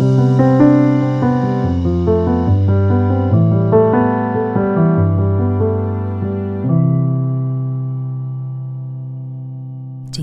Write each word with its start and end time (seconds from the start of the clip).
Dzień 0.00 0.06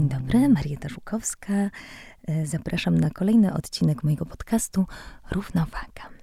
dobry, 0.10 0.50
Marieta 0.50 0.90
Żukowska. 0.90 1.54
E, 2.28 2.46
zapraszam 2.46 3.00
na 3.00 3.10
kolejny 3.10 3.54
odcinek 3.54 4.04
mojego 4.04 4.26
podcastu 4.26 4.86
Równowaga. 5.32 6.17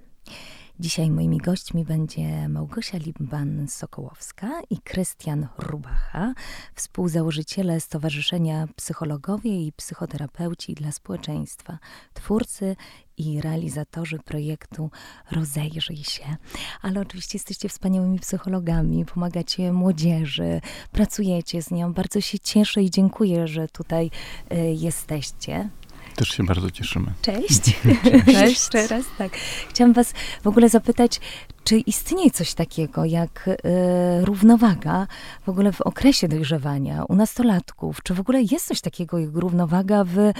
Dzisiaj 0.81 1.11
moimi 1.11 1.39
gośćmi 1.39 1.85
będzie 1.85 2.49
Małgosia 2.49 2.99
Limban-Sokołowska 2.99 4.49
i 4.71 4.79
Krystian 4.79 5.49
Rubacha, 5.59 6.35
współzałożyciele 6.75 7.81
Stowarzyszenia 7.81 8.69
Psychologowie 8.77 9.67
i 9.67 9.73
Psychoterapeuci 9.73 10.75
dla 10.75 10.93
Społeczeństwa, 10.93 11.79
twórcy 12.15 12.77
i 13.17 13.41
realizatorzy 13.41 14.19
projektu 14.19 14.91
Rozejrzyj 15.31 15.96
się. 15.96 16.37
Ale 16.82 17.01
oczywiście 17.01 17.39
jesteście 17.39 17.68
wspaniałymi 17.68 18.18
psychologami, 18.18 19.04
pomagacie 19.04 19.73
młodzieży, 19.73 20.61
pracujecie 20.93 21.63
z 21.63 21.71
nią. 21.71 21.93
Bardzo 21.93 22.21
się 22.21 22.39
cieszę 22.39 22.82
i 22.82 22.91
dziękuję, 22.91 23.49
że 23.49 23.68
tutaj 23.68 24.11
y, 24.53 24.57
jesteście. 24.57 25.71
Też 26.17 26.29
się 26.29 26.45
bardzo 26.45 26.71
cieszymy. 26.71 27.13
Cześć. 27.23 27.61
Cześć. 28.27 28.41
Jeszcze 28.50 28.86
raz, 28.86 29.04
tak. 29.18 29.32
Chciałam 29.68 29.93
was 29.93 30.13
w 30.43 30.46
ogóle 30.46 30.68
zapytać, 30.68 31.21
czy 31.64 31.79
istnieje 31.79 32.31
coś 32.31 32.55
takiego 32.55 33.05
jak 33.05 33.48
y, 33.48 34.25
równowaga 34.25 35.06
w 35.42 35.48
ogóle 35.48 35.73
w 35.73 35.81
okresie 35.81 36.28
dojrzewania 36.28 37.05
u 37.05 37.14
nastolatków? 37.14 38.03
Czy 38.03 38.14
w 38.14 38.20
ogóle 38.20 38.42
jest 38.42 38.67
coś 38.67 38.81
takiego 38.81 39.19
jak 39.19 39.34
równowaga 39.34 40.05
w, 40.05 40.33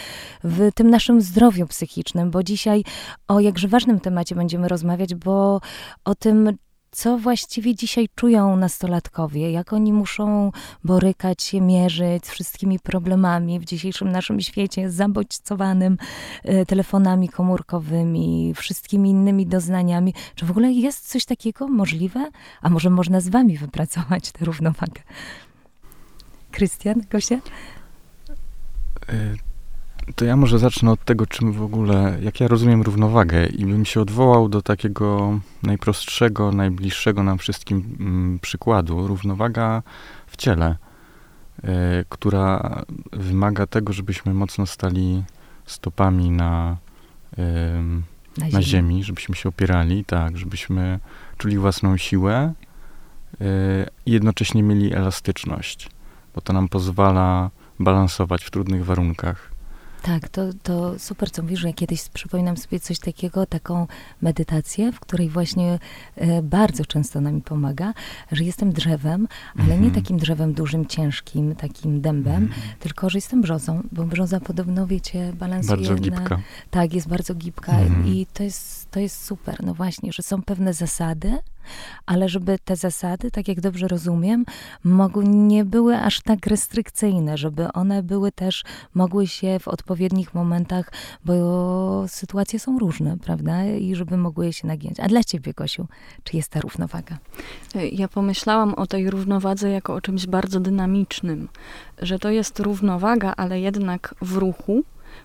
w 0.45 0.70
tym 0.74 0.91
naszym 0.91 1.20
zdrowiu 1.20 1.66
psychicznym? 1.66 2.30
Bo 2.30 2.42
dzisiaj 2.42 2.84
o 3.28 3.41
jakże 3.41 3.69
ważnym 3.69 4.00
temacie 4.00 4.34
będziemy 4.34 4.69
rozmawiać, 4.69 5.14
bo 5.14 5.61
o 6.05 6.14
tym, 6.14 6.56
co 6.95 7.19
właściwie 7.19 7.75
dzisiaj 7.75 8.09
czują 8.14 8.56
nastolatkowie, 8.56 9.50
jak 9.50 9.73
oni 9.73 9.92
muszą 9.92 10.53
borykać 10.84 11.42
się, 11.42 11.61
mierzyć 11.61 12.27
z 12.27 12.31
wszystkimi 12.31 12.78
problemami 12.78 13.61
w 13.61 13.64
dzisiejszym 13.64 14.12
naszym 14.12 14.41
świecie 14.41 14.91
zabodźcowanym 14.91 15.97
e, 16.45 16.67
telefonami 16.67 17.28
komórkowymi, 17.28 18.55
wszystkimi 18.56 19.11
innymi 19.11 19.47
doznaniami. 19.47 20.14
Czy 20.34 20.47
w 20.47 20.51
ogóle 20.51 20.73
jest 20.73 21.09
coś 21.09 21.25
takiego 21.25 21.69
możliwe? 21.69 22.31
A 22.62 22.70
może 22.70 22.91
można 22.91 23.20
z 23.20 23.29
wami 23.29 23.58
wypracować 23.58 24.33
tę 24.33 24.45
równowagę? 24.45 25.03
Krystian, 26.51 27.03
Gosia? 27.11 27.36
Y 29.08 29.53
to 30.16 30.24
ja 30.24 30.36
może 30.36 30.58
zacznę 30.58 30.91
od 30.91 31.05
tego, 31.05 31.27
czym 31.27 31.52
w 31.52 31.62
ogóle, 31.62 32.19
jak 32.22 32.41
ja 32.41 32.48
rozumiem 32.48 32.83
równowagę 32.83 33.47
i 33.47 33.66
bym 33.66 33.84
się 33.84 34.00
odwołał 34.00 34.48
do 34.48 34.62
takiego 34.62 35.41
najprostszego, 35.62 36.52
najbliższego 36.52 37.22
nam 37.22 37.38
wszystkim 37.38 37.96
mm, 38.00 38.38
przykładu. 38.38 39.06
Równowaga 39.06 39.83
w 40.27 40.36
ciele, 40.36 40.77
y, 41.58 41.69
która 42.08 42.83
wymaga 43.12 43.66
tego, 43.66 43.92
żebyśmy 43.92 44.34
mocno 44.34 44.66
stali 44.66 45.22
stopami 45.66 46.30
na, 46.30 46.77
y, 47.39 47.42
na, 48.39 48.44
na 48.44 48.50
ziemi. 48.50 48.62
ziemi. 48.62 49.05
żebyśmy 49.05 49.34
się 49.34 49.48
opierali, 49.48 50.05
tak, 50.05 50.39
żebyśmy 50.39 50.98
czuli 51.39 51.58
własną 51.58 51.96
siłę 51.96 52.52
y, 53.33 53.44
i 54.06 54.12
jednocześnie 54.12 54.62
mieli 54.62 54.94
elastyczność, 54.94 55.89
bo 56.34 56.41
to 56.41 56.52
nam 56.52 56.68
pozwala 56.68 57.50
balansować 57.78 58.44
w 58.44 58.50
trudnych 58.50 58.84
warunkach. 58.84 59.53
Tak, 60.05 60.28
to, 60.28 60.42
to 60.62 60.98
super, 60.98 61.30
co 61.30 61.42
mówisz, 61.42 61.60
że 61.60 61.69
ja 61.69 61.74
kiedyś 61.74 62.08
przypominam 62.08 62.56
sobie 62.56 62.80
coś 62.80 62.98
takiego, 62.98 63.47
taką 63.47 63.86
medytację, 64.22 64.92
w 64.92 65.00
której 65.00 65.28
właśnie 65.28 65.78
e, 66.16 66.42
bardzo 66.42 66.84
często 66.84 67.20
nam 67.20 67.41
pomaga, 67.41 67.94
że 68.33 68.44
jestem 68.44 68.72
drzewem, 68.72 69.28
ale 69.58 69.69
nie 69.69 69.86
mhm. 69.86 69.94
takim 69.94 70.19
drzewem 70.19 70.52
dużym, 70.52 70.86
ciężkim, 70.86 71.55
takim 71.55 72.01
dębem, 72.01 72.48
-hmm. 72.48 72.52
tylko 72.80 73.11
że 73.11 73.18
jestem 73.18 73.42
brzozą, 73.42 73.83
bo 73.92 74.05
brzoza 74.05 74.40
podobno, 74.40 74.86
wiecie, 74.86 75.33
balansuje 75.33 75.77
Bardzo 75.77 75.95
gibka. 75.95 76.40
Tak, 76.70 76.95
jest 76.95 77.08
bardzo 77.08 77.34
gibka 77.34 77.73
mm 77.73 78.02
-hmm. 78.02 78.08
i 78.08 78.27
to 78.27 78.42
jest, 78.42 78.90
to 78.90 79.00
jest 79.00 79.24
super, 79.24 79.62
no 79.62 79.74
właśnie, 79.74 80.12
że 80.12 80.23
są 80.23 80.42
pewne 80.42 80.74
zasady, 80.74 81.39
ale 82.07 82.29
żeby 82.29 82.58
te 82.64 82.77
zasady, 82.77 83.30
tak 83.30 83.48
jak 83.48 83.61
dobrze 83.61 83.89
rozumiem, 83.89 84.45
mogły, 84.85 85.25
nie 85.25 85.64
były 85.64 85.97
aż 85.97 86.20
tak 86.20 86.47
restrykcyjne, 86.47 87.39
żeby 87.39 87.73
one 87.73 88.02
były 88.02 88.33
też, 88.33 88.64
mogły 88.95 89.27
się 89.27 89.58
w 89.58 89.69
odpowiednich 89.69 90.35
momentach, 90.35 90.92
bo 91.24 92.05
sytuacje 92.08 92.58
są 92.58 92.79
różne, 92.79 93.17
prawda? 93.19 93.64
I 93.64 93.95
żeby 93.95 94.17
mogły 94.17 94.53
się 94.53 94.67
nagiąć. 94.67 95.01
A 95.01 95.08
dla 95.08 95.24
ciebie, 95.24 95.53
Gosiu, 95.57 95.86
czy 96.24 96.36
jest 96.36 96.48
ta 96.48 96.61
równowaga? 96.61 97.19
Ja 97.92 98.08
pomyślałam 98.08 98.74
o 98.74 98.86
tej 98.86 99.11
równowadze 99.11 99.70
jako 99.70 99.95
o 99.95 100.01
czymś 100.01 100.27
bardzo 100.27 100.61
dynamicznym, 100.61 101.48
że 101.98 102.19
to 102.19 102.30
jest 102.30 102.61
równowaga, 102.61 103.35
ale 103.36 103.61
jednak 103.61 104.14
w 104.23 104.36
ruchu, 104.36 104.85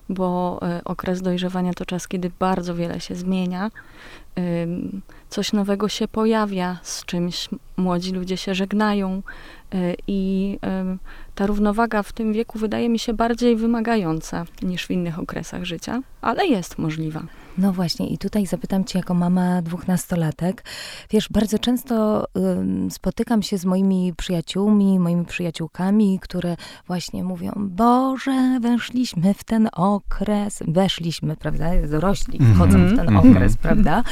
bo 0.10 0.60
e, 0.62 0.82
okres 0.86 1.22
dojrzewania 1.22 1.74
to 1.74 1.86
czas, 1.86 2.08
kiedy 2.08 2.32
bardzo 2.40 2.76
wiele 2.76 3.00
się 3.00 3.16
zmienia 3.16 3.72
coś 5.30 5.54
nowego 5.54 5.90
się 5.90 6.08
pojawia, 6.08 6.80
z 6.84 7.06
czymś 7.06 7.50
młodzi 7.78 8.12
ludzie 8.12 8.38
się 8.38 8.56
żegnają 8.56 9.22
y, 9.74 9.96
i 10.08 10.60
ta 11.36 11.46
równowaga 11.46 12.04
w 12.04 12.14
tym 12.14 12.34
wieku 12.34 12.60
wydaje 12.60 12.90
mi 12.90 13.00
się 13.00 13.14
bardziej 13.14 13.56
wymagająca 13.56 14.46
niż 14.62 14.86
w 14.86 14.92
innych 14.92 15.20
okresach 15.20 15.64
życia, 15.64 16.02
ale 16.22 16.46
jest 16.48 16.78
możliwa. 16.78 17.24
No 17.59 17.74
właśnie, 17.74 18.08
i 18.08 18.18
tutaj 18.18 18.46
zapytam 18.46 18.86
cię 18.86 19.00
jako 19.00 19.14
mama 19.14 19.62
dwóch 19.62 19.88
nastolatek. 19.88 20.64
Wiesz, 21.09 21.30
bardzo 21.30 21.59
często 21.59 22.25
y, 22.88 22.92
spotykam 22.92 23.44
się 23.44 23.58
z 23.58 23.66
moimi 23.66 24.14
przyjaciółmi, 24.18 25.00
moimi 25.00 25.25
przyjaciółkami, 25.25 26.19
które 26.22 26.56
właśnie 26.88 27.24
mówią, 27.24 27.52
Boże, 27.56 28.59
weszliśmy 28.62 29.34
w 29.34 29.44
ten 29.44 29.69
okres, 29.74 30.64
weszliśmy, 30.68 31.36
prawda, 31.36 31.66
dorośli 31.92 32.40
mhm. 32.40 32.56
wchodzą 32.56 32.78
mm 32.78 32.90
-hmm. 32.90 32.94
w 32.94 32.98
ten 32.98 33.18
okres, 33.18 33.34
mm 33.36 33.50
-hmm. 33.50 33.58
prawda? 33.58 34.03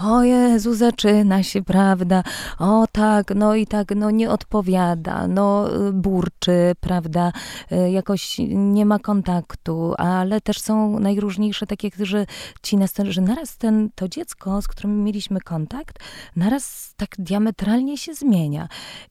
O 0.00 0.22
Jezu, 0.22 0.74
zaczyna 0.74 1.42
się, 1.42 1.62
prawda? 1.62 2.22
O 2.58 2.84
tak, 2.92 3.34
no 3.34 3.54
i 3.54 3.66
tak, 3.66 3.96
no 3.96 4.10
nie 4.10 4.30
odpowiada, 4.30 5.28
no 5.28 5.68
burczy, 5.92 6.72
prawda? 6.80 7.32
Y, 7.72 7.90
jakoś 7.90 8.36
nie 8.48 8.86
ma 8.86 8.98
kontaktu, 8.98 9.94
ale 9.98 10.40
też 10.40 10.60
są 10.60 11.00
najróżniejsze 11.00 11.66
takie, 11.66 11.90
że 11.98 12.26
ci 12.62 12.76
że 13.08 13.20
naraz 13.20 13.56
ten, 13.56 13.90
to 13.94 14.08
dziecko, 14.08 14.62
z 14.62 14.68
którym 14.68 15.04
mieliśmy 15.04 15.40
kontakt, 15.40 15.98
naraz 16.36 16.94
tak 16.96 17.08
diametralnie 17.18 17.98
się 17.98 18.14
zmienia. 18.14 18.68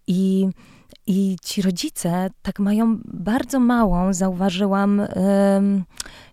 I 0.07 0.49
i 1.07 1.37
ci 1.43 1.61
rodzice 1.61 2.29
tak 2.41 2.59
mają 2.59 2.99
bardzo 3.05 3.59
małą, 3.59 4.13
zauważyłam, 4.13 5.01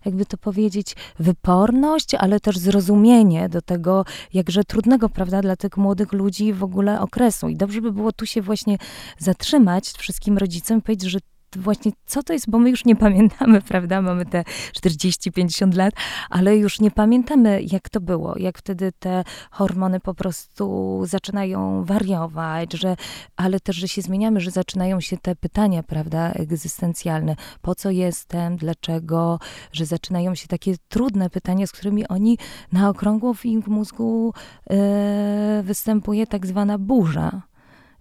jakby 0.05 0.25
to 0.25 0.37
powiedzieć, 0.37 0.95
wyporność, 1.19 2.15
ale 2.15 2.39
też 2.39 2.57
zrozumienie 2.57 3.49
do 3.49 3.61
tego, 3.61 4.05
jakże 4.33 4.63
trudnego, 4.63 5.09
prawda, 5.09 5.41
dla 5.41 5.55
tych 5.55 5.77
młodych 5.77 6.13
ludzi 6.13 6.53
w 6.53 6.63
ogóle 6.63 7.01
okresu. 7.01 7.49
I 7.49 7.55
dobrze 7.55 7.81
by 7.81 7.91
było 7.91 8.11
tu 8.11 8.25
się 8.25 8.41
właśnie 8.41 8.77
zatrzymać 9.17 9.89
wszystkim 9.89 10.37
rodzicom 10.37 10.77
i 10.77 10.81
powiedzieć, 10.81 11.11
że 11.11 11.19
właśnie 11.57 11.91
co 12.05 12.23
to 12.23 12.33
jest, 12.33 12.49
bo 12.49 12.59
my 12.59 12.69
już 12.69 12.85
nie 12.85 12.95
pamiętamy, 12.95 13.61
prawda? 13.71 14.01
Mamy 14.01 14.25
te 14.25 14.43
40-50 14.79 15.75
lat, 15.75 15.93
ale 16.29 16.57
już 16.57 16.79
nie 16.79 16.91
pamiętamy, 16.91 17.61
jak 17.71 17.89
to 17.89 18.01
było, 18.01 18.37
jak 18.37 18.57
wtedy 18.57 18.91
te 18.99 19.23
hormony 19.51 19.99
po 19.99 20.13
prostu 20.13 21.01
zaczynają 21.05 21.83
wariować, 21.83 22.73
że, 22.73 22.95
ale 23.35 23.59
też, 23.59 23.75
że 23.75 23.87
się 23.87 24.01
zmieniamy, 24.01 24.41
że 24.41 24.51
zaczynają 24.51 25.01
się 25.01 25.17
te 25.17 25.35
pytania, 25.35 25.83
prawda, 25.83 26.31
egzystencjalne. 26.31 27.35
Po 27.61 27.75
co 27.75 27.89
jestem, 27.89 28.57
dlaczego, 28.57 29.39
że 29.71 29.85
zaczynają 29.85 30.35
się 30.35 30.47
takie 30.47 30.75
trudne 30.89 31.29
pytania, 31.29 31.67
z 31.67 31.71
którymi 31.71 32.07
oni 32.07 32.37
na 32.71 32.89
okrągło 32.89 33.33
w 33.33 33.45
ich 33.45 33.67
mózgu 33.67 34.33
e, 34.69 35.63
występuje 35.63 36.27
tak 36.27 36.45
zwana 36.45 36.77
burza 36.77 37.52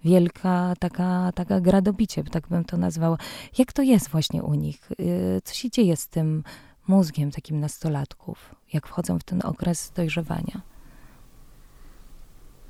wielka 0.04 0.74
taka, 0.78 1.32
taka 1.34 1.60
gradobicie, 1.60 2.24
tak 2.24 2.48
bym 2.48 2.64
to 2.64 2.76
nazwała. 2.76 3.16
Jak 3.58 3.72
to 3.72 3.82
jest 3.82 4.08
właśnie 4.08 4.42
u 4.42 4.54
nich? 4.54 4.88
Y, 5.00 5.40
co 5.44 5.54
się 5.54 5.70
dzieje 5.70 5.96
z 5.96 6.08
tym 6.08 6.44
mózgiem 6.88 7.30
takim 7.30 7.60
nastolatków, 7.60 8.54
jak 8.72 8.86
wchodzą 8.86 9.18
w 9.18 9.24
ten 9.24 9.40
okres 9.44 9.92
dojrzewania? 9.96 10.60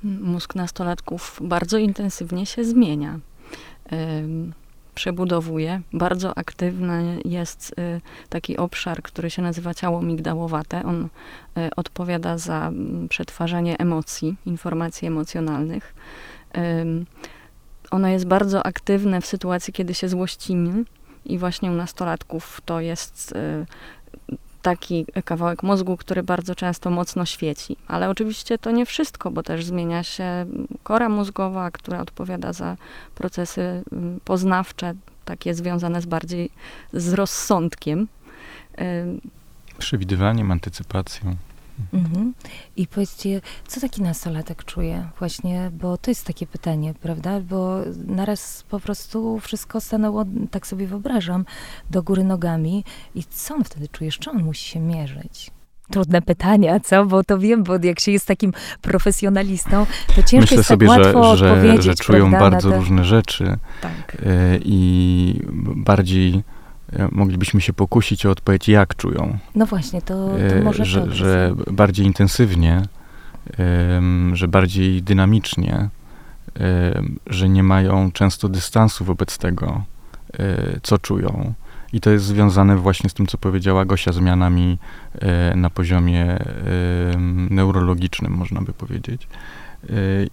Mózg 0.03 0.55
nastolatków 0.55 1.39
bardzo 1.43 1.77
intensywnie 1.77 2.45
się 2.45 2.63
zmienia. 2.63 3.19
Przebudowuje. 4.95 5.81
Bardzo 5.93 6.37
aktywny 6.37 7.21
jest 7.25 7.75
y, 7.79 8.01
taki 8.29 8.57
obszar, 8.57 9.01
który 9.01 9.29
się 9.29 9.41
nazywa 9.41 9.73
ciało 9.73 10.01
migdałowate. 10.01 10.83
On 10.85 11.05
y, 11.05 11.09
odpowiada 11.75 12.37
za 12.37 12.71
przetwarzanie 13.09 13.77
emocji, 13.77 14.35
informacji 14.45 15.07
emocjonalnych 15.07 15.95
ono 17.91 18.07
jest 18.07 18.25
bardzo 18.25 18.65
aktywne 18.65 19.21
w 19.21 19.25
sytuacji, 19.25 19.73
kiedy 19.73 19.93
się 19.93 20.09
złościmy 20.09 20.83
i 21.25 21.37
właśnie 21.37 21.71
u 21.71 21.73
nastolatków 21.73 22.61
to 22.65 22.79
jest 22.79 23.33
taki 24.61 25.05
kawałek 25.25 25.63
mózgu, 25.63 25.97
który 25.97 26.23
bardzo 26.23 26.55
często 26.55 26.89
mocno 26.89 27.25
świeci. 27.25 27.77
Ale 27.87 28.09
oczywiście 28.09 28.57
to 28.57 28.71
nie 28.71 28.85
wszystko, 28.85 29.31
bo 29.31 29.43
też 29.43 29.65
zmienia 29.65 30.03
się 30.03 30.45
kora 30.83 31.09
mózgowa, 31.09 31.71
która 31.71 32.01
odpowiada 32.01 32.53
za 32.53 32.77
procesy 33.15 33.83
poznawcze, 34.25 34.93
takie 35.25 35.53
związane 35.53 36.01
z 36.01 36.05
bardziej 36.05 36.49
z 36.93 37.13
rozsądkiem. 37.13 38.07
Przewidywaniem, 39.77 40.51
antycypacją. 40.51 41.35
Mhm. 41.93 42.33
I 42.75 42.87
powiedzcie, 42.87 43.41
co 43.67 43.81
taki 43.81 44.01
nastolatek 44.01 44.63
czuje 44.63 45.09
właśnie, 45.19 45.71
bo 45.73 45.97
to 45.97 46.11
jest 46.11 46.25
takie 46.25 46.47
pytanie, 46.47 46.93
prawda? 47.01 47.39
Bo 47.39 47.79
naraz 48.07 48.63
po 48.69 48.79
prostu 48.79 49.39
wszystko 49.39 49.81
stanęło, 49.81 50.25
tak 50.51 50.67
sobie 50.67 50.87
wyobrażam, 50.87 51.45
do 51.91 52.03
góry 52.03 52.23
nogami 52.23 52.83
i 53.15 53.23
co 53.23 53.55
on 53.55 53.63
wtedy 53.63 53.87
czuje? 53.87 54.11
Z 54.11 54.15
czym 54.15 54.37
on 54.37 54.43
musi 54.43 54.69
się 54.69 54.79
mierzyć? 54.79 55.51
Trudne 55.91 56.21
pytania, 56.21 56.79
co? 56.79 57.05
Bo 57.05 57.23
to 57.23 57.39
wiem, 57.39 57.63
bo 57.63 57.73
jak 57.83 57.99
się 57.99 58.11
jest 58.11 58.27
takim 58.27 58.53
profesjonalistą, 58.81 59.85
to 60.07 60.23
ciężko 60.23 60.37
Myślę 60.37 60.57
jest 60.57 60.69
sobie, 60.69 60.87
tak 60.87 61.03
że, 61.03 61.03
łatwo 61.03 61.37
że, 61.37 61.51
odpowiedzieć, 61.51 61.83
że 61.83 61.95
czują 61.95 62.29
prawda, 62.29 62.49
bardzo 62.49 62.69
te... 62.69 62.75
różne 62.75 63.05
rzeczy 63.05 63.57
tak. 63.81 64.15
y, 64.15 64.59
i 64.63 65.39
bardziej 65.75 66.33
E, 66.35 66.52
moglibyśmy 67.11 67.61
się 67.61 67.73
pokusić 67.73 68.25
o 68.25 68.31
odpowiedź, 68.31 68.67
jak 68.67 68.95
czują. 68.95 69.37
No 69.55 69.65
właśnie, 69.65 70.01
to, 70.01 70.27
to 70.49 70.55
e, 70.55 70.61
może 70.61 70.85
że, 70.85 71.11
że 71.11 71.55
bardziej 71.71 72.05
intensywnie, 72.05 72.81
że 74.33 74.47
bardziej 74.47 75.03
dynamicznie, 75.03 75.89
że 77.27 77.49
nie 77.49 77.63
mają 77.63 78.11
często 78.11 78.49
dystansu 78.49 79.05
wobec 79.05 79.37
tego, 79.37 79.83
e, 80.39 80.79
co 80.83 80.97
czują. 80.97 81.53
I 81.93 82.01
to 82.01 82.09
jest 82.09 82.25
związane 82.25 82.77
właśnie 82.77 83.09
z 83.09 83.13
tym, 83.13 83.27
co 83.27 83.37
powiedziała 83.37 83.85
Gosia, 83.85 84.11
zmianami 84.11 84.77
na 85.55 85.69
poziomie 85.69 86.39
neurologicznym, 87.49 88.33
można 88.33 88.61
by 88.61 88.73
powiedzieć. 88.73 89.27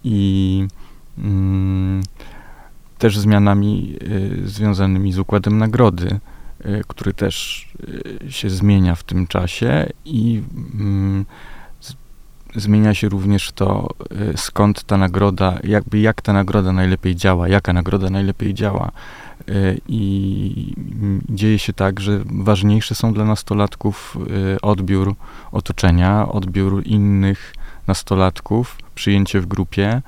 I 0.05 0.67
mm, 1.19 2.03
też 2.99 3.19
zmianami 3.19 3.97
związanymi 4.45 5.13
z 5.13 5.19
układem 5.19 5.59
nagrody 5.59 6.21
który 6.89 7.15
też 7.15 7.67
y, 8.25 8.33
się 8.33 8.51
zmienia 8.51 8.95
w 8.95 9.03
tym 9.03 9.27
czasie 9.27 9.87
i 10.05 10.43
mm, 10.75 11.25
zmienia 12.55 12.95
się 12.95 13.09
również 13.09 13.53
to, 13.53 13.89
y, 14.33 14.37
skąd 14.37 14.85
ta 14.85 14.97
nagroda, 14.97 15.59
jakby 15.65 15.99
jak 15.99 16.23
ta 16.23 16.33
nagroda 16.33 16.73
najlepiej 16.73 17.17
działa, 17.17 17.49
jaka 17.49 17.73
nagroda 17.73 18.11
najlepiej 18.11 18.55
działa. 18.55 18.93
I 19.89 20.75
dzieje 21.29 21.59
się 21.59 21.73
tak, 21.73 22.01
że 22.01 22.21
ważniejsze 22.25 22.95
są 22.95 23.13
dla 23.15 23.25
nastolatków 23.25 24.19
odbiór 24.63 25.15
otoczenia, 25.53 26.29
odbiór 26.29 26.83
innych 26.87 27.55
nastolatków, 27.87 28.79
przyjęcie 28.95 29.41
w 29.41 29.47
grupie, 29.47 30.03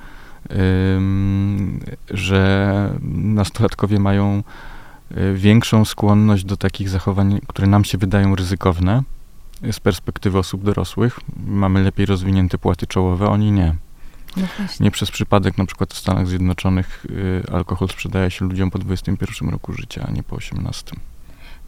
że 2.10 2.90
nastolatkowie 3.14 3.98
mają 3.98 4.42
Y, 4.42 4.71
większą 5.34 5.84
skłonność 5.84 6.44
do 6.44 6.56
takich 6.56 6.88
zachowań, 6.88 7.40
które 7.48 7.68
nam 7.68 7.84
się 7.84 7.98
wydają 7.98 8.36
ryzykowne 8.36 9.02
z 9.72 9.80
perspektywy 9.80 10.38
osób 10.38 10.64
dorosłych. 10.64 11.20
Mamy 11.46 11.82
lepiej 11.82 12.06
rozwinięte 12.06 12.58
płaty 12.58 12.86
czołowe, 12.86 13.28
oni 13.28 13.52
nie. 13.52 13.74
No 14.36 14.46
nie 14.80 14.90
przez 14.90 15.10
przypadek, 15.10 15.58
na 15.58 15.66
przykład 15.66 15.94
w 15.94 15.98
Stanach 15.98 16.26
Zjednoczonych, 16.26 17.06
y, 17.10 17.52
alkohol 17.52 17.88
sprzedaje 17.88 18.30
się 18.30 18.44
ludziom 18.44 18.70
po 18.70 18.78
21 18.78 19.50
roku 19.50 19.72
życia, 19.72 20.06
a 20.08 20.10
nie 20.10 20.22
po 20.22 20.36
18 20.36 20.96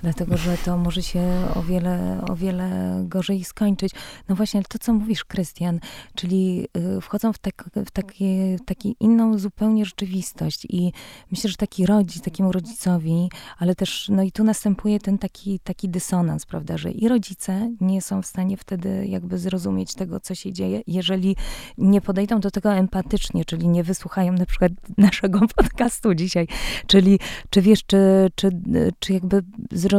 dlatego 0.05 0.37
że 0.37 0.59
to 0.59 0.79
może 0.79 1.03
się 1.03 1.49
o 1.55 1.63
wiele, 1.63 2.21
o 2.29 2.37
wiele 2.37 3.01
gorzej 3.05 3.45
skończyć. 3.45 3.93
No 4.29 4.35
właśnie, 4.35 4.59
ale 4.59 4.65
to, 4.65 4.79
co 4.79 4.95
mówisz, 4.95 5.25
Krystian, 5.25 5.81
czyli 6.15 6.69
y, 6.97 7.01
wchodzą 7.01 7.33
w, 7.33 7.39
tak, 7.39 7.71
w 7.87 7.91
takie, 7.91 8.57
taki 8.67 8.97
inną 9.01 9.39
zupełnie 9.39 9.85
rzeczywistość 9.85 10.67
i 10.71 10.93
myślę, 11.31 11.51
że 11.51 11.57
taki 11.57 11.87
rodzic, 11.87 12.23
takiemu 12.23 12.53
rodzicowi, 12.53 13.31
ale 13.59 13.75
też, 13.75 14.09
no 14.09 14.23
i 14.23 14.33
tu 14.33 14.45
następuje 14.45 15.01
ten 15.01 15.19
taki, 15.19 15.61
taki 15.61 15.89
dysonans, 15.89 16.47
prawda, 16.47 16.79
że 16.79 16.91
i 16.91 17.09
rodzice 17.09 17.71
nie 17.81 18.03
są 18.03 18.23
w 18.23 18.27
stanie 18.27 18.57
wtedy 18.57 19.07
jakby 19.07 19.39
zrozumieć 19.39 19.95
tego, 19.95 20.21
co 20.21 20.35
się 20.35 20.53
dzieje, 20.53 20.83
jeżeli 20.87 21.37
nie 21.79 22.01
podejdą 22.01 22.41
do 22.41 22.51
tego 22.51 22.73
empatycznie, 22.73 23.45
czyli 23.45 23.69
nie 23.69 23.85
wysłuchają 23.85 24.33
na 24.33 24.47
przykład 24.47 24.73
naszego 24.99 25.41
podcastu 25.57 26.15
dzisiaj, 26.15 26.49
czyli 26.87 27.19
czy 27.51 27.63
wiesz, 27.63 27.85
czy, 27.87 28.31
czy, 28.35 28.51
czy 28.99 29.13
jakby 29.13 29.43
zrozumieć 29.71 29.94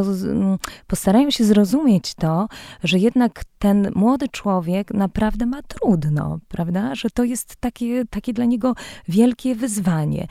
postarają 0.88 1.32
się 1.32 1.44
zrozumieć 1.44 2.14
to, 2.14 2.48
że 2.84 3.00
jednak 3.00 3.44
ten 3.66 3.92
młody 3.96 4.30
człowiek 4.30 4.94
naprawdę 4.94 5.46
ma 5.46 5.62
trudno, 5.62 6.40
prawda? 6.48 6.96
Że 6.96 7.10
to 7.10 7.24
jest 7.24 7.56
takie, 7.56 8.06
takie 8.06 8.34
dla 8.34 8.46
niego 8.46 8.76
wielkie 9.08 9.56
wyzwanie. 9.56 10.28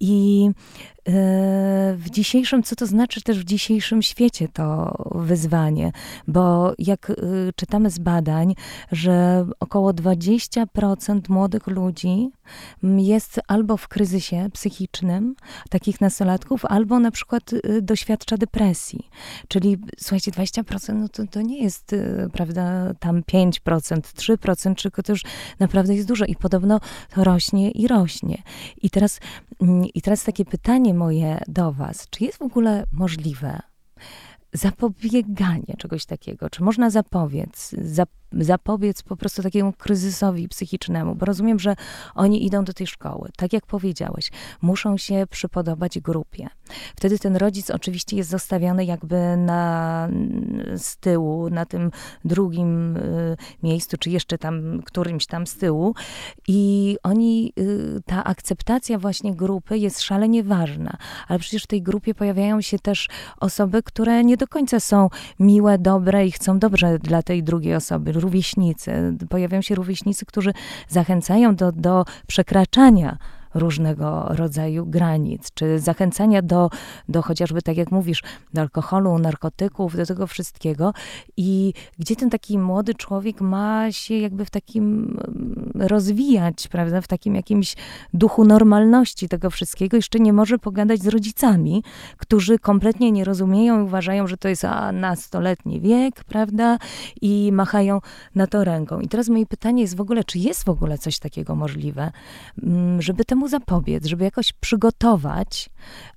I 0.00 0.50
e, 1.08 1.10
w 1.96 2.10
dzisiejszym, 2.10 2.62
co 2.62 2.76
to 2.76 2.86
znaczy 2.86 3.22
też 3.22 3.38
w 3.38 3.44
dzisiejszym 3.44 4.02
świecie 4.02 4.48
to 4.48 4.96
wyzwanie, 5.14 5.92
bo 6.28 6.72
jak 6.78 7.10
e, 7.10 7.14
czytamy 7.56 7.90
z 7.90 7.98
badań, 7.98 8.54
że 8.92 9.46
około 9.60 9.90
20% 9.90 11.20
młodych 11.28 11.66
ludzi 11.66 12.30
jest 12.82 13.40
albo 13.48 13.76
w 13.76 13.88
kryzysie 13.88 14.48
psychicznym, 14.52 15.34
takich 15.70 16.00
nastolatków, 16.00 16.64
albo 16.64 16.98
na 16.98 17.10
przykład 17.10 17.42
e, 17.52 17.82
doświadcza 17.82 18.36
depresji. 18.36 19.08
Czyli 19.48 19.78
słuchajcie, 19.98 20.30
20% 20.30 20.94
no 20.94 21.08
to, 21.08 21.26
to 21.30 21.42
nie 21.42 21.62
jest, 21.62 21.94
prawda, 22.32 22.77
tam 22.98 23.22
5%, 23.22 23.60
3%, 23.60 24.82
tylko 24.82 25.02
to 25.02 25.12
już 25.12 25.22
naprawdę 25.58 25.94
jest 25.94 26.08
dużo 26.08 26.24
i 26.24 26.36
podobno 26.36 26.80
to 27.14 27.24
rośnie 27.24 27.70
i 27.70 27.88
rośnie. 27.88 28.42
I 28.82 28.90
teraz 28.90 29.20
mm, 29.62 29.84
i 29.94 30.02
teraz 30.02 30.24
takie 30.24 30.44
pytanie 30.44 30.94
moje 30.94 31.40
do 31.48 31.72
Was: 31.72 32.06
czy 32.10 32.24
jest 32.24 32.38
w 32.38 32.42
ogóle 32.42 32.84
możliwe 32.92 33.60
zapobieganie 34.52 35.74
czegoś 35.78 36.04
takiego? 36.06 36.50
Czy 36.50 36.62
można 36.62 36.90
zapobiec, 36.90 37.74
zap 37.82 38.10
zapobiec 38.32 39.02
po 39.02 39.16
prostu 39.16 39.42
takiemu 39.42 39.72
kryzysowi 39.72 40.48
psychicznemu, 40.48 41.14
bo 41.14 41.26
rozumiem, 41.26 41.58
że 41.58 41.76
oni 42.14 42.46
idą 42.46 42.64
do 42.64 42.72
tej 42.72 42.86
szkoły. 42.86 43.30
Tak 43.36 43.52
jak 43.52 43.66
powiedziałeś, 43.66 44.30
muszą 44.62 44.96
się 44.96 45.26
przypodobać 45.30 45.98
grupie. 45.98 46.48
Wtedy 46.96 47.18
ten 47.18 47.36
rodzic 47.36 47.70
oczywiście 47.70 48.16
jest 48.16 48.30
zostawiony 48.30 48.84
jakby 48.84 49.36
na, 49.36 50.08
z 50.76 50.96
tyłu, 50.96 51.50
na 51.50 51.66
tym 51.66 51.90
drugim 52.24 52.96
y, 52.96 53.36
miejscu, 53.62 53.96
czy 53.98 54.10
jeszcze 54.10 54.38
tam 54.38 54.82
którymś 54.84 55.26
tam 55.26 55.46
z 55.46 55.56
tyłu 55.56 55.94
i 56.48 56.96
oni, 57.02 57.52
y, 57.58 58.02
ta 58.06 58.24
akceptacja 58.24 58.98
właśnie 58.98 59.34
grupy 59.34 59.78
jest 59.78 60.00
szalenie 60.00 60.44
ważna, 60.44 60.96
ale 61.28 61.38
przecież 61.38 61.64
w 61.64 61.66
tej 61.66 61.82
grupie 61.82 62.14
pojawiają 62.14 62.60
się 62.60 62.78
też 62.78 63.08
osoby, 63.40 63.82
które 63.82 64.24
nie 64.24 64.36
do 64.36 64.46
końca 64.46 64.80
są 64.80 65.08
miłe, 65.38 65.78
dobre 65.78 66.26
i 66.26 66.32
chcą 66.32 66.58
dobrze 66.58 66.98
dla 66.98 67.22
tej 67.22 67.42
drugiej 67.42 67.74
osoby 67.74 68.12
rówieśnicy. 68.20 69.16
Pojawiają 69.28 69.62
się 69.62 69.74
rówieśnicy, 69.74 70.26
którzy 70.26 70.52
zachęcają 70.88 71.56
do, 71.56 71.72
do 71.72 72.04
przekraczania 72.26 73.18
różnego 73.54 74.26
rodzaju 74.28 74.86
granic, 74.86 75.50
czy 75.54 75.78
zachęcania 75.80 76.42
do, 76.42 76.70
do 77.08 77.22
chociażby, 77.22 77.62
tak 77.62 77.76
jak 77.76 77.90
mówisz, 77.90 78.22
do 78.54 78.60
alkoholu, 78.60 79.18
narkotyków, 79.18 79.96
do 79.96 80.06
tego 80.06 80.26
wszystkiego. 80.26 80.92
I 81.36 81.72
gdzie 81.98 82.16
ten 82.16 82.30
taki 82.30 82.58
młody 82.58 82.94
człowiek 82.94 83.40
ma 83.40 83.92
się 83.92 84.14
jakby 84.14 84.44
w 84.44 84.50
takim 84.50 84.84
mm, 84.84 85.70
rozwijać, 85.74 86.68
prawda, 86.68 87.00
w 87.00 87.08
takim 87.08 87.34
jakimś 87.34 87.76
duchu 88.14 88.44
normalności 88.44 89.28
tego 89.28 89.50
wszystkiego, 89.50 89.96
jeszcze 89.96 90.20
nie 90.20 90.32
może 90.32 90.58
pogadać 90.58 91.02
z 91.02 91.06
rodzicami, 91.06 91.82
którzy 92.16 92.58
kompletnie 92.58 93.12
nie 93.12 93.24
rozumieją 93.24 93.80
i 93.80 93.82
uważają, 93.82 94.26
że 94.26 94.36
to 94.36 94.48
jest 94.48 94.64
a, 94.64 94.92
nastoletni 94.92 95.80
wiek, 95.80 96.24
prawda, 96.24 96.78
i 97.20 97.50
machają 97.52 98.00
na 98.34 98.46
to 98.46 98.64
ręką. 98.64 99.00
I 99.00 99.08
teraz 99.08 99.28
moje 99.28 99.46
pytanie 99.46 99.82
jest 99.82 99.96
w 99.96 100.00
ogóle, 100.00 100.24
czy 100.24 100.38
jest 100.38 100.64
w 100.64 100.68
ogóle 100.68 100.98
coś 100.98 101.18
takiego 101.18 101.54
możliwe, 101.54 102.12
mm, 102.62 103.02
żeby 103.02 103.24
temu 103.24 103.37
zapobiec, 103.46 104.06
żeby 104.06 104.24
jakoś 104.24 104.52
przygotować, 104.52 105.70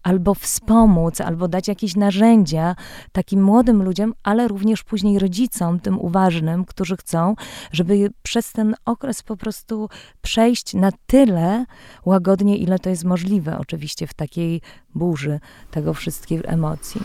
albo 0.03 0.33
wspomóc, 0.33 1.21
albo 1.21 1.47
dać 1.47 1.67
jakieś 1.67 1.95
narzędzia 1.95 2.75
takim 3.11 3.43
młodym 3.43 3.83
ludziom, 3.83 4.13
ale 4.23 4.47
również 4.47 4.83
później 4.83 5.19
rodzicom, 5.19 5.79
tym 5.79 5.99
uważnym, 5.99 6.65
którzy 6.65 6.97
chcą, 6.97 7.35
żeby 7.71 8.09
przez 8.23 8.51
ten 8.51 8.75
okres 8.85 9.23
po 9.23 9.37
prostu 9.37 9.89
przejść 10.21 10.73
na 10.73 10.91
tyle 11.07 11.65
łagodnie, 12.05 12.57
ile 12.57 12.79
to 12.79 12.89
jest 12.89 13.03
możliwe, 13.03 13.57
oczywiście 13.57 14.07
w 14.07 14.13
takiej 14.13 14.61
burzy 14.95 15.39
tego 15.71 15.93
wszystkich 15.93 16.41
emocji. 16.45 17.01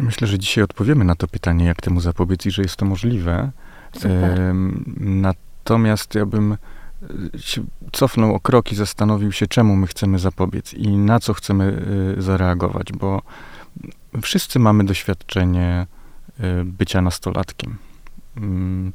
Myślę, 0.00 0.28
że 0.28 0.38
dzisiaj 0.38 0.64
odpowiemy 0.64 1.04
na 1.04 1.14
to 1.14 1.28
pytanie, 1.28 1.64
jak 1.64 1.82
temu 1.82 2.00
zapobiec 2.00 2.46
i 2.46 2.50
że 2.50 2.62
jest 2.62 2.76
to 2.76 2.86
możliwe. 2.86 3.50
Super. 3.92 4.54
Natomiast 4.96 6.14
ja 6.14 6.26
bym 6.26 6.56
się 7.38 7.64
cofnął 7.92 8.34
o 8.34 8.40
krok 8.40 8.72
i 8.72 8.74
zastanowił 8.74 9.32
się, 9.32 9.46
czemu 9.46 9.76
my 9.76 9.86
chcemy 9.86 10.18
zapobiec 10.18 10.74
i 10.74 10.96
na 10.96 11.20
co 11.20 11.34
chcemy 11.34 11.82
y, 12.18 12.22
zareagować, 12.22 12.92
bo 12.92 13.22
wszyscy 14.22 14.58
mamy 14.58 14.84
doświadczenie 14.84 15.86
bycia 16.64 17.02
nastolatkiem. 17.02 17.76
Mm, 18.36 18.92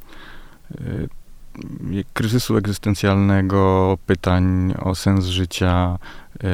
kryzysu 2.13 2.58
egzystencjalnego, 2.58 3.98
pytań 4.05 4.74
o 4.79 4.96
sens 4.96 5.25
życia, 5.25 5.98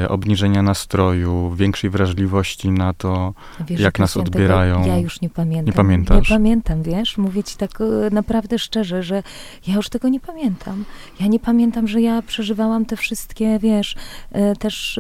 obniżenia 0.08 0.62
nastroju, 0.62 1.52
większej 1.56 1.90
wrażliwości 1.90 2.72
na 2.72 2.94
to, 2.94 3.34
wiesz, 3.68 3.80
jak 3.80 4.00
nas 4.00 4.18
odbierają. 4.18 4.86
ja 4.86 4.98
już 4.98 5.22
nie 5.22 5.30
pamiętam. 5.30 5.66
Nie 5.66 5.74
pamiętasz? 5.74 6.30
Nie 6.30 6.36
pamiętam, 6.36 6.84
wiesz, 6.84 7.18
mówię 7.18 7.44
ci 7.44 7.58
tak 7.58 7.82
e, 7.82 7.86
naprawdę 8.12 8.60
szczerze, 8.60 9.04
że 9.04 9.24
ja 9.68 9.76
już 9.76 9.90
tego 9.90 10.10
nie 10.10 10.20
pamiętam. 10.20 10.86
Ja 11.20 11.28
nie 11.28 11.40
pamiętam, 11.40 11.88
że 11.88 12.02
ja 12.02 12.22
przeżywałam 12.22 12.86
te 12.86 12.96
wszystkie, 12.96 13.60
wiesz, 13.60 13.96
e, 14.32 14.56
też 14.56 15.00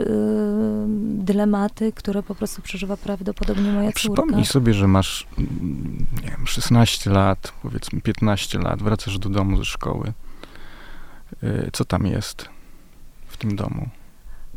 dylematy, 0.99 1.91
które 1.91 2.23
po 2.23 2.35
prostu 2.35 2.61
przeżywa 2.61 2.97
prawdopodobnie 2.97 3.71
moja 3.71 3.91
córka. 3.91 3.99
Przypomnij 3.99 4.45
sobie, 4.45 4.73
że 4.73 4.87
masz, 4.87 5.27
nie 6.23 6.29
wiem, 6.29 6.47
16 6.47 7.09
lat, 7.09 7.53
powiedzmy 7.61 8.01
15 8.01 8.59
lat, 8.59 8.83
wracasz 8.83 9.19
do 9.19 9.29
domu 9.29 9.57
ze 9.57 9.65
szkoły. 9.65 10.13
Co 11.73 11.85
tam 11.85 12.05
jest 12.05 12.49
w 13.27 13.37
tym 13.37 13.55
domu? 13.55 13.89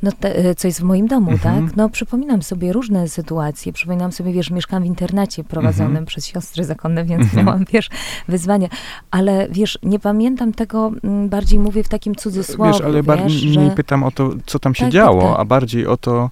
No, 0.03 0.13
te, 0.13 0.37
e, 0.37 0.55
co 0.55 0.69
jest 0.69 0.81
w 0.81 0.85
moim 0.85 1.07
domu, 1.07 1.31
mhm. 1.31 1.67
tak? 1.67 1.77
No, 1.77 1.89
przypominam 1.89 2.43
sobie 2.43 2.73
różne 2.73 3.09
sytuacje. 3.09 3.73
Przypominam 3.73 4.13
sobie, 4.13 4.33
wiesz, 4.33 4.51
mieszkam 4.51 4.83
w 4.83 4.87
internacie 4.87 5.45
prowadzonym 5.45 5.91
mhm. 5.91 6.07
przez 6.07 6.27
siostry 6.27 6.65
zakonne, 6.65 7.05
więc 7.05 7.23
mhm. 7.23 7.47
miałam, 7.47 7.65
wiesz, 7.73 7.91
wyzwania. 8.29 8.69
Ale, 9.11 9.49
wiesz, 9.51 9.79
nie 9.83 9.99
pamiętam 9.99 10.53
tego, 10.53 10.93
mm, 11.05 11.29
bardziej 11.29 11.59
mówię 11.59 11.85
w 11.85 11.89
takim 11.89 12.15
cudzysłowie, 12.15 12.73
Wiesz, 12.73 12.81
ale 12.81 13.03
wiesz, 13.03 13.33
że... 13.33 13.61
nie 13.61 13.71
pytam 13.71 14.03
o 14.03 14.11
to, 14.11 14.31
co 14.47 14.59
tam 14.59 14.75
się 14.75 14.85
tak, 14.85 14.93
działo, 14.93 15.23
tak, 15.23 15.31
tak. 15.31 15.41
a 15.41 15.45
bardziej 15.45 15.87
o 15.87 15.97
to, 15.97 16.31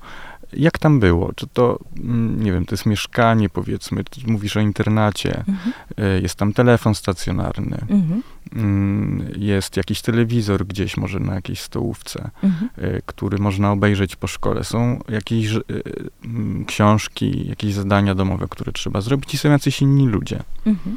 jak 0.52 0.78
tam 0.78 1.00
było? 1.00 1.32
Czy 1.32 1.46
to, 1.46 1.78
mm, 1.96 2.42
nie 2.42 2.52
wiem, 2.52 2.66
to 2.66 2.74
jest 2.74 2.86
mieszkanie, 2.86 3.48
powiedzmy, 3.48 4.02
mówisz 4.26 4.56
o 4.56 4.60
internacie, 4.60 5.38
mhm. 5.48 5.72
E, 5.96 6.20
jest 6.20 6.34
tam 6.34 6.52
telefon 6.52 6.94
stacjonarny, 6.94 7.78
mhm. 7.90 8.22
Mm, 8.56 9.32
jest 9.36 9.76
jakiś 9.76 10.02
telewizor 10.02 10.66
gdzieś, 10.66 10.96
może 10.96 11.20
na 11.20 11.34
jakiejś 11.34 11.60
stołówce, 11.60 12.30
mhm. 12.42 12.70
E, 12.76 13.02
który 13.06 13.38
można 13.38 13.72
obejrzeć 13.72 14.16
po 14.16 14.26
szkole. 14.26 14.64
Są 14.64 15.00
jakieś 15.08 15.52
e, 15.52 15.60
mm, 16.24 16.64
książki, 16.64 17.48
jakieś 17.48 17.74
zadania 17.74 18.14
domowe, 18.14 18.46
które 18.50 18.72
trzeba 18.72 19.00
zrobić 19.00 19.34
i 19.34 19.38
są 19.38 19.50
jacyś 19.50 19.82
inni 19.82 20.06
ludzie. 20.06 20.42
Mhm. 20.66 20.96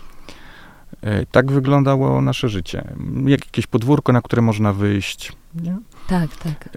Tak 1.31 1.51
wyglądało 1.51 2.21
nasze 2.21 2.49
życie. 2.49 2.83
Jakieś 3.25 3.67
podwórko, 3.67 4.13
na 4.13 4.21
które 4.21 4.41
można 4.41 4.73
wyjść. 4.73 5.31
Nie? 5.55 5.77
Tak, 6.07 6.35
tak. 6.35 6.69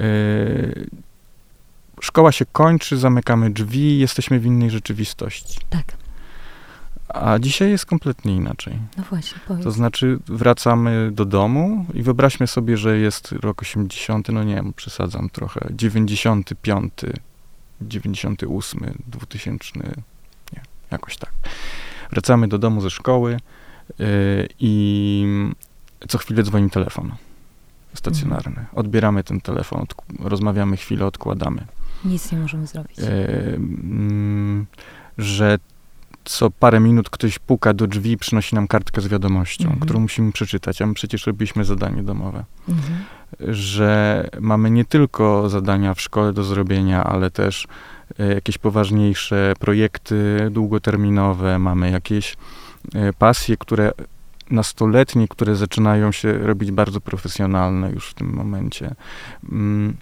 Szkoła 2.01 2.33
się 2.33 2.45
kończy, 2.53 2.97
zamykamy 2.97 3.51
drzwi, 3.51 3.99
jesteśmy 3.99 4.41
w 4.41 4.47
innej 4.47 4.71
rzeczywistości. 4.71 5.59
Tak. 5.71 6.04
A 7.15 7.39
dzisiaj 7.39 7.71
jest 7.71 7.87
kompletnie 7.87 8.37
inaczej. 8.37 8.79
No 8.97 9.05
właśnie, 9.11 9.39
powiedz. 9.49 9.65
To 9.65 9.71
znaczy 9.71 10.19
wracamy 10.27 11.11
do 11.13 11.25
domu 11.25 11.87
i 11.95 12.03
wyobraźmy 12.03 12.47
sobie, 12.47 12.77
że 12.77 12.99
jest 12.99 13.33
rok 13.33 13.63
80, 13.63 14.29
no 14.29 14.45
nie 14.45 14.55
wiem, 14.55 14.73
przesadzam 14.73 15.31
trochę, 15.31 15.69
95, 15.71 16.93
98, 17.81 18.95
2000, 19.07 19.79
nie, 20.53 20.63
jakoś 20.91 21.17
tak. 21.17 21.33
Wracamy 22.11 22.49
do 22.49 22.59
domu 22.59 22.81
ze 22.81 22.91
szkoły 22.91 23.37
yy, 23.99 24.07
i 24.59 25.25
co 26.09 26.19
chwilę 26.19 26.43
dzwoni 26.43 26.71
telefon 26.71 27.13
stacjonarny. 27.95 28.61
Mhm. 28.61 28.67
Odbieramy 28.73 29.25
ten 29.25 29.41
telefon, 29.41 29.87
rozmawiamy 30.21 30.77
chwilę, 30.77 31.07
odkładamy. 31.07 31.67
Nic 32.05 32.33
nie 32.33 32.39
możemy 32.39 32.67
zrobić. 32.67 32.99
E, 32.99 33.55
mm, 33.55 34.67
że 35.19 35.59
co 36.25 36.51
parę 36.51 36.81
minut 36.81 37.11
ktoś 37.11 37.39
puka 37.39 37.75
do 37.75 37.87
drzwi 37.87 38.13
i 38.13 38.17
przynosi 38.17 38.55
nam 38.55 38.69
kartkę 38.69 39.01
z 39.01 39.09
wiadomością, 39.09 39.65
mhm. 39.65 39.81
którą 39.81 40.01
musimy 40.01 40.33
przeczytać, 40.33 40.83
a 40.83 40.87
my 40.87 40.95
przecież 40.95 41.27
robiliśmy 41.27 41.65
zadanie 41.65 42.03
domowe. 42.03 42.45
Mhm. 42.69 43.05
Że 43.55 44.29
mamy 44.41 44.71
nie 44.71 44.85
tylko 44.85 45.49
zadania 45.49 45.95
w 45.95 46.01
szkole 46.01 46.33
do 46.33 46.45
zrobienia, 46.45 47.05
ale 47.05 47.31
też 47.31 47.67
e, 48.19 48.35
jakieś 48.35 48.59
poważniejsze 48.59 49.53
projekty 49.59 50.49
długoterminowe, 50.51 51.59
mamy 51.59 51.91
jakieś 51.91 52.37
e, 52.95 53.13
pasje, 53.13 53.57
które 53.57 53.93
nastoletnie, 54.51 55.29
które 55.29 55.57
zaczynają 55.57 56.13
się 56.13 56.33
robić 56.33 56.71
bardzo 56.71 57.01
profesjonalne 57.01 57.91
już 57.91 58.11
w 58.11 58.15
tym 58.15 58.33
momencie. 58.35 58.95
Mm, 59.53 59.97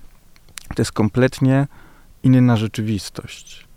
to 0.74 0.82
jest 0.82 0.92
kompletnie 0.92 1.66
inna 2.22 2.56
rzeczywistość. 2.56 3.68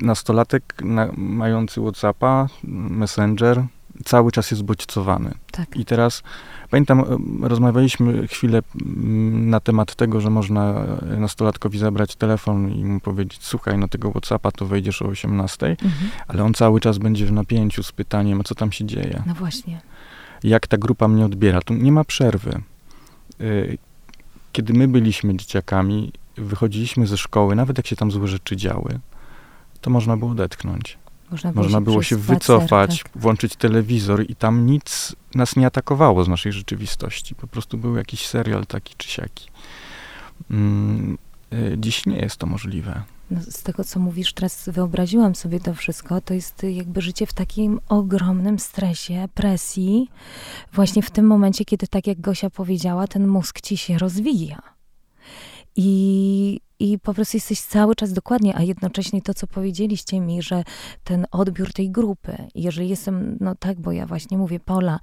Nastolatek 0.00 0.74
na, 0.84 1.12
mający 1.16 1.80
WhatsAppa, 1.80 2.48
Messenger, 2.64 3.64
cały 4.04 4.32
czas 4.32 4.50
jest 4.50 4.62
bodźcowany. 4.62 5.34
Tak. 5.50 5.76
I 5.76 5.84
teraz 5.84 6.22
pamiętam, 6.70 7.04
rozmawialiśmy 7.42 8.28
chwilę 8.28 8.62
mm, 8.80 9.50
na 9.50 9.60
temat 9.60 9.94
tego, 9.94 10.20
że 10.20 10.30
można 10.30 10.86
nastolatkowi 11.18 11.78
zabrać 11.78 12.16
telefon 12.16 12.72
i 12.72 12.84
mu 12.84 13.00
powiedzieć, 13.00 13.38
słuchaj, 13.42 13.78
no 13.78 13.88
tego 13.88 14.10
WhatsAppa 14.10 14.50
to 14.50 14.66
wejdziesz 14.66 15.02
o 15.02 15.06
18, 15.06 15.66
mhm. 15.66 16.10
ale 16.28 16.44
on 16.44 16.54
cały 16.54 16.80
czas 16.80 16.98
będzie 16.98 17.26
w 17.26 17.32
napięciu 17.32 17.82
z 17.82 17.92
pytaniem, 17.92 18.44
co 18.44 18.54
tam 18.54 18.72
się 18.72 18.84
dzieje. 18.84 19.22
No 19.26 19.34
właśnie. 19.34 19.80
Jak 20.44 20.66
ta 20.66 20.78
grupa 20.78 21.08
mnie 21.08 21.24
odbiera? 21.24 21.60
Tu 21.60 21.74
nie 21.74 21.92
ma 21.92 22.04
przerwy. 22.04 22.60
Y, 23.40 23.78
kiedy 24.52 24.72
my 24.72 24.88
byliśmy 24.88 25.36
dzieciakami, 25.36 26.12
wychodziliśmy 26.36 27.06
ze 27.06 27.16
szkoły, 27.16 27.56
nawet 27.56 27.76
jak 27.76 27.86
się 27.86 27.96
tam 27.96 28.10
złe 28.10 28.28
rzeczy 28.28 28.56
działy, 28.56 29.00
to 29.86 29.90
można 29.90 30.16
było 30.16 30.30
odetchnąć. 30.30 30.98
Można 31.30 31.52
było 31.52 31.64
można 31.64 31.78
się, 31.78 31.84
było 31.84 32.02
się 32.02 32.16
wycofać, 32.16 33.02
tak. 33.02 33.22
włączyć 33.22 33.56
telewizor 33.56 34.30
i 34.30 34.36
tam 34.36 34.66
nic 34.66 35.16
nas 35.34 35.56
nie 35.56 35.66
atakowało 35.66 36.24
z 36.24 36.28
naszej 36.28 36.52
rzeczywistości. 36.52 37.34
Po 37.34 37.46
prostu 37.46 37.78
był 37.78 37.96
jakiś 37.96 38.26
serial 38.26 38.66
taki 38.66 38.94
czy 38.96 39.08
siaki. 39.08 39.48
Mm, 40.50 41.18
y, 41.52 41.76
dziś 41.78 42.06
nie 42.06 42.16
jest 42.16 42.36
to 42.36 42.46
możliwe. 42.46 43.02
No, 43.30 43.40
z 43.42 43.62
tego, 43.62 43.84
co 43.84 44.00
mówisz, 44.00 44.32
teraz 44.32 44.68
wyobraziłam 44.68 45.34
sobie 45.34 45.60
to 45.60 45.74
wszystko, 45.74 46.20
to 46.20 46.34
jest 46.34 46.62
jakby 46.62 47.00
życie 47.00 47.26
w 47.26 47.32
takim 47.32 47.80
ogromnym 47.88 48.58
stresie, 48.58 49.28
presji, 49.34 50.10
właśnie 50.72 51.02
w 51.02 51.10
tym 51.10 51.26
momencie, 51.26 51.64
kiedy, 51.64 51.86
tak 51.86 52.06
jak 52.06 52.20
Gosia 52.20 52.50
powiedziała, 52.50 53.06
ten 53.06 53.26
mózg 53.26 53.60
ci 53.60 53.76
się 53.76 53.98
rozwija. 53.98 54.62
I 55.76 56.60
i 56.78 56.98
po 56.98 57.14
prostu 57.14 57.36
jesteś 57.36 57.60
cały 57.60 57.94
czas 57.94 58.12
dokładnie, 58.12 58.56
a 58.56 58.62
jednocześnie 58.62 59.22
to, 59.22 59.34
co 59.34 59.46
powiedzieliście 59.46 60.20
mi, 60.20 60.42
że 60.42 60.64
ten 61.04 61.26
odbiór 61.30 61.72
tej 61.72 61.90
grupy, 61.90 62.36
jeżeli 62.54 62.88
jestem, 62.88 63.38
no 63.40 63.54
tak, 63.54 63.80
bo 63.80 63.92
ja 63.92 64.06
właśnie 64.06 64.38
mówię, 64.38 64.60
Pola, 64.60 65.00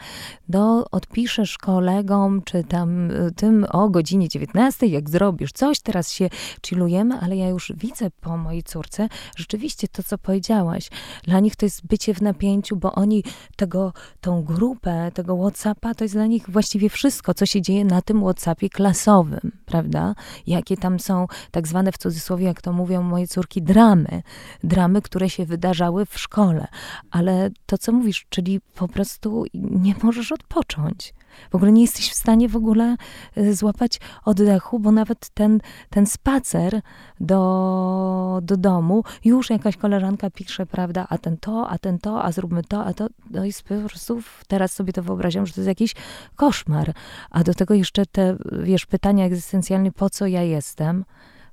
do, 0.50 0.90
odpiszesz 0.92 1.58
kolegom, 1.58 2.42
czy 2.42 2.64
tam 2.64 3.12
y, 3.12 3.32
tym 3.36 3.66
o 3.70 3.90
godzinie 3.90 4.30
19, 4.30 4.88
jak 4.88 5.10
zrobisz 5.10 5.52
coś, 5.52 5.80
teraz 5.80 6.12
się 6.12 6.30
chillujemy, 6.66 7.20
ale 7.20 7.36
ja 7.36 7.50
już 7.50 7.74
widzę 7.76 8.12
po 8.22 8.38
mojej 8.38 8.64
córce 8.64 9.10
rzeczywiście 9.36 9.88
to, 9.88 10.04
co 10.04 10.18
powiedziałaś. 10.18 10.90
Dla 11.24 11.40
nich 11.40 11.56
to 11.56 11.66
jest 11.66 11.88
bycie 11.88 12.14
w 12.14 12.22
napięciu, 12.22 12.76
bo 12.76 12.92
oni 12.92 13.24
tego, 13.56 13.94
tą 14.22 14.44
grupę, 14.44 15.12
tego 15.14 15.38
Whatsappa, 15.38 15.94
to 15.94 16.04
jest 16.04 16.16
dla 16.16 16.26
nich 16.26 16.50
właściwie 16.50 16.90
wszystko, 16.90 17.34
co 17.34 17.46
się 17.46 17.62
dzieje 17.62 17.86
na 17.86 18.02
tym 18.02 18.22
Whatsappie 18.22 18.70
klasowym, 18.70 19.52
prawda? 19.66 20.16
Jakie 20.48 20.78
tam 20.78 21.00
są 21.00 21.28
tak 21.52 21.63
tak 21.64 21.68
zwane 21.68 21.92
w 21.92 21.98
cudzysłowie, 21.98 22.46
jak 22.46 22.62
to 22.62 22.74
mówią 22.74 23.04
moje 23.04 23.28
córki, 23.28 23.62
dramy. 23.62 24.24
Dramy, 24.64 25.02
które 25.02 25.30
się 25.30 25.46
wydarzały 25.46 26.06
w 26.06 26.20
szkole. 26.20 26.68
Ale 27.12 27.50
to, 27.66 27.78
co 27.78 27.92
mówisz, 27.92 28.26
czyli 28.30 28.60
po 28.76 28.88
prostu 28.88 29.46
nie 29.54 29.96
możesz 30.04 30.32
odpocząć. 30.32 31.14
W 31.52 31.56
ogóle 31.56 31.72
nie 31.72 31.82
jesteś 31.82 32.10
w 32.12 32.14
stanie 32.14 32.50
w 32.50 32.56
ogóle 32.56 32.96
y, 33.38 33.56
złapać 33.56 34.00
oddechu, 34.26 34.80
bo 34.80 34.92
nawet 34.92 35.30
ten, 35.30 35.60
ten 35.90 36.06
spacer 36.06 36.82
do, 37.20 38.40
do 38.44 38.58
domu, 38.58 39.04
już 39.26 39.50
jakaś 39.50 39.78
koleżanka 39.78 40.30
pisze, 40.30 40.66
prawda, 40.66 41.08
a 41.10 41.18
ten 41.18 41.38
to, 41.38 41.70
a 41.70 41.78
ten 41.78 42.00
to, 42.00 42.24
a 42.24 42.32
zróbmy 42.32 42.64
to, 42.64 42.86
a 42.86 42.94
to, 42.94 43.08
to 43.34 43.46
jest 43.46 43.64
po 43.64 43.76
prostu, 43.88 44.22
teraz 44.48 44.74
sobie 44.74 44.94
to 44.94 45.04
wyobrażam, 45.04 45.46
że 45.46 45.54
to 45.54 45.62
jest 45.62 45.68
jakiś 45.68 45.96
koszmar. 46.36 46.94
A 47.30 47.44
do 47.44 47.54
tego 47.54 47.74
jeszcze 47.74 48.06
te, 48.06 48.38
wiesz, 48.52 48.86
pytania 48.86 49.26
egzystencjalne, 49.26 49.92
po 49.92 50.10
co 50.10 50.28
ja 50.28 50.42
jestem, 50.42 51.06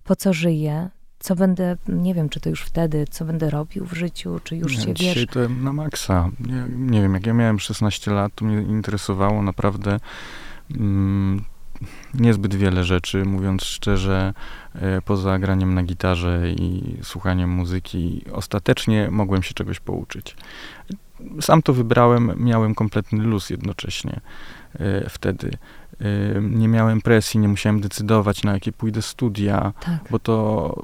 po 0.05 0.17
co 0.17 0.33
żyję, 0.33 0.91
co 1.19 1.37
będę, 1.37 1.77
nie 1.89 2.15
wiem, 2.15 2.29
czy 2.29 2.41
to 2.41 2.51
już 2.51 2.63
wtedy, 2.63 3.05
co 3.11 3.25
będę 3.25 3.51
robił 3.51 3.87
w 3.87 3.93
życiu, 3.93 4.41
czy 4.45 4.57
już 4.57 4.77
nie, 4.77 4.85
się 4.85 4.95
dzisiaj 4.95 5.15
wiesz. 5.15 5.27
to 5.27 5.49
na 5.49 5.73
maksa. 5.73 6.31
Nie, 6.41 6.65
nie 6.77 7.03
wiem, 7.03 7.15
jak 7.15 7.27
ja 7.27 7.35
miałem 7.35 7.59
16 7.59 8.11
lat, 8.11 8.33
to 8.35 8.45
mnie 8.45 8.63
interesowało 8.63 9.43
naprawdę 9.43 10.01
mm, 10.71 11.45
niezbyt 12.15 12.55
wiele 12.55 12.85
rzeczy, 12.85 13.25
mówiąc 13.25 13.65
szczerze, 13.65 14.35
e, 14.75 15.03
poza 15.03 15.39
graniem 15.39 15.75
na 15.75 15.83
gitarze 15.83 16.51
i 16.51 16.97
słuchaniem 17.03 17.51
muzyki, 17.51 18.25
ostatecznie 18.33 19.09
mogłem 19.11 19.43
się 19.43 19.55
czegoś 19.55 19.81
pouczyć. 19.81 20.37
Sam 21.41 21.63
to 21.63 21.73
wybrałem, 21.73 22.33
miałem 22.37 22.75
kompletny 22.75 23.25
luz 23.25 23.51
jednocześnie 23.51 24.21
e, 24.75 25.11
wtedy. 25.11 25.51
Nie 26.41 26.69
miałem 26.69 27.01
presji, 27.01 27.41
nie 27.41 27.49
musiałem 27.49 27.81
decydować, 27.81 28.43
na 28.43 28.53
jakie 28.53 28.73
pójdę 28.73 29.03
studia, 29.03 29.73
tak. 29.81 29.99
bo 30.11 30.19
to 30.19 30.35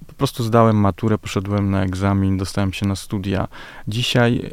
po 0.07 0.15
prostu 0.15 0.43
zdałem 0.43 0.77
maturę, 0.77 1.19
poszedłem 1.19 1.71
na 1.71 1.83
egzamin, 1.83 2.37
dostałem 2.37 2.73
się 2.73 2.87
na 2.87 2.97
studia. 2.97 3.49
Dzisiaj 3.89 4.51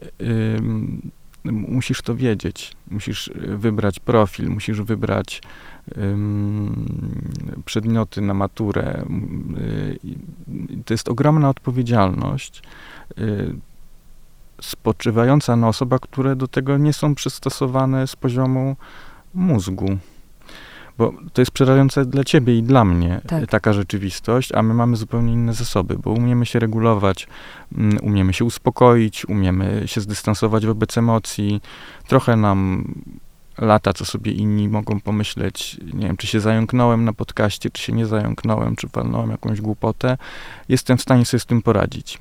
musisz 1.52 2.02
to 2.02 2.16
wiedzieć. 2.16 2.76
Musisz 2.92 3.32
wybrać 3.36 4.00
profil, 4.00 4.50
musisz 4.50 4.82
wybrać 4.82 5.42
przedmioty 7.66 8.22
na 8.22 8.34
maturę. 8.34 9.06
To 10.86 10.94
jest 10.94 11.10
ogromna 11.10 11.50
odpowiedzialność 11.50 12.62
y, 13.18 13.56
spoczywająca 14.62 15.56
na 15.56 15.68
osobach, 15.68 16.00
które 16.00 16.36
do 16.36 16.48
tego 16.48 16.78
nie 16.78 16.94
są 16.94 17.16
przystosowane 17.16 18.08
z 18.08 18.16
poziomu 18.16 18.76
mózgu. 19.34 19.98
Bo 20.98 21.14
to 21.34 21.42
jest 21.42 21.52
przerażające 21.52 22.06
dla 22.06 22.24
ciebie 22.24 22.58
i 22.58 22.64
dla 22.64 22.86
mnie 22.86 23.22
tak. 23.28 23.48
taka 23.48 23.74
rzeczywistość, 23.74 24.52
a 24.52 24.64
my 24.64 24.74
mamy 24.74 24.96
zupełnie 24.96 25.34
inne 25.34 25.54
zasoby, 25.54 25.98
bo 25.98 26.12
umiemy 26.12 26.46
się 26.46 26.60
regulować, 26.60 27.28
mm, 27.78 27.98
umiemy 28.02 28.34
się 28.34 28.46
uspokoić, 28.46 29.26
umiemy 29.26 29.84
się 29.86 30.02
zdystansować 30.02 30.66
wobec 30.66 30.98
emocji. 30.98 31.62
Trochę 32.08 32.36
nam 32.36 32.94
lata, 33.58 33.94
co 33.94 34.06
sobie 34.06 34.32
inni 34.32 34.70
mogą 34.70 35.00
pomyśleć, 35.00 35.80
nie 35.94 36.08
wiem, 36.08 36.18
czy 36.18 36.28
się 36.28 36.40
zająknąłem 36.40 37.06
na 37.06 37.14
podcaście, 37.14 37.70
czy 37.70 37.82
się 37.82 37.94
nie 37.94 38.06
zająknąłem, 38.06 38.76
czy 38.76 38.90
palnąłem 38.90 39.32
jakąś 39.32 39.62
głupotę. 39.62 40.18
Jestem 40.70 40.98
w 40.98 41.02
stanie 41.02 41.26
sobie 41.26 41.42
z 41.42 41.46
tym 41.46 41.62
poradzić. 41.62 42.20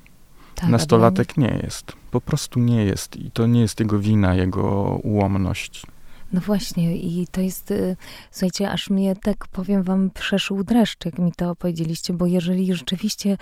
Tak, 0.55 0.71
Nastolatek 0.71 1.37
nie 1.37 1.61
jest. 1.62 1.93
Po 2.11 2.21
prostu 2.21 2.61
nie 2.61 2.85
jest. 2.85 3.17
I 3.17 3.31
to 3.31 3.47
nie 3.47 3.61
jest 3.61 3.81
jego 3.81 3.99
wina, 3.99 4.35
jego 4.35 4.62
ułomność. 5.02 5.87
No 6.33 6.41
właśnie, 6.41 6.97
i 6.97 7.27
to 7.27 7.41
jest, 7.41 7.71
y, 7.71 7.97
słuchajcie, 8.31 8.71
aż 8.71 8.91
mnie 8.91 9.17
tak 9.17 9.49
powiem 9.49 9.83
wam 9.83 10.11
przeszł 10.11 10.65
dreszcz, 10.65 11.05
jak 11.05 11.19
mi 11.19 11.33
to 11.33 11.51
opowiedzieliście, 11.51 12.12
bo 12.12 12.27
jeżeli 12.27 12.75
rzeczywiście 12.75 13.37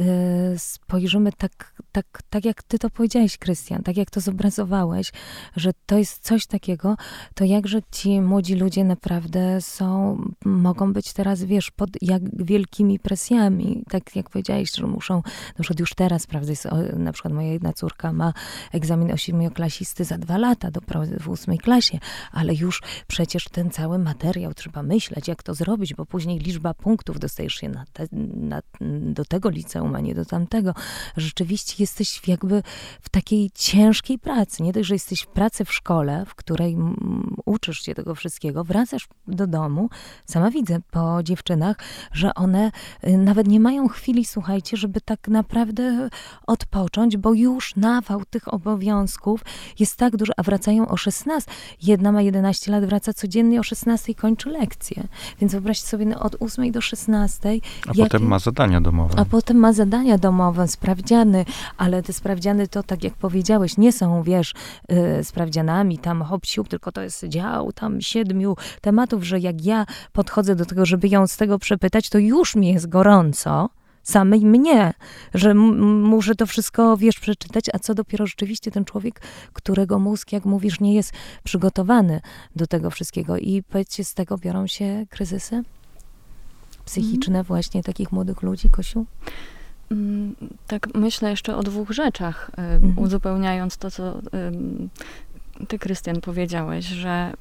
y, 0.00 0.58
spojrzymy 0.58 1.32
tak, 1.32 1.74
tak, 1.92 2.22
tak 2.30 2.44
jak 2.44 2.62
ty 2.62 2.78
to 2.78 2.90
powiedziałeś, 2.90 3.38
Krystian, 3.38 3.82
tak 3.82 3.96
jak 3.96 4.10
to 4.10 4.20
zobrazowałeś, 4.20 5.12
że 5.56 5.70
to 5.86 5.98
jest 5.98 6.22
coś 6.22 6.46
takiego, 6.46 6.96
to 7.34 7.44
jakże 7.44 7.80
ci 7.92 8.20
młodzi 8.20 8.54
ludzie 8.54 8.84
naprawdę 8.84 9.60
są, 9.60 10.18
mogą 10.44 10.92
być 10.92 11.12
teraz, 11.12 11.44
wiesz, 11.44 11.70
pod 11.70 11.90
jak 12.02 12.44
wielkimi 12.44 12.98
presjami, 12.98 13.84
tak 13.90 14.16
jak 14.16 14.30
powiedziałeś, 14.30 14.72
że 14.76 14.86
muszą, 14.86 15.16
na 15.58 15.62
przykład 15.62 15.80
już 15.80 15.94
teraz, 15.94 16.26
prawda, 16.26 16.50
jest, 16.50 16.68
na 16.96 17.12
przykład 17.12 17.34
moja 17.34 17.52
jedna 17.52 17.72
córka 17.72 18.12
ma 18.12 18.32
egzamin 18.72 19.12
ośmioklasisty 19.12 20.04
za 20.04 20.18
dwa 20.18 20.38
lata, 20.38 20.70
do 20.70 20.80
w 21.20 21.28
ósmej 21.28 21.58
klasie, 21.58 21.98
ale 22.32 22.54
już 22.54 22.82
przecież 23.06 23.44
ten 23.44 23.70
cały 23.70 23.98
materiał 23.98 24.54
trzeba 24.54 24.82
myśleć, 24.82 25.28
jak 25.28 25.42
to 25.42 25.54
zrobić, 25.54 25.94
bo 25.94 26.06
później 26.06 26.38
liczba 26.38 26.74
punktów 26.74 27.18
dostajesz 27.18 27.54
się 27.54 27.68
na 27.68 27.84
te, 27.92 28.06
na, 28.36 28.62
do 29.00 29.24
tego 29.24 29.48
liceum, 29.48 29.94
a 29.94 30.00
nie 30.00 30.14
do 30.14 30.24
tamtego. 30.24 30.74
Rzeczywiście 31.16 31.74
jesteś 31.78 32.28
jakby 32.28 32.62
w 33.00 33.08
takiej 33.08 33.50
ciężkiej 33.54 34.18
pracy. 34.18 34.62
Nie 34.62 34.72
dość, 34.72 34.88
że 34.88 34.94
jesteś 34.94 35.20
w 35.20 35.26
pracy 35.26 35.64
w 35.64 35.72
szkole, 35.72 36.24
w 36.26 36.34
której 36.34 36.76
uczysz 37.44 37.80
się 37.80 37.94
tego 37.94 38.14
wszystkiego, 38.14 38.64
wracasz 38.64 39.08
do 39.26 39.46
domu. 39.46 39.88
Sama 40.26 40.50
widzę 40.50 40.80
po 40.90 41.22
dziewczynach, 41.22 41.76
że 42.12 42.34
one 42.34 42.70
y, 43.06 43.16
nawet 43.18 43.46
nie 43.46 43.60
mają 43.60 43.88
chwili, 43.88 44.24
słuchajcie, 44.24 44.76
żeby 44.76 45.00
tak 45.00 45.28
naprawdę 45.28 46.08
odpocząć, 46.46 47.16
bo 47.16 47.34
już 47.34 47.76
nawał 47.76 48.24
tych 48.24 48.54
obowiązków 48.54 49.40
jest 49.78 49.96
tak 49.96 50.16
duży, 50.16 50.32
a 50.36 50.42
wracają 50.42 50.88
o 50.88 50.96
16. 50.96 51.50
Jedna 51.82 52.12
ma 52.12 52.21
11 52.22 52.72
lat, 52.72 52.84
wraca 52.84 53.12
codziennie 53.12 53.60
o 53.60 53.62
16 53.62 54.12
i 54.12 54.14
kończy 54.14 54.50
lekcje. 54.50 55.02
Więc 55.40 55.52
wyobraźcie 55.52 55.86
sobie 55.86 56.06
no, 56.06 56.20
od 56.20 56.36
8 56.40 56.72
do 56.72 56.80
16. 56.80 57.48
A 57.48 57.52
jakie... 57.88 58.02
potem 58.02 58.22
ma 58.22 58.38
zadania 58.38 58.80
domowe. 58.80 59.18
A 59.18 59.24
potem 59.24 59.56
ma 59.56 59.72
zadania 59.72 60.18
domowe, 60.18 60.68
sprawdziany, 60.68 61.44
ale 61.76 62.02
te 62.02 62.12
sprawdziany 62.12 62.68
to, 62.68 62.82
tak 62.82 63.04
jak 63.04 63.14
powiedziałeś, 63.14 63.78
nie 63.78 63.92
są, 63.92 64.22
wiesz, 64.22 64.54
yy, 64.88 65.24
sprawdzianami 65.24 65.98
tam 65.98 66.22
hop 66.22 66.46
siup, 66.46 66.68
tylko 66.68 66.92
to 66.92 67.02
jest 67.02 67.24
dział 67.24 67.72
tam 67.72 68.00
siedmiu 68.00 68.56
tematów, 68.80 69.24
że 69.24 69.38
jak 69.38 69.64
ja 69.64 69.86
podchodzę 70.12 70.56
do 70.56 70.66
tego, 70.66 70.86
żeby 70.86 71.08
ją 71.08 71.26
z 71.26 71.36
tego 71.36 71.58
przepytać, 71.58 72.08
to 72.08 72.18
już 72.18 72.56
mi 72.56 72.68
jest 72.68 72.88
gorąco 72.88 73.68
samej 74.02 74.40
mnie, 74.40 74.94
że 75.34 75.54
muszę 75.54 76.34
to 76.34 76.46
wszystko, 76.46 76.96
wiesz, 76.96 77.20
przeczytać, 77.20 77.64
a 77.72 77.78
co 77.78 77.94
dopiero 77.94 78.26
rzeczywiście 78.26 78.70
ten 78.70 78.84
człowiek, 78.84 79.20
którego 79.52 79.98
mózg, 79.98 80.32
jak 80.32 80.44
mówisz, 80.44 80.80
nie 80.80 80.94
jest 80.94 81.12
przygotowany 81.44 82.20
do 82.56 82.66
tego 82.66 82.90
wszystkiego. 82.90 83.36
I 83.36 83.62
powiedzcie, 83.62 84.04
z 84.04 84.14
tego 84.14 84.38
biorą 84.38 84.66
się 84.66 85.06
kryzysy 85.10 85.62
psychiczne 86.84 87.34
mm. 87.34 87.44
właśnie 87.44 87.82
takich 87.82 88.12
młodych 88.12 88.42
ludzi, 88.42 88.70
Kosiu? 88.70 89.06
Mm, 89.90 90.34
tak, 90.66 90.88
myślę 90.94 91.30
jeszcze 91.30 91.56
o 91.56 91.62
dwóch 91.62 91.90
rzeczach, 91.90 92.50
mm. 92.56 92.98
uzupełniając 92.98 93.76
to, 93.76 93.90
co 93.90 94.20
ty, 95.68 95.78
Krystian, 95.78 96.20
powiedziałeś, 96.20 96.84
że 96.84 97.32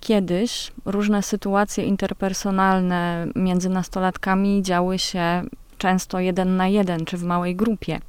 Kiedyś 0.00 0.72
różne 0.84 1.22
sytuacje 1.22 1.84
interpersonalne 1.84 3.26
między 3.36 3.68
nastolatkami 3.68 4.62
działy 4.62 4.98
się 4.98 5.42
często 5.78 6.20
jeden 6.20 6.56
na 6.56 6.68
jeden 6.68 7.04
czy 7.04 7.16
w 7.16 7.24
małej 7.24 7.56
grupie. 7.56 8.00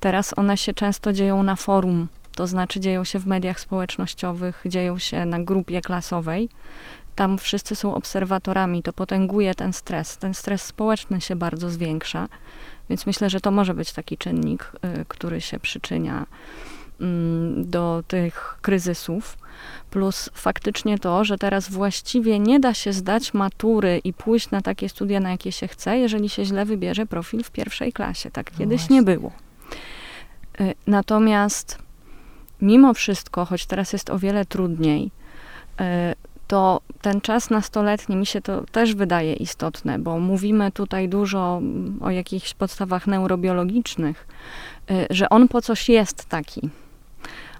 Teraz 0.00 0.38
one 0.38 0.56
się 0.56 0.74
często 0.74 1.12
dzieją 1.12 1.42
na 1.42 1.56
forum, 1.56 2.08
to 2.34 2.46
znaczy 2.46 2.80
dzieją 2.80 3.04
się 3.04 3.18
w 3.18 3.26
mediach 3.26 3.60
społecznościowych, 3.60 4.62
dzieją 4.66 4.98
się 4.98 5.26
na 5.26 5.40
grupie 5.40 5.80
klasowej. 5.80 6.48
Tam 7.14 7.38
wszyscy 7.38 7.76
są 7.76 7.94
obserwatorami, 7.94 8.82
to 8.82 8.92
potęguje 8.92 9.54
ten 9.54 9.72
stres. 9.72 10.16
Ten 10.16 10.34
stres 10.34 10.62
społeczny 10.62 11.20
się 11.20 11.36
bardzo 11.36 11.70
zwiększa, 11.70 12.28
więc 12.88 13.06
myślę, 13.06 13.30
że 13.30 13.40
to 13.40 13.50
może 13.50 13.74
być 13.74 13.92
taki 13.92 14.18
czynnik, 14.18 14.72
y, 15.00 15.04
który 15.08 15.40
się 15.40 15.60
przyczynia 15.60 16.26
do 17.56 18.02
tych 18.08 18.58
kryzysów. 18.62 19.38
Plus 19.90 20.30
faktycznie 20.34 20.98
to, 20.98 21.24
że 21.24 21.38
teraz 21.38 21.70
właściwie 21.70 22.38
nie 22.38 22.60
da 22.60 22.74
się 22.74 22.92
zdać 22.92 23.34
matury 23.34 24.00
i 24.04 24.12
pójść 24.12 24.50
na 24.50 24.60
takie 24.62 24.88
studia, 24.88 25.20
na 25.20 25.30
jakie 25.30 25.52
się 25.52 25.68
chce, 25.68 25.98
jeżeli 25.98 26.28
się 26.28 26.44
źle 26.44 26.64
wybierze 26.64 27.06
profil 27.06 27.44
w 27.44 27.50
pierwszej 27.50 27.92
klasie. 27.92 28.30
Tak 28.30 28.52
no 28.52 28.58
kiedyś 28.58 28.88
no 28.88 28.96
nie 28.96 29.02
było. 29.02 29.32
Y, 30.60 30.74
natomiast 30.86 31.78
mimo 32.62 32.94
wszystko, 32.94 33.44
choć 33.44 33.66
teraz 33.66 33.92
jest 33.92 34.10
o 34.10 34.18
wiele 34.18 34.44
trudniej, 34.44 35.10
y, 35.80 35.84
to 36.50 36.80
ten 37.00 37.20
czas 37.20 37.50
nastoletni 37.50 38.16
mi 38.16 38.26
się 38.26 38.40
to 38.40 38.64
też 38.72 38.94
wydaje 38.94 39.34
istotne, 39.34 39.98
bo 39.98 40.18
mówimy 40.18 40.72
tutaj 40.72 41.08
dużo 41.08 41.60
o 42.00 42.10
jakichś 42.10 42.54
podstawach 42.54 43.06
neurobiologicznych, 43.06 44.26
y, 44.90 45.06
że 45.10 45.28
on 45.28 45.48
po 45.48 45.62
coś 45.62 45.88
jest 45.88 46.24
taki. 46.24 46.70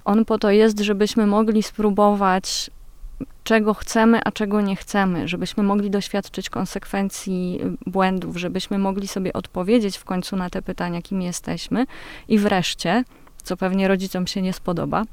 On 0.04 0.24
po 0.24 0.38
to 0.38 0.50
jest, 0.50 0.80
żebyśmy 0.80 1.26
mogli 1.26 1.62
spróbować 1.62 2.70
czego 3.44 3.74
chcemy, 3.74 4.20
a 4.24 4.32
czego 4.32 4.60
nie 4.60 4.76
chcemy, 4.76 5.28
żebyśmy 5.28 5.62
mogli 5.62 5.90
doświadczyć 5.90 6.50
konsekwencji 6.50 7.60
błędów, 7.86 8.36
żebyśmy 8.36 8.78
mogli 8.78 9.08
sobie 9.08 9.32
odpowiedzieć 9.32 9.98
w 9.98 10.04
końcu 10.04 10.36
na 10.36 10.50
te 10.50 10.62
pytania, 10.62 11.02
kim 11.02 11.22
jesteśmy. 11.22 11.86
I 12.28 12.38
wreszcie, 12.38 13.04
co 13.42 13.56
pewnie 13.56 13.88
rodzicom 13.88 14.26
się 14.26 14.42
nie 14.42 14.52
spodoba, 14.52 15.04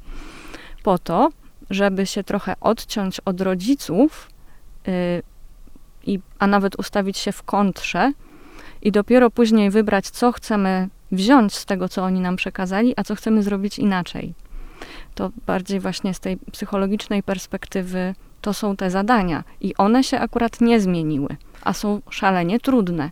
po 0.82 0.98
to, 0.98 1.30
żeby 1.70 2.06
się 2.06 2.24
trochę 2.24 2.54
odciąć 2.60 3.20
od 3.20 3.40
rodziców, 3.40 4.30
yy, 4.86 4.92
i, 6.06 6.20
a 6.38 6.46
nawet 6.46 6.78
ustawić 6.78 7.18
się 7.18 7.32
w 7.32 7.42
kontrze 7.42 8.12
i 8.82 8.92
dopiero 8.92 9.30
później 9.30 9.70
wybrać, 9.70 10.10
co 10.10 10.32
chcemy 10.32 10.88
wziąć 11.12 11.54
z 11.54 11.64
tego, 11.64 11.88
co 11.88 12.04
oni 12.04 12.20
nam 12.20 12.36
przekazali, 12.36 12.94
a 12.96 13.04
co 13.04 13.14
chcemy 13.14 13.42
zrobić 13.42 13.78
inaczej 13.78 14.34
to 15.14 15.30
bardziej 15.46 15.80
właśnie 15.80 16.14
z 16.14 16.20
tej 16.20 16.36
psychologicznej 16.36 17.22
perspektywy 17.22 18.14
to 18.40 18.54
są 18.54 18.76
te 18.76 18.90
zadania. 18.90 19.44
I 19.60 19.74
one 19.76 20.04
się 20.04 20.20
akurat 20.20 20.60
nie 20.60 20.80
zmieniły, 20.80 21.36
a 21.62 21.72
są 21.72 22.00
szalenie 22.10 22.60
trudne. 22.60 23.10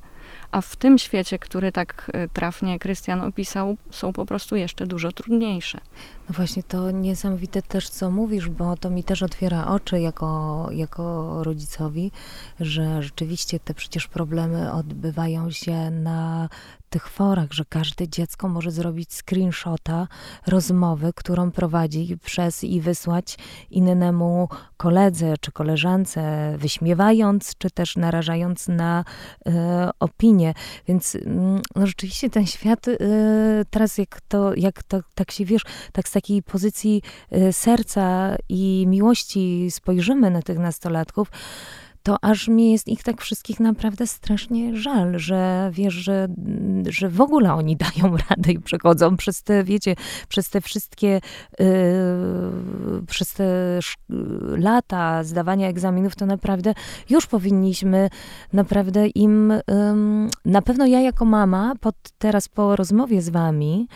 A 0.50 0.60
w 0.60 0.76
tym 0.76 0.98
świecie, 0.98 1.38
który 1.38 1.72
tak 1.72 2.10
e, 2.14 2.28
trafnie 2.28 2.78
Krystian 2.78 3.20
opisał, 3.20 3.76
są 3.90 4.12
po 4.12 4.26
prostu 4.26 4.56
jeszcze 4.56 4.86
dużo 4.86 5.12
trudniejsze. 5.12 5.80
No 6.28 6.34
właśnie, 6.34 6.62
to 6.62 6.90
niesamowite 6.90 7.62
też, 7.62 7.88
co 7.88 8.10
mówisz, 8.10 8.48
bo 8.48 8.76
to 8.76 8.90
mi 8.90 9.04
też 9.04 9.22
otwiera 9.22 9.66
oczy 9.66 10.00
jako, 10.00 10.68
jako 10.72 11.44
rodzicowi, 11.44 12.10
że 12.60 13.02
rzeczywiście 13.02 13.60
te 13.60 13.74
przecież 13.74 14.08
problemy 14.08 14.72
odbywają 14.72 15.50
się 15.50 15.90
na 15.90 16.48
tych 16.90 17.08
forach, 17.08 17.52
że 17.52 17.64
każde 17.68 18.08
dziecko 18.08 18.48
może 18.48 18.70
zrobić 18.70 19.14
screenshota 19.14 20.08
rozmowy, 20.46 21.12
którą 21.14 21.50
prowadzi 21.50 22.18
przez 22.24 22.64
i 22.64 22.80
wysłać 22.80 23.38
innemu 23.70 24.48
koledze 24.76 25.34
czy 25.40 25.52
koleżance, 25.52 26.54
wyśmiewając, 26.58 27.52
czy 27.58 27.70
też 27.70 27.96
narażając 27.96 28.68
na 28.68 29.04
e, 29.46 29.90
opinię. 30.00 30.54
Więc 30.88 31.14
mm, 31.14 31.62
no, 31.76 31.86
rzeczywiście 31.86 32.30
ten 32.30 32.46
świat 32.46 32.88
e, 32.88 32.94
teraz, 33.70 33.98
jak 33.98 34.20
to, 34.28 34.54
jak 34.54 34.82
to, 34.82 35.00
tak 35.14 35.30
się 35.30 35.44
wiesz, 35.44 35.62
tak 35.92 36.08
z 36.08 36.12
takiej 36.12 36.42
pozycji 36.42 37.02
e, 37.30 37.52
serca 37.52 38.36
i 38.48 38.84
miłości 38.88 39.70
spojrzymy 39.70 40.30
na 40.30 40.42
tych 40.42 40.58
nastolatków, 40.58 41.30
to 42.06 42.16
aż 42.22 42.48
mi 42.48 42.72
jest 42.72 42.88
ich 42.88 43.02
tak 43.02 43.20
wszystkich 43.20 43.60
naprawdę 43.60 44.06
strasznie 44.06 44.76
żal, 44.76 45.18
że 45.18 45.70
wiesz, 45.72 45.94
że, 45.94 46.28
że 46.88 47.08
w 47.08 47.20
ogóle 47.20 47.54
oni 47.54 47.76
dają 47.86 48.16
radę 48.30 48.52
i 48.52 48.58
przechodzą 48.58 49.16
przez 49.16 49.42
te, 49.42 49.64
wiecie, 49.64 49.94
przez 50.28 50.50
te 50.50 50.60
wszystkie, 50.60 51.20
yy, 51.58 51.66
przez 53.06 53.32
te 53.32 53.78
lata 54.56 55.24
zdawania 55.24 55.68
egzaminów, 55.68 56.16
to 56.16 56.26
naprawdę 56.26 56.74
już 57.10 57.26
powinniśmy 57.26 58.10
naprawdę 58.52 59.08
im, 59.08 59.50
yy, 59.50 60.30
na 60.44 60.62
pewno 60.62 60.86
ja 60.86 61.00
jako 61.00 61.24
mama, 61.24 61.72
pod, 61.80 61.94
teraz 62.18 62.48
po 62.48 62.76
rozmowie 62.76 63.22
z 63.22 63.28
wami, 63.28 63.88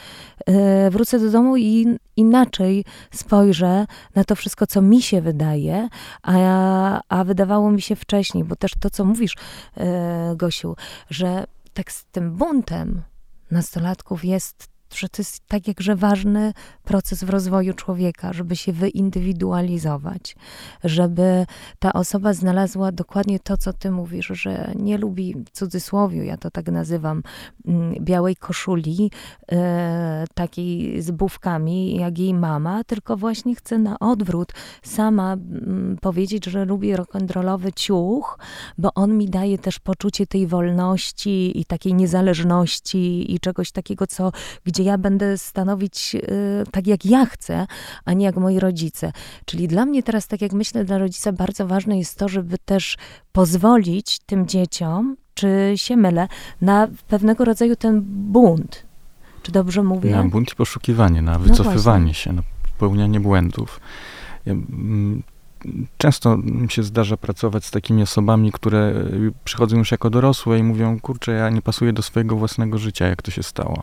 yy, 0.48 0.54
wrócę 0.90 1.18
do 1.18 1.30
domu 1.30 1.56
i 1.56 1.86
inaczej 2.20 2.84
spojrzę 3.10 3.86
na 4.14 4.24
to 4.24 4.36
wszystko, 4.36 4.66
co 4.66 4.82
mi 4.82 5.02
się 5.02 5.20
wydaje, 5.20 5.88
a, 6.22 7.00
a 7.08 7.24
wydawało 7.24 7.70
mi 7.70 7.82
się 7.82 7.96
wcześniej, 7.96 8.44
bo 8.44 8.56
też 8.56 8.72
to, 8.80 8.90
co 8.90 9.04
mówisz, 9.04 9.36
e, 9.76 10.34
Gosiu, 10.36 10.76
że 11.10 11.44
tak 11.72 11.92
z 11.92 12.04
tym 12.04 12.36
buntem 12.36 13.02
nastolatków 13.50 14.24
jest 14.24 14.69
że 14.94 15.08
to 15.08 15.22
jest 15.22 15.46
tak 15.48 15.68
jakże 15.68 15.96
ważny 15.96 16.52
proces 16.84 17.24
w 17.24 17.30
rozwoju 17.30 17.74
człowieka, 17.74 18.32
żeby 18.32 18.56
się 18.56 18.72
wyindywidualizować, 18.72 20.36
żeby 20.84 21.46
ta 21.78 21.92
osoba 21.92 22.32
znalazła 22.32 22.92
dokładnie 22.92 23.40
to, 23.40 23.56
co 23.56 23.72
ty 23.72 23.90
mówisz, 23.90 24.26
że 24.26 24.72
nie 24.76 24.98
lubi 24.98 25.34
w 25.34 25.50
cudzysłowie, 25.50 26.24
ja 26.24 26.36
to 26.36 26.50
tak 26.50 26.66
nazywam, 26.66 27.22
mm, 27.66 27.94
białej 28.00 28.36
koszuli, 28.36 29.10
e, 29.52 30.24
takiej 30.34 31.02
z 31.02 31.10
bufkami, 31.10 31.96
jak 31.96 32.18
jej 32.18 32.34
mama, 32.34 32.84
tylko 32.84 33.16
właśnie 33.16 33.54
chce 33.54 33.78
na 33.78 33.98
odwrót 33.98 34.52
sama 34.82 35.32
mm, 35.32 35.96
powiedzieć, 36.00 36.44
że 36.46 36.64
lubi 36.64 36.94
rock'n'rollowy 36.94 37.72
ciuch, 37.76 38.38
bo 38.78 38.94
on 38.94 39.18
mi 39.18 39.30
daje 39.30 39.58
też 39.58 39.78
poczucie 39.78 40.26
tej 40.26 40.46
wolności 40.46 41.60
i 41.60 41.64
takiej 41.64 41.94
niezależności 41.94 43.34
i 43.34 43.40
czegoś 43.40 43.72
takiego, 43.72 44.06
co 44.06 44.32
gdzie 44.64 44.79
gdzie 44.80 44.88
ja 44.88 44.98
będę 44.98 45.38
stanowić 45.38 46.14
y, 46.14 46.70
tak, 46.70 46.86
jak 46.86 47.04
ja 47.04 47.26
chcę, 47.26 47.66
a 48.04 48.12
nie 48.12 48.24
jak 48.24 48.36
moi 48.36 48.58
rodzice. 48.58 49.12
Czyli 49.44 49.68
dla 49.68 49.86
mnie 49.86 50.02
teraz, 50.02 50.26
tak 50.26 50.40
jak 50.40 50.52
myślę, 50.52 50.84
dla 50.84 50.98
rodzica 50.98 51.32
bardzo 51.32 51.66
ważne 51.66 51.98
jest 51.98 52.18
to, 52.18 52.28
żeby 52.28 52.58
też 52.58 52.96
pozwolić 53.32 54.18
tym 54.18 54.46
dzieciom, 54.46 55.16
czy 55.34 55.72
się 55.76 55.96
mylę, 55.96 56.28
na 56.60 56.88
pewnego 57.08 57.44
rodzaju 57.44 57.76
ten 57.76 58.00
bunt. 58.32 58.86
Czy 59.42 59.52
dobrze 59.52 59.82
mówię? 59.82 60.10
Na 60.10 60.24
bunt 60.24 60.52
i 60.52 60.56
poszukiwanie, 60.56 61.22
na 61.22 61.32
no 61.32 61.38
wycofywanie 61.38 62.06
no 62.06 62.12
się, 62.12 62.32
na 62.32 62.42
popełnianie 62.62 63.20
błędów. 63.20 63.80
Ja, 64.46 64.52
mm, 64.52 65.22
często 65.98 66.36
mi 66.36 66.70
się 66.70 66.82
zdarza 66.82 67.16
pracować 67.16 67.64
z 67.64 67.70
takimi 67.70 68.02
osobami, 68.02 68.52
które 68.52 68.94
przychodzą 69.44 69.76
już 69.76 69.90
jako 69.90 70.10
dorosłe 70.10 70.58
i 70.58 70.62
mówią, 70.62 71.00
kurczę, 71.00 71.32
ja 71.32 71.50
nie 71.50 71.62
pasuję 71.62 71.92
do 71.92 72.02
swojego 72.02 72.36
własnego 72.36 72.78
życia, 72.78 73.06
jak 73.06 73.22
to 73.22 73.30
się 73.30 73.42
stało. 73.42 73.82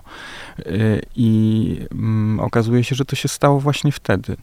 Y, 0.59 1.01
I 1.15 1.79
mm, 1.91 2.39
okazuje 2.39 2.83
się, 2.83 2.95
że 2.95 3.05
to 3.05 3.15
się 3.15 3.27
stało 3.27 3.59
właśnie 3.59 3.91
wtedy, 3.91 4.37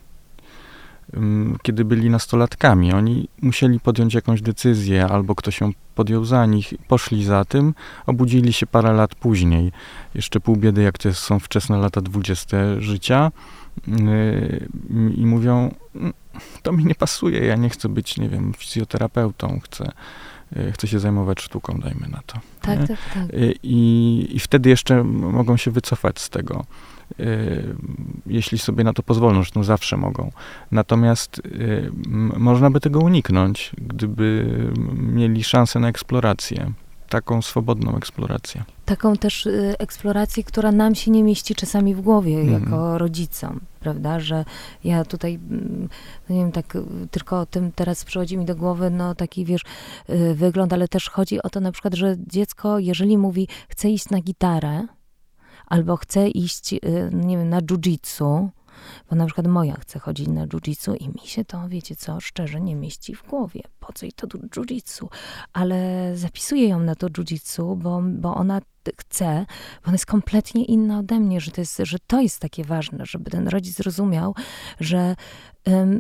mm, 1.15 1.57
kiedy 1.63 1.85
byli 1.85 2.11
nastolatkami. 2.11 2.93
Oni 2.93 3.29
musieli 3.43 3.81
podjąć 3.81 4.15
jakąś 4.15 4.43
decyzję, 4.43 5.07
albo 5.07 5.35
ktoś 5.35 5.61
ją 5.61 5.71
podjął 5.95 6.25
za 6.25 6.47
nich, 6.47 6.75
poszli 6.89 7.25
za 7.25 7.45
tym, 7.45 7.75
obudzili 8.07 8.53
się 8.53 8.67
parę 8.67 8.93
lat 8.93 9.15
później. 9.15 9.73
Jeszcze 10.15 10.41
pół 10.41 10.57
biedy, 10.57 10.83
jak 10.83 10.99
to 10.99 11.15
są 11.15 11.39
wczesne 11.39 11.79
lata 11.79 12.01
dwudzieste 12.01 12.81
życia 12.81 13.33
y, 13.89 14.69
i 15.17 15.27
mówią, 15.27 15.75
mm, 15.95 16.13
to 16.65 16.73
mi 16.73 16.85
nie 16.85 16.95
pasuje, 16.95 17.47
ja 17.47 17.57
nie 17.57 17.69
chcę 17.69 17.89
być, 17.89 18.17
nie 18.17 18.29
wiem, 18.29 18.53
fizjoterapeutą, 18.59 19.61
chcę, 19.65 19.93
e, 20.57 20.73
chcę 20.73 20.87
się 20.89 20.99
zajmować 20.99 21.41
sztuką, 21.41 21.79
dajmy 21.79 22.09
na 22.09 22.23
to. 22.27 22.39
Tak, 22.61 22.79
tak, 22.79 22.99
tak. 23.15 23.23
E, 23.23 23.53
I, 23.63 24.29
I 24.31 24.41
wtedy 24.41 24.69
jeszcze 24.71 25.05
mogą 25.05 25.57
się 25.57 25.71
wycofać 25.71 26.21
z 26.21 26.31
tego, 26.31 26.65
e, 27.21 27.25
jeśli 28.27 28.59
sobie 28.59 28.85
na 28.85 28.93
to 28.93 29.03
pozwolą, 29.03 29.35
zresztą 29.35 29.65
zawsze 29.65 29.97
mogą. 29.97 30.33
Natomiast 30.71 31.43
można 32.37 32.71
by 32.71 32.81
tego 32.81 33.01
uniknąć, 33.01 33.73
gdyby 33.79 34.47
mieli 34.97 35.45
szansę 35.45 35.81
na 35.81 35.89
eksplorację 35.89 36.73
taką 37.09 37.43
swobodną 37.43 37.97
eksplorację. 37.97 38.65
Taką 38.85 39.17
też 39.17 39.47
y, 39.47 39.75
eksplorację, 39.79 40.45
która 40.45 40.73
nam 40.73 40.95
się 40.95 41.11
nie 41.11 41.23
mieści 41.23 41.55
czasami 41.55 41.95
w 41.95 42.01
głowie 42.01 42.41
mm. 42.41 42.63
jako 42.63 42.99
rodzicom, 42.99 43.61
prawda? 43.81 44.21
Że 44.21 44.45
ja 44.85 45.05
tutaj, 45.05 45.35
mm, 45.35 45.89
no 46.29 46.35
nie 46.35 46.43
wiem, 46.43 46.53
tak 46.53 46.79
tylko 47.11 47.41
o 47.41 47.47
tym 47.47 47.73
teraz 47.73 48.05
przychodzi 48.05 48.39
mi 48.39 48.45
do 48.45 48.57
głowy, 48.57 48.91
no 48.91 49.15
taki 49.15 49.45
wiesz, 49.45 49.63
y, 50.11 50.35
wygląd, 50.35 50.73
ale 50.73 50.89
też 50.89 51.11
chodzi 51.11 51.43
o 51.43 51.51
to 51.51 51.61
na 51.61 51.73
przykład, 51.73 51.95
że 51.95 52.17
dziecko, 52.27 52.79
jeżeli 52.79 53.19
mówi, 53.19 53.49
chce 53.69 53.91
iść 53.91 54.11
na 54.11 54.21
gitarę, 54.21 54.87
albo 55.67 55.97
chce 55.97 56.29
iść, 56.29 56.73
y, 56.73 56.79
nie 57.13 57.39
wiem, 57.39 57.49
na 57.49 57.61
jiu-jitsu, 57.61 58.49
bo 59.11 59.17
na 59.17 59.27
przykład 59.27 59.47
moja 59.47 59.75
chce 59.75 59.99
chodzić 59.99 60.29
na 60.29 60.47
jiu-jitsu 60.47 60.97
i 61.01 61.09
mi 61.09 61.21
się 61.25 61.45
to, 61.45 61.69
wiecie 61.69 61.97
co, 61.97 62.21
szczerze 62.21 62.61
nie 62.61 62.77
mieści 62.77 63.15
w 63.15 63.27
głowie. 63.29 63.63
Po 63.81 63.93
co 63.93 64.07
i 64.07 64.13
to 64.13 64.27
jiu-jitsu? 64.27 65.07
Ale 65.53 66.11
zapisuję 66.17 66.69
ją 66.69 66.81
na 66.81 66.95
to 66.95 67.07
jiu-jitsu, 67.07 67.77
bo, 67.77 68.03
bo 68.05 68.35
ona 68.35 68.61
chce, 68.99 69.47
bo 69.83 69.87
ona 69.87 69.95
jest 69.95 70.07
kompletnie 70.07 70.65
inna 70.65 70.99
ode 70.99 71.21
mnie, 71.21 71.41
że 71.41 71.51
to, 71.51 71.61
jest, 71.61 71.81
że 71.83 71.99
to 72.07 72.21
jest 72.21 72.41
takie 72.41 72.65
ważne, 72.65 73.07
żeby 73.07 73.31
ten 73.31 73.49
rodzic 73.49 73.77
zrozumiał, 73.77 74.35
że 74.81 75.17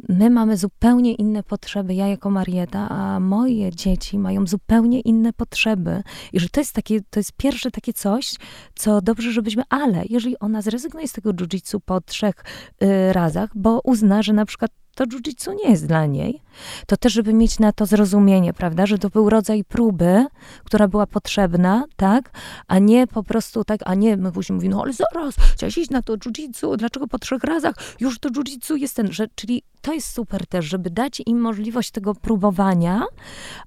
my 0.09 0.31
mamy 0.31 0.57
zupełnie 0.57 1.14
inne 1.14 1.42
potrzeby, 1.42 1.94
ja 1.94 2.09
jako 2.09 2.31
Marieta, 2.31 2.88
a 2.88 3.20
moje 3.20 3.70
dzieci 3.70 4.18
mają 4.18 4.46
zupełnie 4.46 5.00
inne 5.00 5.33
potrzeby. 5.33 6.03
I 6.33 6.40
że 6.40 6.48
to 6.48 6.61
jest 6.61 6.72
takie, 6.72 7.00
to 7.11 7.20
jest 7.20 7.33
pierwsze 7.37 7.70
takie 7.70 7.92
coś, 7.92 8.35
co 8.74 9.00
dobrze, 9.00 9.33
żebyśmy, 9.33 9.62
ale 9.68 10.03
jeżeli 10.11 10.38
ona 10.38 10.62
zrezygnuje 10.62 11.09
z 11.09 11.12
tego 11.12 11.31
jiu-jitsu 11.33 11.81
po 11.85 12.00
trzech 12.00 12.35
y, 12.83 13.12
razach, 13.12 13.50
bo 13.55 13.81
uzna, 13.85 14.22
że 14.22 14.33
na 14.33 14.46
przykład 14.46 14.70
to 14.94 15.04
jiu-jitsu 15.04 15.54
nie 15.64 15.70
jest 15.70 15.87
dla 15.87 16.07
niej, 16.07 16.42
to 16.87 16.96
też, 16.96 17.12
żeby 17.12 17.33
mieć 17.33 17.59
na 17.59 17.72
to 17.72 17.87
zrozumienie, 17.87 18.52
prawda, 18.52 18.87
że 18.87 18.98
to 18.98 19.11
był 19.11 19.30
rodzaj 19.30 19.64
próby, 19.64 20.26
która 20.64 20.88
była 20.88 21.07
potrzebna, 21.07 21.85
tak, 21.96 22.30
a 22.68 22.78
nie 22.78 23.07
po 23.07 23.22
prostu 23.22 23.64
tak, 23.64 23.80
a 23.85 23.94
nie, 23.94 24.16
my 24.16 24.33
później 24.33 24.54
mówimy, 24.54 24.74
no 24.74 24.83
ale 24.83 24.92
zaraz, 24.92 25.35
chciałaś 25.54 25.78
iść 25.78 25.90
na 25.90 26.02
to 26.02 26.16
jiu-jitsu, 26.16 26.76
dlaczego 26.76 27.07
po 27.07 27.18
trzech 27.18 27.44
razach? 27.44 27.74
Już 28.00 28.18
to 28.18 28.28
jiu-jitsu 28.28 28.76
jest 28.76 28.96
ten, 28.96 29.12
że, 29.12 29.26
czyli 29.35 29.62
to 29.83 29.92
jest 29.92 30.14
super 30.14 30.46
też, 30.46 30.64
żeby 30.64 30.90
dać 30.90 31.22
im 31.26 31.40
możliwość 31.40 31.90
tego 31.90 32.14
próbowania, 32.14 33.04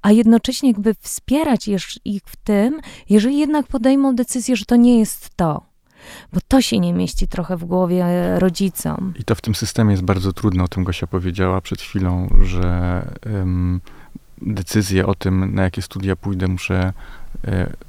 a 0.01 0.11
jednocześnie 0.11 0.69
jakby 0.69 0.93
wspierać 0.93 1.69
ich 2.05 2.21
w 2.25 2.35
tym, 2.35 2.79
jeżeli 3.09 3.37
jednak 3.37 3.67
podejmą 3.67 4.15
decyzję, 4.15 4.55
że 4.55 4.65
to 4.65 4.75
nie 4.75 4.99
jest 4.99 5.29
to 5.35 5.66
bo 6.33 6.39
to 6.47 6.61
się 6.61 6.79
nie 6.79 6.93
mieści 6.93 7.27
trochę 7.27 7.57
w 7.57 7.65
głowie 7.65 8.05
rodzicom. 8.39 9.13
I 9.19 9.23
to 9.23 9.35
w 9.35 9.41
tym 9.41 9.55
systemie 9.55 9.91
jest 9.91 10.03
bardzo 10.03 10.33
trudne, 10.33 10.63
o 10.63 10.67
tym 10.67 10.83
Gosia 10.83 11.07
powiedziała 11.07 11.61
przed 11.61 11.81
chwilą, 11.81 12.29
że 12.41 13.01
um, 13.33 13.81
decyzję 14.41 15.05
o 15.05 15.15
tym, 15.15 15.55
na 15.55 15.63
jakie 15.63 15.81
studia 15.81 16.15
pójdę, 16.15 16.47
muszę 16.47 16.93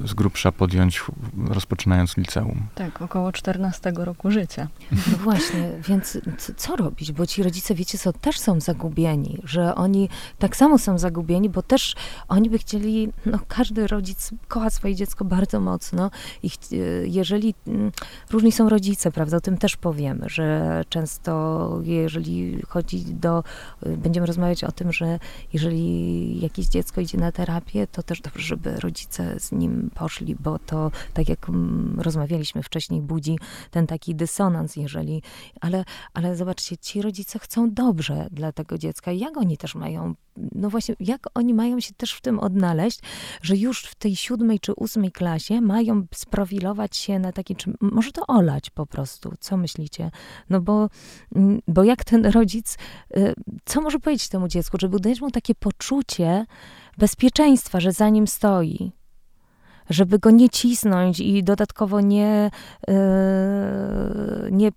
z 0.04 0.14
grubsza 0.14 0.52
podjąć, 0.52 1.02
rozpoczynając 1.48 2.16
liceum. 2.16 2.66
Tak, 2.74 3.02
około 3.02 3.32
14 3.32 3.92
roku 3.96 4.30
życia. 4.30 4.68
No 4.92 5.18
właśnie, 5.18 5.70
więc 5.88 6.18
co 6.56 6.76
robić? 6.76 7.12
Bo 7.12 7.26
ci 7.26 7.42
rodzice, 7.42 7.74
wiecie 7.74 7.98
co, 7.98 8.12
też 8.12 8.38
są 8.38 8.60
zagubieni, 8.60 9.38
że 9.44 9.74
oni 9.74 10.08
tak 10.38 10.56
samo 10.56 10.78
są 10.78 10.98
zagubieni, 10.98 11.50
bo 11.50 11.62
też 11.62 11.94
oni 12.28 12.50
by 12.50 12.58
chcieli, 12.58 13.12
no 13.26 13.38
każdy 13.48 13.86
rodzic 13.86 14.30
kocha 14.48 14.70
swoje 14.70 14.94
dziecko 14.94 15.24
bardzo 15.24 15.60
mocno 15.60 16.10
i 16.42 16.46
e, 16.48 16.76
jeżeli, 17.06 17.54
mm, 17.66 17.92
różni 18.30 18.52
są 18.52 18.68
rodzice, 18.68 19.12
prawda, 19.12 19.36
o 19.36 19.40
tym 19.40 19.58
też 19.58 19.76
powiemy, 19.76 20.28
że 20.28 20.84
często 20.88 21.80
jeżeli 21.82 22.62
chodzi 22.68 23.04
do, 23.04 23.44
e, 23.82 23.96
będziemy 23.96 24.26
rozmawiać 24.26 24.64
o 24.64 24.72
tym, 24.72 24.92
że 24.92 25.18
jeżeli 25.52 26.40
jakieś 26.40 26.66
dziecko 26.66 27.00
idzie 27.00 27.18
na 27.18 27.32
terapię, 27.32 27.86
to 27.86 28.02
też 28.02 28.20
dobrze, 28.20 28.42
żeby 28.42 28.80
rodzice 28.80 29.37
z 29.38 29.52
nim 29.52 29.90
poszli, 29.94 30.36
bo 30.40 30.58
to, 30.58 30.90
tak 31.14 31.28
jak 31.28 31.48
mm, 31.48 32.00
rozmawialiśmy 32.00 32.62
wcześniej, 32.62 33.00
budzi 33.00 33.38
ten 33.70 33.86
taki 33.86 34.14
dysonans, 34.14 34.76
jeżeli, 34.76 35.22
ale, 35.60 35.84
ale 36.14 36.36
zobaczcie, 36.36 36.76
ci 36.76 37.02
rodzice 37.02 37.38
chcą 37.38 37.70
dobrze 37.70 38.26
dla 38.30 38.52
tego 38.52 38.78
dziecka. 38.78 39.12
Jak 39.12 39.36
oni 39.36 39.56
też 39.56 39.74
mają, 39.74 40.14
no 40.36 40.70
właśnie, 40.70 40.94
jak 41.00 41.26
oni 41.34 41.54
mają 41.54 41.80
się 41.80 41.94
też 41.94 42.12
w 42.12 42.20
tym 42.20 42.38
odnaleźć, 42.38 43.00
że 43.42 43.56
już 43.56 43.82
w 43.82 43.94
tej 43.94 44.16
siódmej 44.16 44.60
czy 44.60 44.72
ósmej 44.72 45.12
klasie 45.12 45.60
mają 45.60 46.06
sprofilować 46.14 46.96
się 46.96 47.18
na 47.18 47.32
taki, 47.32 47.56
czy 47.56 47.72
może 47.80 48.12
to 48.12 48.26
olać 48.26 48.70
po 48.70 48.86
prostu, 48.86 49.32
co 49.40 49.56
myślicie? 49.56 50.10
No 50.50 50.60
bo, 50.60 50.88
mm, 51.34 51.60
bo 51.68 51.84
jak 51.84 52.04
ten 52.04 52.26
rodzic, 52.26 52.76
y, 53.16 53.34
co 53.64 53.80
może 53.80 53.98
powiedzieć 53.98 54.28
temu 54.28 54.48
dziecku, 54.48 54.76
żeby 54.80 55.00
dać 55.00 55.20
mu 55.20 55.30
takie 55.30 55.54
poczucie 55.54 56.46
bezpieczeństwa, 56.98 57.80
że 57.80 57.92
za 57.92 58.08
nim 58.08 58.26
stoi, 58.26 58.92
żeby 59.90 60.18
go 60.18 60.30
nie 60.30 60.48
cisnąć 60.48 61.20
i 61.20 61.44
dodatkowo 61.44 62.00
nie, 62.00 62.50
yy, 62.88 62.94
nie 64.50 64.70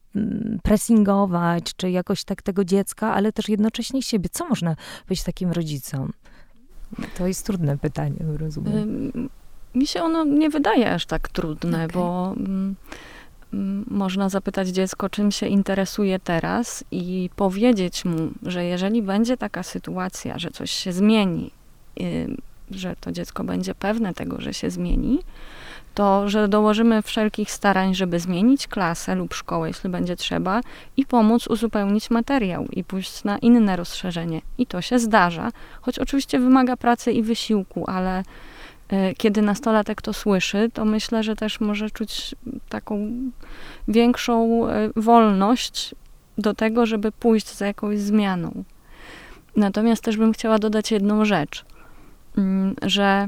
pressingować, 0.63 1.75
czy 1.75 1.91
jakoś 1.91 2.23
tak 2.23 2.41
tego 2.41 2.65
dziecka, 2.65 3.13
ale 3.13 3.31
też 3.31 3.49
jednocześnie 3.49 4.01
siebie. 4.01 4.29
Co 4.31 4.47
można 4.47 4.75
powiedzieć 5.05 5.25
takim 5.25 5.51
rodzicom? 5.51 6.13
To 7.17 7.27
jest 7.27 7.45
trudne 7.45 7.77
pytanie, 7.77 8.17
rozumiem. 8.37 9.11
Mi 9.75 9.87
się 9.87 10.03
ono 10.03 10.23
nie 10.23 10.49
wydaje 10.49 10.93
aż 10.93 11.05
tak 11.05 11.29
trudne, 11.29 11.85
okay. 11.85 11.87
bo 11.87 12.33
mm, 12.37 12.75
można 13.87 14.29
zapytać 14.29 14.67
dziecko, 14.67 15.09
czym 15.09 15.31
się 15.31 15.47
interesuje 15.47 16.19
teraz 16.19 16.83
i 16.91 17.29
powiedzieć 17.35 18.05
mu, 18.05 18.17
że 18.43 18.65
jeżeli 18.65 19.01
będzie 19.01 19.37
taka 19.37 19.63
sytuacja, 19.63 20.39
że 20.39 20.51
coś 20.51 20.71
się 20.71 20.93
zmieni, 20.93 21.51
że 22.75 22.95
to 23.01 23.11
dziecko 23.11 23.43
będzie 23.43 23.75
pewne 23.75 24.13
tego, 24.13 24.41
że 24.41 24.53
się 24.53 24.69
zmieni, 24.69 25.19
to 25.93 26.29
że 26.29 26.47
dołożymy 26.47 27.01
wszelkich 27.01 27.51
starań, 27.51 27.95
żeby 27.95 28.19
zmienić 28.19 28.67
klasę 28.67 29.15
lub 29.15 29.33
szkołę, 29.33 29.67
jeśli 29.67 29.89
będzie 29.89 30.15
trzeba, 30.15 30.61
i 30.97 31.05
pomóc 31.05 31.47
uzupełnić 31.47 32.09
materiał 32.09 32.67
i 32.71 32.83
pójść 32.83 33.23
na 33.23 33.37
inne 33.37 33.75
rozszerzenie. 33.75 34.41
I 34.57 34.67
to 34.67 34.81
się 34.81 34.99
zdarza, 34.99 35.51
choć 35.81 35.99
oczywiście 35.99 36.39
wymaga 36.39 36.77
pracy 36.77 37.11
i 37.11 37.23
wysiłku, 37.23 37.89
ale 37.89 38.23
e, 38.89 39.13
kiedy 39.13 39.41
nastolatek 39.41 40.01
to 40.01 40.13
słyszy, 40.13 40.69
to 40.73 40.85
myślę, 40.85 41.23
że 41.23 41.35
też 41.35 41.59
może 41.59 41.89
czuć 41.89 42.35
taką 42.69 43.11
większą 43.87 44.67
e, 44.67 44.89
wolność 44.95 45.95
do 46.37 46.53
tego, 46.53 46.85
żeby 46.85 47.11
pójść 47.11 47.55
za 47.55 47.65
jakąś 47.65 47.99
zmianą. 47.99 48.63
Natomiast 49.55 50.03
też 50.03 50.17
bym 50.17 50.33
chciała 50.33 50.59
dodać 50.59 50.91
jedną 50.91 51.25
rzecz. 51.25 51.65
Mm, 52.37 52.75
że 52.81 53.27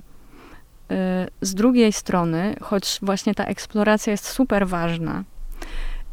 y, 0.92 0.96
z 1.42 1.56
drugiej 1.56 1.94
strony, 1.94 2.56
choć 2.62 3.00
właśnie 3.02 3.36
ta 3.36 3.46
eksploracja 3.46 4.12
jest 4.12 4.28
super 4.28 4.68
ważna, 4.68 5.24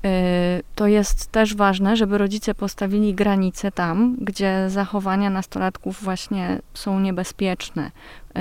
y, 0.07 0.63
to 0.75 0.87
jest 0.87 1.33
też 1.33 1.55
ważne, 1.55 1.97
żeby 1.97 2.19
rodzice 2.19 2.55
postawili 2.55 3.15
granice 3.15 3.73
tam, 3.73 4.17
gdzie 4.21 4.71
zachowania 4.71 5.31
nastolatków 5.31 6.03
właśnie 6.03 6.59
są 6.75 7.01
niebezpieczne, 7.01 7.91
y, 7.91 8.33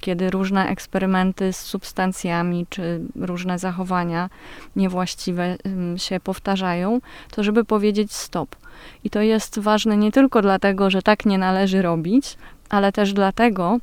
kiedy 0.00 0.30
różne 0.30 0.68
eksperymenty 0.68 1.52
z 1.52 1.56
substancjami 1.56 2.66
czy 2.70 3.00
różne 3.16 3.58
zachowania 3.58 4.30
niewłaściwe 4.76 5.56
się 5.96 6.20
powtarzają, 6.20 7.00
to 7.30 7.44
żeby 7.44 7.64
powiedzieć 7.64 8.12
stop. 8.12 8.56
I 9.04 9.10
to 9.10 9.20
jest 9.20 9.58
ważne 9.58 9.96
nie 9.96 10.12
tylko 10.12 10.42
dlatego, 10.42 10.90
że 10.90 11.02
tak 11.02 11.26
nie 11.26 11.38
należy 11.38 11.82
robić, 11.82 12.36
ale 12.68 12.92
też 12.92 13.12
dlatego, 13.12 13.78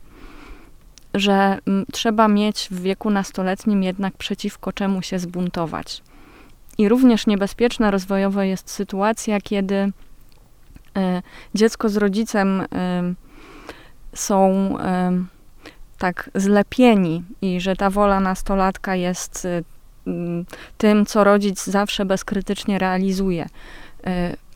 m, 1.13 1.85
trzeba 1.91 2.27
mieć 2.27 2.67
w 2.71 2.81
wieku 2.81 3.09
nastoletnim 3.09 3.83
jednak 3.83 4.17
przeciwko 4.17 4.73
czemu 4.73 5.01
się 5.01 5.19
zbuntować. 5.19 6.01
I 6.77 6.89
również 6.89 7.27
niebezpieczna 7.27 7.91
rozwojowo 7.91 8.41
jest 8.41 8.69
sytuacja, 8.69 9.41
kiedy 9.41 9.75
y, 9.75 9.91
dziecko 11.55 11.89
z 11.89 11.97
rodzicem 11.97 12.63
są 14.15 14.77
tak 15.97 16.29
zlepieni 16.35 17.23
i 17.41 17.61
że 17.61 17.75
ta 17.75 17.89
wola 17.89 18.19
nastolatka 18.19 18.95
jest 18.95 19.47
tym, 20.77 21.05
co 21.05 21.23
rodzic 21.23 21.63
zawsze 21.65 22.05
bezkrytycznie 22.05 22.79
realizuje, 22.79 23.49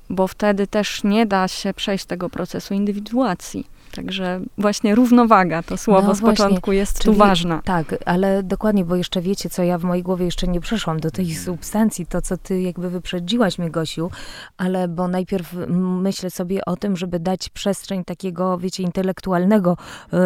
bo 0.09 0.27
wtedy 0.27 0.67
też 0.67 1.03
nie 1.03 1.25
da 1.25 1.47
się 1.47 1.73
przejść 1.73 2.05
tego 2.05 2.29
procesu 2.29 2.73
indywiduacji 2.73 3.67
Także 3.97 4.41
właśnie 4.57 4.95
równowaga, 4.95 5.63
to 5.63 5.77
słowo 5.77 6.07
no 6.07 6.15
z 6.15 6.19
właśnie, 6.19 6.45
początku 6.45 6.71
jest 6.71 6.99
czyli, 6.99 7.13
tu 7.15 7.19
ważna. 7.19 7.61
Tak, 7.65 7.95
ale 8.05 8.43
dokładnie, 8.43 8.85
bo 8.85 8.95
jeszcze 8.95 9.21
wiecie, 9.21 9.49
co 9.49 9.63
ja 9.63 9.77
w 9.77 9.83
mojej 9.83 10.03
głowie 10.03 10.25
jeszcze 10.25 10.47
nie 10.47 10.59
przeszłam 10.59 10.99
do 10.99 11.11
tej 11.11 11.35
substancji, 11.35 12.05
to 12.05 12.21
co 12.21 12.37
ty 12.37 12.61
jakby 12.61 12.89
wyprzedziłaś 12.89 13.59
mnie, 13.59 13.69
Gosiu, 13.69 14.11
ale 14.57 14.87
bo 14.87 15.07
najpierw 15.07 15.55
myślę 16.01 16.29
sobie 16.29 16.65
o 16.65 16.75
tym, 16.75 16.97
żeby 16.97 17.19
dać 17.19 17.49
przestrzeń 17.49 18.03
takiego, 18.03 18.57
wiecie, 18.57 18.83
intelektualnego 18.83 19.77
y, 20.13 20.17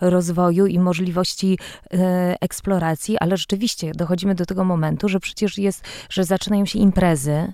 rozwoju 0.00 0.66
i 0.66 0.78
możliwości 0.78 1.58
y, 1.94 1.98
eksploracji, 2.40 3.18
ale 3.18 3.36
rzeczywiście 3.36 3.92
dochodzimy 3.94 4.34
do 4.34 4.46
tego 4.46 4.64
momentu, 4.64 5.08
że 5.08 5.20
przecież 5.20 5.58
jest, 5.58 5.84
że 6.10 6.24
zaczynają 6.24 6.66
się 6.66 6.78
imprezy, 6.78 7.52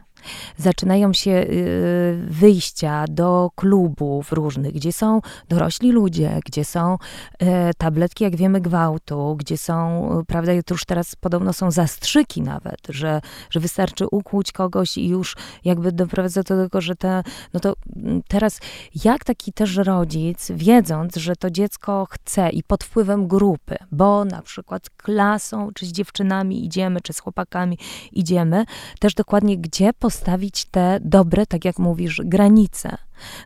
zaczynają 0.57 1.13
się 1.13 1.31
y, 1.31 2.25
wyjścia 2.29 3.05
do 3.09 3.51
klubów 3.55 4.33
różnych, 4.33 4.73
gdzie 4.73 4.93
są 4.93 5.21
dorośli 5.49 5.93
ludzie, 5.93 6.41
gdzie 6.47 6.65
są 6.65 6.99
y, 7.43 7.47
tabletki, 7.79 8.25
jak 8.25 8.37
wiemy, 8.37 8.61
gwałtu, 8.61 9.37
gdzie 9.39 9.59
są, 9.59 10.09
prawda, 10.27 10.53
już 10.71 10.85
teraz 10.85 11.17
podobno 11.17 11.53
są 11.53 11.71
zastrzyki 11.71 12.43
nawet, 12.43 12.81
że, 12.89 13.21
że 13.51 13.61
wystarczy 13.61 14.07
ukłuć 14.11 14.53
kogoś 14.53 14.99
i 14.99 15.09
już 15.09 15.37
jakby 15.65 15.93
doprowadza 15.93 16.43
do 16.43 16.63
tego, 16.63 16.81
że 16.81 16.97
te, 16.97 17.23
no 17.55 17.61
to 17.61 17.75
mm, 17.97 18.23
teraz 18.29 18.61
jak 19.05 19.25
taki 19.25 19.53
też 19.53 19.77
rodzic, 19.77 20.51
wiedząc, 20.55 21.17
że 21.17 21.37
to 21.37 21.51
dziecko 21.51 22.07
chce 22.11 22.51
i 22.51 22.63
pod 22.63 22.85
wpływem 22.85 23.29
grupy, 23.29 23.77
bo 23.93 24.25
na 24.25 24.43
przykład 24.43 24.91
klasą, 24.91 25.69
czy 25.75 25.87
z 25.87 25.93
dziewczynami 25.93 26.65
idziemy, 26.65 27.01
czy 27.01 27.13
z 27.13 27.21
chłopakami 27.21 27.79
idziemy, 28.13 28.65
też 28.99 29.15
dokładnie 29.15 29.59
gdzie 29.59 29.93
po 29.93 30.10
postawić 30.11 30.65
te 30.65 30.99
dobre, 31.05 31.47
tak 31.47 31.65
jak 31.65 31.79
mówisz, 31.79 32.21
granice. 32.25 32.97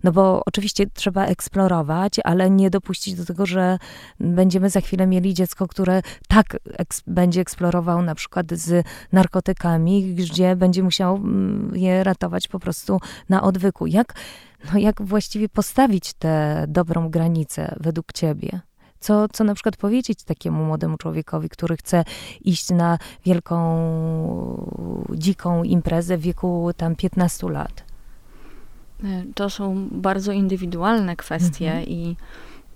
No 0.04 0.12
bo 0.12 0.42
oczywiście 0.46 0.86
trzeba 0.86 1.26
eksplorować, 1.26 2.20
ale 2.24 2.50
nie 2.50 2.70
dopuścić 2.70 3.14
do 3.14 3.24
tego, 3.24 3.46
że 3.46 3.78
będziemy 4.20 4.70
za 4.70 4.80
chwilę 4.80 5.06
mieli 5.06 5.34
dziecko, 5.34 5.68
które 5.68 6.02
tak 6.28 6.56
eks 6.78 7.02
będzie 7.06 7.40
eksplorował 7.40 8.02
na 8.02 8.14
przykład 8.14 8.46
z 8.52 8.86
narkotykami, 9.12 10.14
gdzie 10.14 10.56
będzie 10.56 10.82
musiał 10.82 11.16
mm, 11.16 11.72
je 11.74 12.04
ratować 12.04 12.48
po 12.48 12.58
prostu 12.58 13.00
na 13.28 13.42
odwyku. 13.42 13.86
Jak, 13.86 14.14
no 14.72 14.78
jak 14.78 15.02
właściwie 15.02 15.48
postawić 15.48 16.12
tę 16.12 16.64
dobrą 16.68 17.10
granicę 17.10 17.74
według 17.80 18.12
ciebie? 18.12 18.60
Co, 19.04 19.28
co 19.28 19.44
na 19.44 19.54
przykład 19.54 19.76
powiedzieć 19.76 20.22
takiemu 20.22 20.64
młodemu 20.64 20.96
człowiekowi, 20.96 21.48
który 21.48 21.76
chce 21.76 22.04
iść 22.44 22.70
na 22.70 22.98
wielką, 23.24 23.56
dziką 25.14 25.64
imprezę 25.64 26.18
w 26.18 26.20
wieku 26.20 26.70
tam 26.76 26.96
15 26.96 27.48
lat? 27.50 27.84
To 29.34 29.50
są 29.50 29.88
bardzo 29.90 30.32
indywidualne 30.32 31.16
kwestie 31.16 31.66
mhm. 31.66 31.88
i 31.88 32.16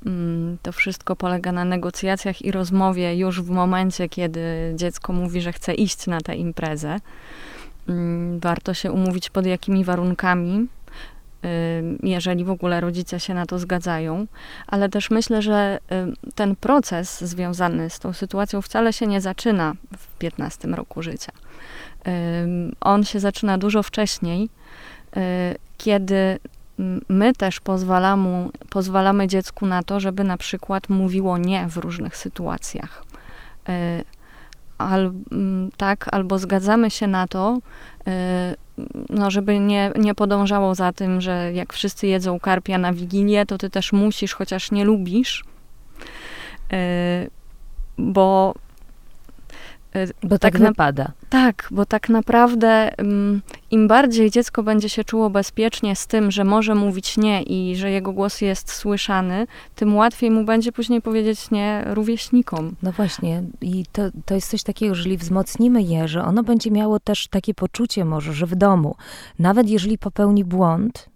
mm, 0.07 0.59
to 0.63 0.73
wszystko 0.73 1.17
polega 1.17 1.53
na 1.53 1.65
negocjacjach 1.65 2.43
i 2.43 2.53
rozmowie 2.53 3.17
już 3.17 3.43
w 3.43 3.51
momencie, 3.51 4.09
kiedy 4.09 4.73
dziecko 4.77 5.13
mówi, 5.13 5.41
że 5.41 5.53
chce 5.53 5.75
iść 5.75 6.07
na 6.07 6.21
tę 6.21 6.37
imprezę. 6.37 6.97
Mm, 7.89 8.41
warto 8.41 8.75
się 8.75 8.93
umówić 8.93 9.31
pod 9.31 9.47
jakimi 9.47 9.85
warunkami 9.85 10.67
jeżeli 12.03 12.45
w 12.45 12.51
ogóle 12.51 12.81
rodzice 12.81 13.21
się 13.21 13.35
na 13.35 13.47
to 13.47 13.59
zgadzają, 13.59 14.27
ale 14.67 14.89
też 14.89 15.11
myślę, 15.11 15.43
że 15.43 15.79
ten 16.35 16.57
proces 16.57 17.21
związany 17.21 17.91
z 17.91 17.99
tą 17.99 18.13
sytuacją 18.13 18.63
wcale 18.63 18.93
się 18.93 19.07
nie 19.07 19.21
zaczyna 19.21 19.75
w 19.99 20.19
15 20.19 20.69
roku 20.69 21.03
życia. 21.03 21.33
On 22.81 23.05
się 23.05 23.21
zaczyna 23.21 23.59
dużo 23.59 23.83
wcześniej, 23.83 24.49
y, 25.17 25.21
kiedy 25.79 26.39
my 27.09 27.33
też 27.35 27.61
pozwalamy, 27.61 28.49
pozwalamy 28.71 29.27
dziecku 29.27 29.67
na 29.67 29.83
to, 29.83 30.01
żeby 30.01 30.25
na 30.25 30.37
przykład 30.37 30.89
mówiło 30.89 31.39
nie 31.39 31.69
w 31.69 31.77
różnych 31.77 32.17
sytuacjach. 32.17 33.05
Y, 34.81 34.83
al, 34.83 35.13
tak, 35.77 36.07
albo 36.13 36.39
zgadzamy 36.39 36.91
się 36.91 37.07
na 37.07 37.29
to, 37.29 37.59
y, 38.09 38.11
no, 39.11 39.31
żeby 39.31 39.59
nie, 39.59 39.93
nie 39.99 40.15
podążało 40.15 40.75
za 40.75 40.93
tym, 40.93 41.21
że 41.21 41.53
jak 41.53 41.73
wszyscy 41.73 42.07
jedzą 42.07 42.41
karpia 42.41 42.79
na 42.79 42.93
Wigilię, 42.93 43.47
to 43.47 43.59
ty 43.59 43.71
też 43.71 43.93
musisz, 43.93 44.35
chociaż 44.35 44.71
nie 44.71 44.85
lubisz, 44.85 45.45
yy, 46.73 46.79
bo 47.99 48.55
Bo 50.23 50.39
tak, 50.39 50.53
tak 50.53 50.63
wypada. 50.63 51.13
Tak, 51.29 51.69
bo 51.71 51.87
tak 51.87 52.09
naprawdę 52.09 52.91
um, 52.99 53.43
im 53.71 53.89
bardziej 53.89 54.31
dziecko 54.31 54.63
będzie 54.63 54.89
się 54.89 55.05
czuło 55.05 55.31
bezpiecznie 55.31 55.97
z 55.97 56.07
tym, 56.07 56.31
że 56.31 56.45
może 56.45 56.75
mówić 56.75 57.17
nie 57.17 57.43
i 57.43 57.77
że 57.77 57.91
jego 57.91 58.13
głos 58.13 58.41
jest 58.41 58.73
słyszany, 58.73 59.47
tym 59.75 59.97
łatwiej 59.97 60.31
mu 60.31 60.45
będzie 60.45 60.73
później 60.73 61.03
powiedzieć 61.03 61.51
nie 61.51 61.85
rówieśnikom. 61.87 62.77
No 62.83 62.93
właśnie, 62.93 63.43
i 63.61 63.85
to, 63.93 64.03
to 64.25 64.35
jest 64.35 64.51
coś 64.51 64.63
takiego, 64.63 64.95
jeżeli 64.95 65.17
wzmocnimy 65.17 65.83
je, 65.83 66.09
że 66.09 66.25
ono 66.25 66.43
będzie 66.43 66.71
miało 66.71 67.01
też 67.01 67.29
takie 67.29 67.55
poczucie 67.55 68.05
może, 68.05 68.33
że 68.33 68.47
w 68.47 68.55
domu, 68.55 68.97
nawet 69.39 69.69
jeżeli 69.69 69.99
popełni 69.99 70.45
błąd, 70.45 71.09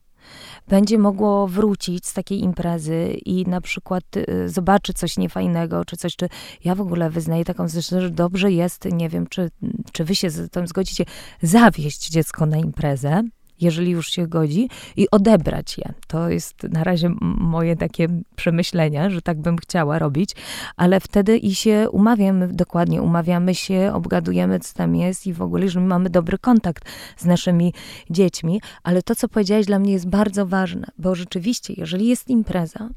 będzie 0.69 0.99
mogło 0.99 1.49
wrócić 1.49 2.07
z 2.07 2.13
takiej 2.13 2.41
imprezy 2.41 3.17
i 3.25 3.47
na 3.47 3.61
przykład 3.61 4.05
y, 4.17 4.49
zobaczy 4.49 4.95
coś 4.95 5.17
niefajnego, 5.17 5.85
czy 5.85 5.97
coś, 5.97 6.17
czy 6.17 6.29
ja 6.65 6.75
w 6.75 6.81
ogóle 6.81 7.11
wyznaję 7.11 7.45
taką 7.45 7.69
zresztą, 7.69 8.01
że 8.01 8.11
dobrze 8.11 8.53
jest, 8.53 8.85
nie 8.93 9.09
wiem, 9.09 9.27
czy, 9.27 9.51
czy 9.93 10.05
wy 10.05 10.17
się 10.17 10.31
z 10.31 10.51
tym 10.51 10.67
zgodzicie, 10.67 11.05
zawieść 11.43 12.09
dziecko 12.09 12.47
na 12.47 12.57
imprezę, 12.57 13.23
jeżeli 13.63 13.91
już 13.91 14.11
się 14.11 14.27
godzi, 14.27 14.69
i 14.97 15.11
odebrać 15.11 15.79
je. 15.79 15.95
To 16.07 16.29
jest 16.29 16.63
na 16.63 16.85
razie 16.85 17.11
moje 17.21 17.77
takie 17.77 18.09
przemyślenia, 18.37 19.11
że 19.11 19.23
tak 19.23 19.41
bym 19.41 19.57
chciała 19.59 19.99
robić, 19.99 20.31
ale 20.77 21.01
wtedy 21.01 21.39
i 21.39 21.55
się 21.55 21.87
umawiamy, 21.91 22.49
dokładnie 22.49 23.03
umawiamy 23.03 23.55
się, 23.55 23.91
obgadujemy, 23.95 24.61
co 24.61 24.75
tam 24.75 24.97
jest 24.97 25.27
i 25.27 25.33
w 25.33 25.43
ogóle, 25.43 25.69
że 25.69 25.81
mamy 25.81 26.11
dobry 26.11 26.39
kontakt 26.39 26.85
z 27.17 27.25
naszymi 27.25 27.75
dziećmi. 28.11 28.61
Ale 28.83 29.03
to, 29.03 29.15
co 29.15 29.29
powiedziałeś, 29.29 29.67
dla 29.67 29.79
mnie 29.79 29.93
jest 29.93 30.09
bardzo 30.09 30.47
ważne, 30.47 30.87
bo 30.99 31.15
rzeczywiście, 31.15 31.75
jeżeli 31.77 32.09
jest 32.09 32.29
impreza, 32.29 32.89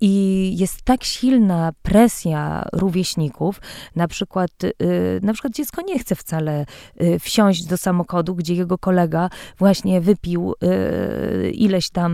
i 0.00 0.52
jest 0.58 0.82
tak 0.82 1.04
silna 1.04 1.72
presja 1.82 2.64
rówieśników, 2.72 3.60
na 3.96 4.08
przykład, 4.08 4.50
yy, 4.62 5.20
na 5.22 5.32
przykład 5.32 5.54
dziecko 5.54 5.82
nie 5.82 5.98
chce 5.98 6.14
wcale 6.14 6.66
yy, 7.00 7.18
wsiąść 7.18 7.64
do 7.64 7.76
samochodu, 7.76 8.34
gdzie 8.34 8.54
jego 8.54 8.78
kolega 8.78 9.30
właśnie 9.58 10.00
wypił 10.00 10.54
yy, 10.62 11.50
ileś 11.50 11.90
tam, 11.90 12.12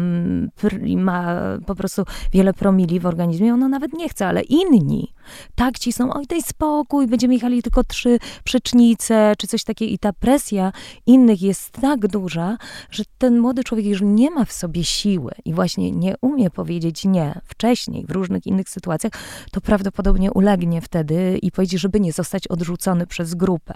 ma 0.97 1.37
po 1.67 1.75
prostu 1.75 2.03
wiele 2.33 2.55
promili 2.55 3.01
w 3.01 3.07
organizmie, 3.07 3.55
ono 3.55 3.69
nawet 3.69 3.93
nie 3.93 4.09
chce, 4.09 4.27
ale 4.27 4.43
inni 4.43 5.13
tak 5.55 5.79
ci 5.79 5.93
są, 5.93 6.13
oj 6.13 6.27
daj 6.27 6.43
spokój, 6.43 7.07
będziemy 7.07 7.35
jechali 7.35 7.63
tylko 7.63 7.85
trzy 7.85 8.19
przecznice, 8.45 9.35
czy 9.39 9.47
coś 9.47 9.65
takiego 9.65 9.93
i 9.93 9.99
ta 9.99 10.13
presja 10.13 10.73
innych 11.07 11.43
jest 11.43 11.71
tak 11.71 12.07
duża, 12.07 12.57
że 12.91 13.03
ten 13.19 13.39
młody 13.39 13.65
człowiek 13.65 13.87
już 13.87 14.01
nie 14.03 14.31
ma 14.31 14.45
w 14.45 14.53
sobie 14.53 14.85
siły 14.85 15.33
i 15.45 15.55
właśnie 15.55 15.91
nie 15.91 16.15
umie 16.21 16.51
powiedzieć 16.51 17.05
nie, 17.05 17.41
wcześniej, 17.45 18.07
w 18.07 18.11
różnych 18.11 18.47
innych 18.47 18.69
sytuacjach, 18.69 19.13
to 19.51 19.61
prawdopodobnie 19.61 20.33
ulegnie 20.33 20.81
wtedy 20.81 21.39
i 21.43 21.53
powiedzie, 21.53 21.79
żeby 21.79 22.01
nie 22.01 22.13
zostać 22.13 22.49
odrzucony 22.49 23.07
przez 23.07 23.35
grupę. 23.35 23.75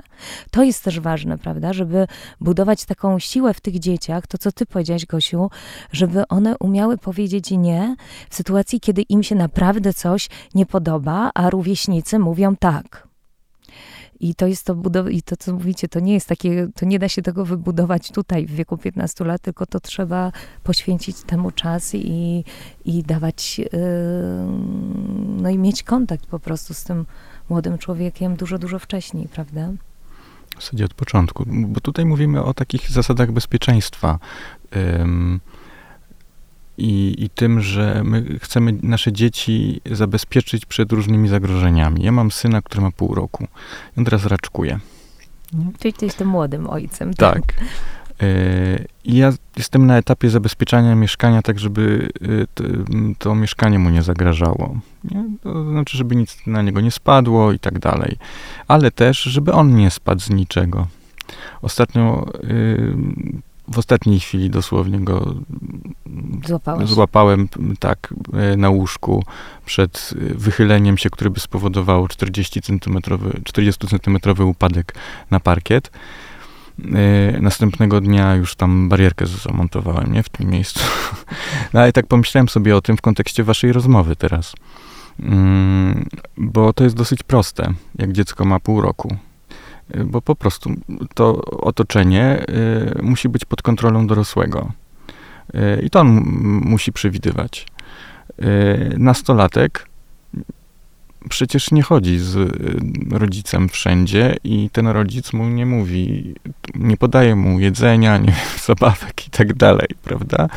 To 0.50 0.62
jest 0.62 0.85
też 0.85 1.00
ważne, 1.00 1.38
prawda, 1.38 1.72
żeby 1.72 2.06
budować 2.40 2.85
taką 2.85 3.18
siłę 3.18 3.54
w 3.54 3.61
tych 3.61 3.78
dzieciach, 3.78 4.26
to 4.26 4.38
co 4.38 4.52
ty 4.52 4.66
powiedziałaś, 4.66 5.06
Gosiu, 5.06 5.50
żeby 5.92 6.28
one 6.28 6.56
umiały 6.59 6.98
powiedzieć 6.98 7.50
nie 7.50 7.96
w 8.30 8.35
sytuacji, 8.35 8.80
kiedy 8.80 9.02
im 9.02 9.22
się 9.22 9.35
naprawdę 9.35 9.92
coś 9.92 10.28
nie 10.54 10.66
podoba, 10.66 11.30
a 11.37 11.51
rówieśnicy 11.51 12.18
mówią 12.18 12.57
tak. 12.57 13.09
I 14.20 14.35
to 14.35 14.46
jest 14.46 14.64
to 14.66 14.75
budow- 14.75 15.11
i 15.11 15.22
to, 15.22 15.37
co 15.37 15.53
mówicie, 15.53 15.88
to 15.88 16.01
nie 16.01 16.14
jest 16.14 16.29
takie, 16.29 16.68
to 16.75 16.87
nie 16.87 16.99
da 16.99 17.09
się 17.09 17.22
tego 17.22 17.44
wybudować 17.44 18.11
tutaj 18.11 18.46
w 18.46 18.51
wieku 18.51 18.79
15 18.79 19.25
lat, 19.25 19.42
tylko 19.42 19.66
to 19.66 19.81
trzeba 19.81 20.33
poświęcić 20.62 21.16
temu 21.22 21.51
czas 21.51 21.94
i, 21.94 22.44
i 22.85 23.03
dawać, 23.03 23.59
yy, 23.59 23.68
no 25.42 25.51
i 25.51 25.59
mieć 25.59 25.83
kontakt 25.83 26.27
po 26.27 26.38
prostu 26.38 26.75
z 26.75 26.85
tym 26.85 27.07
młodym 27.49 27.79
człowiekiem 27.79 28.37
dużo, 28.37 28.59
dużo 28.59 28.79
wcześniej, 28.79 29.29
prawda? 29.29 29.68
W 30.59 30.64
zasadzie 30.64 30.85
od 30.85 30.94
początku, 30.94 31.44
bo 31.46 31.81
tutaj 31.81 32.05
mówimy 32.05 32.42
o 32.42 32.55
takich 32.55 32.90
zasadach 32.90 33.33
bezpieczeństwa. 33.33 34.18
I, 36.78 37.14
i 37.18 37.30
tym, 37.30 37.60
że 37.60 38.02
my 38.04 38.38
chcemy 38.38 38.74
nasze 38.82 39.12
dzieci 39.12 39.80
zabezpieczyć 39.90 40.66
przed 40.66 40.92
różnymi 40.92 41.28
zagrożeniami. 41.28 42.02
Ja 42.02 42.12
mam 42.12 42.30
syna, 42.30 42.62
który 42.62 42.82
ma 42.82 42.90
pół 42.90 43.14
roku. 43.14 43.46
On 43.98 44.04
teraz 44.04 44.26
raczkuje. 44.26 44.78
Czyli 45.78 45.94
ty 45.94 46.06
jesteś 46.06 46.26
młodym 46.26 46.70
ojcem. 46.70 47.14
Tak. 47.14 47.42
E, 48.22 48.84
I 49.04 49.16
ja 49.16 49.32
jestem 49.56 49.86
na 49.86 49.96
etapie 49.96 50.30
zabezpieczania 50.30 50.94
mieszkania, 50.94 51.42
tak 51.42 51.58
żeby 51.58 52.08
e, 52.22 53.14
to, 53.18 53.34
mieszkanie 53.34 53.78
mu 53.78 53.90
nie 53.90 54.02
zagrażało. 54.02 54.78
Nie? 55.04 55.24
To 55.42 55.70
znaczy, 55.70 55.96
żeby 55.96 56.16
nic 56.16 56.36
na 56.46 56.62
niego 56.62 56.80
nie 56.80 56.90
spadło 56.90 57.52
i 57.52 57.58
tak 57.58 57.78
dalej. 57.78 58.16
Ale 58.68 58.90
też, 58.90 59.22
żeby 59.22 59.52
on 59.52 59.74
nie 59.74 59.90
spadł 59.90 60.20
z 60.20 60.30
niczego. 60.30 60.86
Ostatnio, 61.62 62.26
e, 62.34 62.46
w 63.72 63.79
ostatniej 63.79 64.20
chwili 64.20 64.50
dosłownie 64.50 65.00
go 65.00 65.35
Złapałeś. 66.46 66.88
złapałem 66.88 67.48
tak 67.79 68.14
na 68.57 68.70
łóżku 68.70 69.24
przed 69.66 70.14
wychyleniem 70.35 70.98
się, 70.98 71.11
które 71.11 71.31
by 71.31 71.40
spowodowało 71.40 72.09
40 72.09 72.62
centymetrowy, 72.62 73.40
40 73.44 73.88
centymetrowy 73.88 74.44
upadek 74.44 74.94
na 75.31 75.40
parkiet. 75.40 75.90
Yy, 76.79 77.40
następnego 77.40 78.00
dnia 78.00 78.35
już 78.35 78.55
tam 78.55 78.88
barierkę 78.88 79.26
zamontowałem, 79.26 80.12
nie? 80.12 80.22
W 80.22 80.29
tym 80.29 80.50
miejscu. 80.50 80.81
No 81.72 81.81
ale 81.81 81.92
tak 81.92 82.07
pomyślałem 82.07 82.48
sobie 82.48 82.76
o 82.76 82.81
tym 82.81 82.96
w 82.96 83.00
kontekście 83.00 83.44
waszej 83.44 83.72
rozmowy 83.72 84.16
teraz. 84.16 84.55
Yy, 85.18 85.26
bo 86.37 86.72
to 86.72 86.85
jest 86.85 86.96
dosyć 86.96 87.22
proste, 87.22 87.72
jak 87.98 88.12
dziecko 88.12 88.44
ma 88.44 88.61
pół 88.61 88.81
roku. 88.81 89.16
Yy, 89.94 90.05
bo 90.05 90.22
po 90.22 90.35
prostu 90.37 90.70
to 91.14 91.44
otoczenie 91.44 92.44
yy, 92.96 93.03
musi 93.03 93.29
być 93.29 93.44
pod 93.44 93.62
kontrolą 93.62 94.07
dorosłego. 94.07 94.72
Yy, 95.55 95.83
I 95.83 95.90
to 95.90 96.01
on 96.01 96.07
musi 96.64 96.92
przewidywać. 96.92 97.66
Nastolatek 98.99 99.88
przecież 101.29 101.70
nie 101.70 101.83
chodzi 101.83 102.18
z 102.18 102.37
y, 102.37 103.18
rodzicem 103.18 103.68
wszędzie 103.68 104.37
i 104.44 104.70
ten 104.72 104.87
rodzic 104.87 105.33
mu 105.33 105.49
nie 105.49 105.66
mówi, 105.66 106.35
nie 106.75 106.96
podaje 106.96 107.37
mu 107.37 107.61
jedzenia, 107.61 108.18
nie 108.18 108.37
zabawek 108.66 109.27
i 109.27 109.31
tak 109.31 109.55
dalej, 109.55 109.88
prawda? 110.03 110.49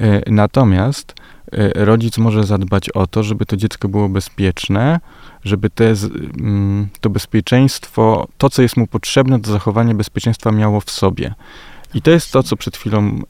Y, 0.00 0.22
natomiast 0.26 1.14
y, 1.54 1.72
rodzic 1.74 2.18
może 2.18 2.44
zadbać 2.44 2.90
o 2.90 3.06
to, 3.06 3.22
żeby 3.22 3.46
to 3.46 3.56
dziecko 3.56 3.88
było 3.88 4.08
bezpieczne, 4.08 5.00
żeby 5.44 5.70
te, 5.70 5.94
mm, 6.40 6.88
to 7.00 7.10
bezpieczeństwo, 7.10 8.28
to 8.38 8.50
co 8.50 8.62
jest 8.62 8.76
mu 8.76 8.86
potrzebne 8.86 9.38
do 9.38 9.52
zachowania 9.52 9.94
bezpieczeństwa 9.94 10.52
miało 10.52 10.80
w 10.80 10.90
sobie. 10.90 11.34
I 11.94 12.02
to 12.02 12.10
jest 12.10 12.32
to, 12.32 12.42
co 12.42 12.56
przed 12.56 12.76
chwilą 12.76 13.08
y, 13.08 13.22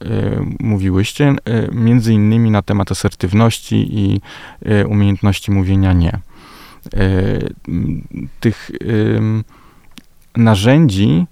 mówiłyście, 0.59 1.35
y, 1.49 1.69
między 1.71 2.13
innymi 2.13 2.51
na 2.51 2.61
temat 2.61 2.91
asertywności 2.91 3.99
i 3.99 4.21
y, 4.71 4.87
umiejętności 4.87 5.51
mówienia 5.51 5.93
nie. 5.93 6.19
Tych 8.39 8.71
narzędzi, 10.35 11.25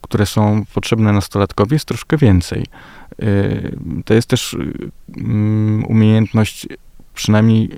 które 0.00 0.26
są 0.26 0.64
potrzebne 0.74 1.12
nastolatkowi, 1.12 1.74
jest 1.74 1.84
troszkę 1.84 2.16
więcej. 2.16 2.66
To 4.04 4.14
jest 4.14 4.28
też 4.28 4.56
umiejętność, 5.88 6.66
przynajmniej 7.14 7.70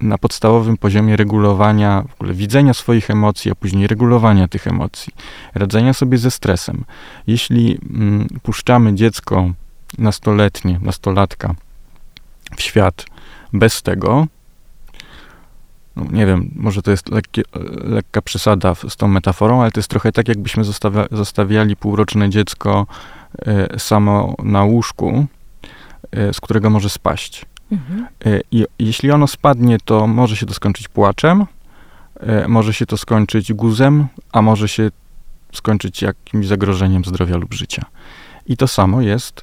na 0.00 0.18
podstawowym 0.18 0.76
poziomie 0.76 1.16
regulowania, 1.16 2.04
w 2.08 2.14
ogóle 2.14 2.34
widzenia 2.34 2.74
swoich 2.74 3.10
emocji, 3.10 3.50
a 3.50 3.54
później 3.54 3.86
regulowania 3.86 4.48
tych 4.48 4.66
emocji, 4.66 5.12
radzenia 5.54 5.92
sobie 5.92 6.18
ze 6.18 6.30
stresem. 6.30 6.84
Jeśli 7.26 7.78
puszczamy 8.42 8.94
dziecko 8.94 9.50
nastoletnie, 9.98 10.78
nastolatka 10.82 11.54
w 12.56 12.62
świat 12.62 13.06
bez 13.52 13.82
tego, 13.82 14.26
no, 15.96 16.04
nie 16.10 16.26
wiem, 16.26 16.50
może 16.56 16.82
to 16.82 16.90
jest 16.90 17.08
lekkie, 17.08 17.42
lekka 17.84 18.22
przesada 18.22 18.74
z 18.74 18.96
tą 18.96 19.08
metaforą, 19.08 19.62
ale 19.62 19.70
to 19.70 19.80
jest 19.80 19.90
trochę 19.90 20.12
tak, 20.12 20.28
jakbyśmy 20.28 20.64
zostawia, 20.64 21.06
zostawiali 21.10 21.76
półroczne 21.76 22.30
dziecko 22.30 22.86
y, 23.74 23.78
samo 23.78 24.34
na 24.42 24.64
łóżku, 24.64 25.26
y, 26.16 26.32
z 26.32 26.40
którego 26.40 26.70
może 26.70 26.90
spaść. 26.90 27.46
Mhm. 27.72 28.06
Y, 28.26 28.40
I 28.50 28.66
jeśli 28.78 29.10
ono 29.10 29.26
spadnie, 29.26 29.78
to 29.84 30.06
może 30.06 30.36
się 30.36 30.46
to 30.46 30.54
skończyć 30.54 30.88
płaczem, 30.88 31.46
może 32.48 32.74
się 32.74 32.86
to 32.86 32.96
skończyć 32.96 33.52
guzem, 33.52 34.06
a 34.32 34.42
może 34.42 34.68
się 34.68 34.90
skończyć 35.52 36.02
jakimś 36.02 36.46
zagrożeniem 36.46 37.04
zdrowia 37.04 37.36
lub 37.36 37.54
życia. 37.54 37.84
I 38.46 38.56
to 38.56 38.68
samo 38.68 39.02
jest, 39.02 39.42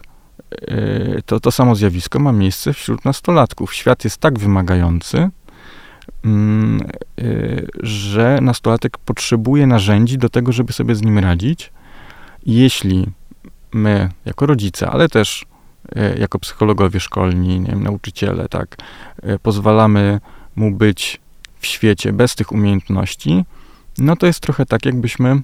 to, 1.26 1.40
to 1.40 1.52
samo 1.52 1.76
zjawisko 1.76 2.20
ma 2.20 2.32
miejsce 2.32 2.74
wśród 2.74 3.06
nastolatków. 3.06 3.74
Świat 3.74 4.04
jest 4.04 4.18
tak 4.18 4.40
wymagający, 4.40 5.30
Mm, 6.26 6.88
że 7.84 8.40
nastolatek 8.42 8.98
potrzebuje 8.98 9.68
narzędzi 9.68 10.18
do 10.18 10.30
tego, 10.30 10.52
żeby 10.52 10.74
sobie 10.74 10.96
z 10.96 11.02
nim 11.02 11.20
radzić. 11.20 11.72
Jeśli 12.46 13.08
my, 13.74 14.10
jako 14.26 14.46
rodzice, 14.46 14.90
ale 14.90 15.10
też 15.10 15.46
jako 16.20 16.40
psychologowie 16.40 17.00
szkolni, 17.00 17.60
nie 17.60 17.72
wiem, 17.72 17.84
nauczyciele, 17.84 18.50
tak, 18.50 18.78
y, 19.26 19.40
pozwalamy 19.40 20.20
mu 20.56 20.72
być 20.72 21.22
w 21.60 21.66
świecie 21.66 22.14
bez 22.14 22.36
tych 22.36 22.52
umiejętności, 22.52 23.46
no 23.98 24.16
to 24.16 24.26
jest 24.26 24.40
trochę 24.40 24.66
tak, 24.66 24.86
jakbyśmy 24.86 25.42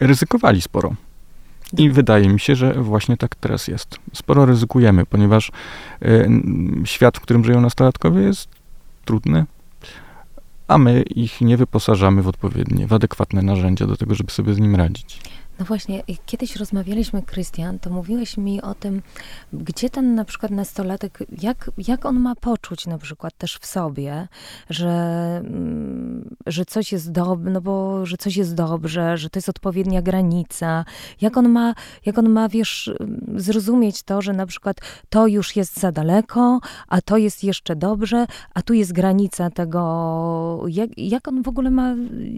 ryzykowali 0.00 0.60
sporo. 0.62 0.94
I 1.78 1.90
wydaje 1.90 2.28
mi 2.28 2.40
się, 2.40 2.56
że 2.56 2.72
właśnie 2.74 3.16
tak 3.16 3.34
teraz 3.34 3.68
jest. 3.68 3.98
Sporo 4.14 4.46
ryzykujemy, 4.46 5.06
ponieważ 5.06 5.52
y, 6.02 6.30
świat, 6.84 7.16
w 7.18 7.20
którym 7.20 7.44
żyją 7.44 7.60
nastolatkowie, 7.60 8.20
jest 8.22 8.48
trudny, 9.04 9.44
a 10.68 10.78
my 10.78 11.02
ich 11.02 11.40
nie 11.40 11.56
wyposażamy 11.56 12.22
w 12.22 12.28
odpowiednie, 12.28 12.86
w 12.86 12.92
adekwatne 12.92 13.42
narzędzia 13.42 13.86
do 13.86 13.96
tego, 13.96 14.14
żeby 14.14 14.30
sobie 14.30 14.54
z 14.54 14.58
nim 14.58 14.76
radzić. 14.76 15.20
No 15.60 15.66
właśnie, 15.66 16.02
kiedyś 16.26 16.56
rozmawialiśmy, 16.56 17.22
Krystian, 17.22 17.78
to 17.78 17.90
mówiłeś 17.90 18.36
mi 18.36 18.62
o 18.62 18.74
tym, 18.74 19.02
gdzie 19.52 19.90
ten 19.90 20.14
na 20.14 20.24
przykład 20.24 20.52
nastolatek, 20.52 21.18
jak, 21.42 21.70
jak 21.78 22.06
on 22.06 22.20
ma 22.20 22.34
poczuć 22.34 22.86
na 22.86 22.98
przykład 22.98 23.38
też 23.38 23.58
w 23.58 23.66
sobie, 23.66 24.28
że, 24.70 24.90
mm, 25.44 26.36
że 26.46 26.64
coś 26.64 26.92
jest 26.92 27.12
dobre, 27.12 27.50
no 27.50 27.60
bo, 27.60 28.06
że 28.06 28.16
coś 28.16 28.36
jest 28.36 28.54
dobrze, 28.54 29.16
że 29.16 29.30
to 29.30 29.38
jest 29.38 29.48
odpowiednia 29.48 30.02
granica. 30.02 30.84
Jak 31.20 31.36
on 31.36 31.48
ma, 31.48 31.74
jak 32.06 32.18
on 32.18 32.28
ma, 32.28 32.48
wiesz, 32.48 32.90
zrozumieć 33.36 34.02
to, 34.02 34.22
że 34.22 34.32
na 34.32 34.46
przykład 34.46 34.76
to 35.08 35.26
już 35.26 35.56
jest 35.56 35.80
za 35.80 35.92
daleko, 35.92 36.60
a 36.88 37.00
to 37.00 37.16
jest 37.16 37.44
jeszcze 37.44 37.76
dobrze, 37.76 38.26
a 38.54 38.62
tu 38.62 38.74
jest 38.74 38.92
granica 38.92 39.50
tego, 39.50 40.64
jak, 40.68 40.98
jak 40.98 41.28
on 41.28 41.42
w 41.42 41.48
ogóle 41.48 41.70
ma, 41.70 41.94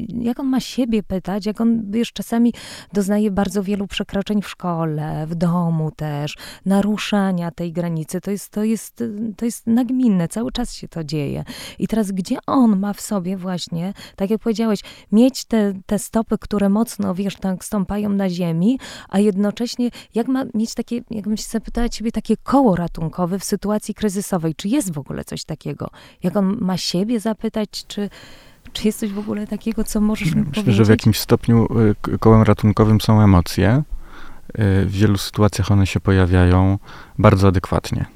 jak 0.08 0.40
on 0.40 0.46
ma 0.46 0.60
siebie 0.60 1.02
pytać, 1.02 1.46
jak 1.46 1.60
on, 1.60 1.90
wiesz, 1.90 2.12
czasami 2.12 2.52
doznaje 2.92 3.11
doznaje 3.12 3.30
bardzo 3.30 3.62
wielu 3.62 3.86
przekroczeń 3.86 4.42
w 4.42 4.48
szkole, 4.48 5.26
w 5.26 5.34
domu 5.34 5.90
też, 5.90 6.36
naruszania 6.66 7.50
tej 7.50 7.72
granicy. 7.72 8.20
To 8.20 8.30
jest, 8.30 8.50
to 8.50 8.64
jest, 8.64 9.04
to 9.36 9.44
jest 9.44 9.66
nagminne, 9.66 10.28
cały 10.28 10.52
czas 10.52 10.74
się 10.74 10.88
to 10.88 11.04
dzieje. 11.04 11.44
I 11.78 11.88
teraz 11.88 12.10
gdzie 12.10 12.36
on 12.46 12.78
ma 12.78 12.92
w 12.92 13.00
sobie 13.00 13.36
właśnie, 13.36 13.92
tak 14.16 14.30
jak 14.30 14.40
powiedziałeś, 14.40 14.80
mieć 15.12 15.44
te, 15.44 15.72
te 15.86 15.98
stopy, 15.98 16.38
które 16.38 16.68
mocno, 16.68 17.14
wiesz, 17.14 17.36
tak 17.36 17.64
stąpają 17.64 18.08
na 18.08 18.30
ziemi, 18.30 18.78
a 19.08 19.18
jednocześnie 19.18 19.90
jak 20.14 20.28
ma 20.28 20.44
mieć 20.54 20.74
takie, 20.74 21.00
jakbym 21.10 21.36
się 21.36 21.48
zapytała 21.48 21.88
ciebie, 21.88 22.12
takie 22.12 22.36
koło 22.36 22.76
ratunkowe 22.76 23.38
w 23.38 23.44
sytuacji 23.44 23.94
kryzysowej. 23.94 24.54
Czy 24.54 24.68
jest 24.68 24.92
w 24.92 24.98
ogóle 24.98 25.24
coś 25.24 25.44
takiego? 25.44 25.90
Jak 26.22 26.36
on 26.36 26.58
ma 26.60 26.76
siebie 26.76 27.20
zapytać, 27.20 27.84
czy 27.86 28.10
czy 28.72 28.88
jest 28.88 28.98
coś 28.98 29.12
w 29.12 29.18
ogóle 29.18 29.46
takiego, 29.46 29.84
co 29.84 30.00
możesz 30.00 30.34
mi 30.34 30.40
Myślę, 30.40 30.52
powiedzieć? 30.52 30.74
że 30.74 30.84
w 30.84 30.88
jakimś 30.88 31.18
stopniu 31.18 31.68
y, 32.08 32.18
kołem 32.18 32.42
ratunkowym 32.42 33.00
są 33.00 33.20
emocje. 33.22 33.82
Y, 34.48 34.86
w 34.86 34.90
wielu 34.90 35.18
sytuacjach 35.18 35.70
one 35.70 35.86
się 35.86 36.00
pojawiają 36.00 36.78
bardzo 37.18 37.48
adekwatnie. 37.48 38.06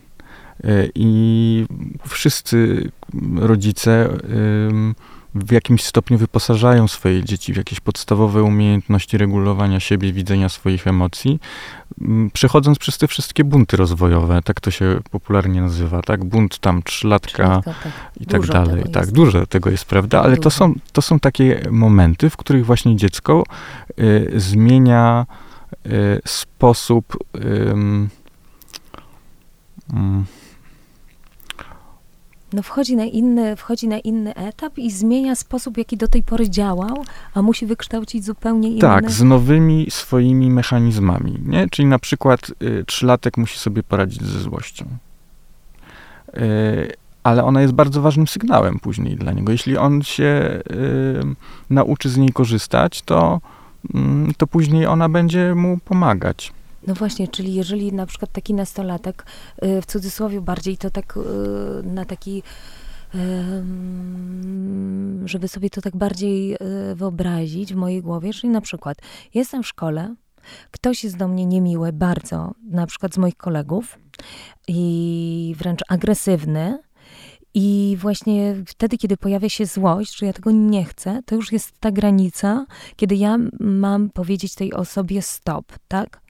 Y, 0.65 0.91
I 0.95 1.67
wszyscy 2.09 2.91
rodzice 3.37 4.09
w 5.45 5.53
jakimś 5.53 5.85
stopniu 5.85 6.19
wyposażają 6.19 6.89
swoje 6.89 7.25
dzieci 7.25 7.53
w 7.53 7.57
jakieś 7.57 7.81
podstawowe 7.81 8.43
umiejętności 8.43 9.19
regulowania 9.19 9.81
siebie, 9.81 10.13
widzenia 10.13 10.49
swoich 10.49 10.87
emocji, 10.87 11.41
przechodząc 12.33 12.79
przez 12.79 12.99
te 12.99 13.09
wszystkie 13.09 13.45
bunty 13.45 13.77
rozwojowe, 13.77 14.43
tak 14.43 14.61
to 14.61 14.71
się 14.71 15.01
popularnie 15.11 15.61
nazywa, 15.61 16.03
tak? 16.03 16.25
Bunt 16.25 16.59
tam 16.59 16.83
trzylatka 16.83 17.63
tak. 17.65 17.89
i 18.21 18.27
tak 18.27 18.47
dalej. 18.47 18.83
Tak, 18.93 19.03
jest. 19.03 19.13
dużo 19.13 19.47
tego 19.47 19.71
jest, 19.71 19.85
prawda? 19.85 20.23
Ale 20.23 20.37
to 20.37 20.51
są, 20.51 20.75
to 20.93 21.03
są 21.03 21.21
takie 21.21 21.63
momenty, 21.71 22.31
w 22.31 22.37
których 22.37 22.67
właśnie 22.67 22.97
dziecko 22.97 23.45
y, 24.01 24.33
zmienia 24.37 25.27
y, 25.87 26.21
sposób 26.25 27.17
y, 27.37 27.75
no 32.53 32.63
wchodzi 32.63 32.97
na, 32.97 33.05
inny, 33.05 33.57
wchodzi 33.57 33.89
na 33.89 33.99
inny 33.99 34.35
etap 34.35 34.79
i 34.79 34.91
zmienia 34.91 35.35
sposób, 35.35 35.79
jaki 35.79 35.97
do 35.97 36.09
tej 36.09 36.23
pory 36.23 36.51
działał, 36.51 37.05
a 37.35 37.43
musi 37.43 37.67
wykształcić 37.67 38.25
zupełnie 38.25 38.69
inny. 38.69 38.81
Tak, 38.81 39.11
z 39.11 39.23
nowymi 39.23 39.87
swoimi 39.91 40.51
mechanizmami, 40.51 41.39
nie? 41.47 41.69
Czyli 41.69 41.89
na 41.89 41.99
przykład 41.99 42.51
y, 42.63 42.85
trzylatek 42.87 43.37
musi 43.37 43.59
sobie 43.59 43.83
poradzić 43.83 44.23
ze 44.23 44.41
złością. 44.41 44.87
Y, 46.37 46.93
ale 47.23 47.45
ona 47.45 47.63
jest 47.63 47.75
bardzo 47.75 48.03
ważnym 48.03 48.27
sygnałem 48.27 48.79
później 48.79 49.17
dla 49.17 49.33
niego. 49.33 49.53
Jeśli 49.53 49.77
on 49.77 50.03
się 50.03 50.25
y, 50.25 51.21
nauczy 51.71 52.09
z 52.09 52.17
niej 52.17 52.33
korzystać, 52.33 53.03
to, 53.03 53.41
y, 53.85 54.35
to 54.37 54.47
później 54.47 54.87
ona 54.87 55.09
będzie 55.09 55.55
mu 55.55 55.79
pomagać. 55.85 56.53
No 56.87 56.95
właśnie, 56.95 57.29
czyli 57.29 57.55
jeżeli 57.55 57.93
na 57.93 58.07
przykład 58.07 58.33
taki 58.33 58.55
nastolatek, 58.55 59.27
y, 59.65 59.83
w 59.83 59.87
cudzysłowie 59.87 60.41
bardziej 60.41 60.79
to 60.79 60.91
tak 60.91 61.17
y, 61.17 61.21
na 61.83 62.05
taki 62.05 62.43
żeby 65.25 65.49
sobie 65.49 65.71
to 65.71 65.81
tak 65.81 65.97
bardziej 65.97 66.55
y, 66.55 66.59
wyobrazić 66.95 67.75
w 67.75 67.77
mojej 67.77 68.03
głowie, 68.03 68.33
czyli 68.33 68.53
na 68.53 68.61
przykład 68.61 68.99
jestem 69.35 69.63
w 69.63 69.67
szkole, 69.67 70.15
ktoś 70.71 71.05
jest 71.05 71.17
do 71.17 71.29
mnie 71.29 71.47
niemiły 71.47 71.93
bardzo, 71.93 72.55
na 72.71 72.87
przykład 72.87 73.15
z 73.15 73.19
moich 73.19 73.37
kolegów 73.37 73.99
i 74.69 75.55
wręcz 75.59 75.81
agresywny, 75.89 76.79
i 77.59 77.97
właśnie 78.01 78.55
wtedy, 78.67 78.99
kiedy 78.99 79.17
pojawia 79.17 79.49
się 79.49 79.67
złość, 79.67 80.19
że 80.19 80.27
ja 80.27 80.33
tego 80.33 80.51
nie 80.51 80.85
chcę, 80.85 81.23
to 81.27 81.35
już 81.35 81.53
jest 81.53 81.81
ta 81.81 81.91
granica, 81.91 82.67
kiedy 82.97 83.15
ja 83.15 83.37
mam 83.61 84.11
powiedzieć 84.11 84.55
tej 84.55 84.73
osobie 84.73 85.23
stop, 85.23 85.73
tak? 85.89 86.21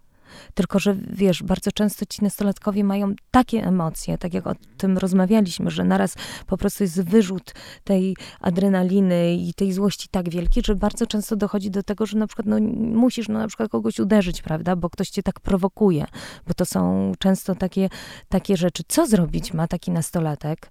Tylko, 0.55 0.79
że 0.79 0.97
wiesz, 1.11 1.43
bardzo 1.43 1.73
często 1.73 2.07
ci 2.07 2.25
nastolatkowie 2.25 2.85
mają 2.85 3.15
takie 3.31 3.67
emocje, 3.67 4.19
tak 4.19 4.35
jak 4.35 4.47
o 4.47 4.53
tym 4.77 4.99
rozmawialiśmy, 4.99 5.71
że 5.71 5.85
naraz 5.85 6.15
po 6.47 6.57
prostu 6.57 6.85
jest 6.85 7.03
wyrzut 7.03 7.55
tej 7.85 8.17
adrenaliny 8.41 9.35
i 9.35 9.55
tej 9.55 9.73
złości 9.73 10.09
tak 10.11 10.29
wielki, 10.29 10.63
że 10.65 10.75
bardzo 10.75 11.07
często 11.07 11.37
dochodzi 11.37 11.71
do 11.71 11.83
tego, 11.83 12.07
że 12.07 12.19
na 12.19 12.27
przykład 12.27 12.47
no, 12.47 12.57
musisz 12.79 13.29
no, 13.29 13.39
na 13.39 13.49
przykład 13.49 13.71
kogoś 13.71 13.99
uderzyć, 13.99 14.43
prawda, 14.43 14.77
bo 14.77 14.91
ktoś 14.91 15.09
cię 15.09 15.23
tak 15.23 15.41
prowokuje, 15.41 16.07
bo 16.47 16.55
to 16.55 16.65
są 16.65 17.13
często 17.19 17.55
takie, 17.55 17.89
takie 18.29 18.57
rzeczy. 18.57 18.83
Co 18.89 19.07
zrobić 19.07 19.55
ma 19.55 19.69
taki 19.69 19.91
nastolatek? 19.91 20.71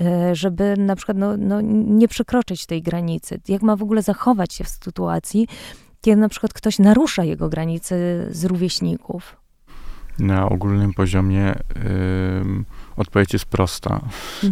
E, 0.00 0.34
żeby 0.34 0.74
na 0.76 0.96
przykład 0.96 1.18
no, 1.18 1.36
no, 1.36 1.60
nie 1.60 2.08
przekroczyć 2.08 2.66
tej 2.66 2.82
granicy, 2.82 3.40
jak 3.48 3.62
ma 3.62 3.76
w 3.76 3.82
ogóle 3.82 4.02
zachować 4.02 4.54
się 4.54 4.64
w 4.64 4.68
sytuacji, 4.68 5.48
kiedy 6.06 6.20
na 6.20 6.28
przykład 6.28 6.52
ktoś 6.52 6.78
narusza 6.78 7.24
jego 7.24 7.48
granice 7.48 7.96
z 8.30 8.44
rówieśników? 8.44 9.36
Na 10.18 10.48
ogólnym 10.48 10.94
poziomie 10.94 11.54
odpowiedź 12.96 13.32
jest 13.32 13.44
prosta. 13.44 14.00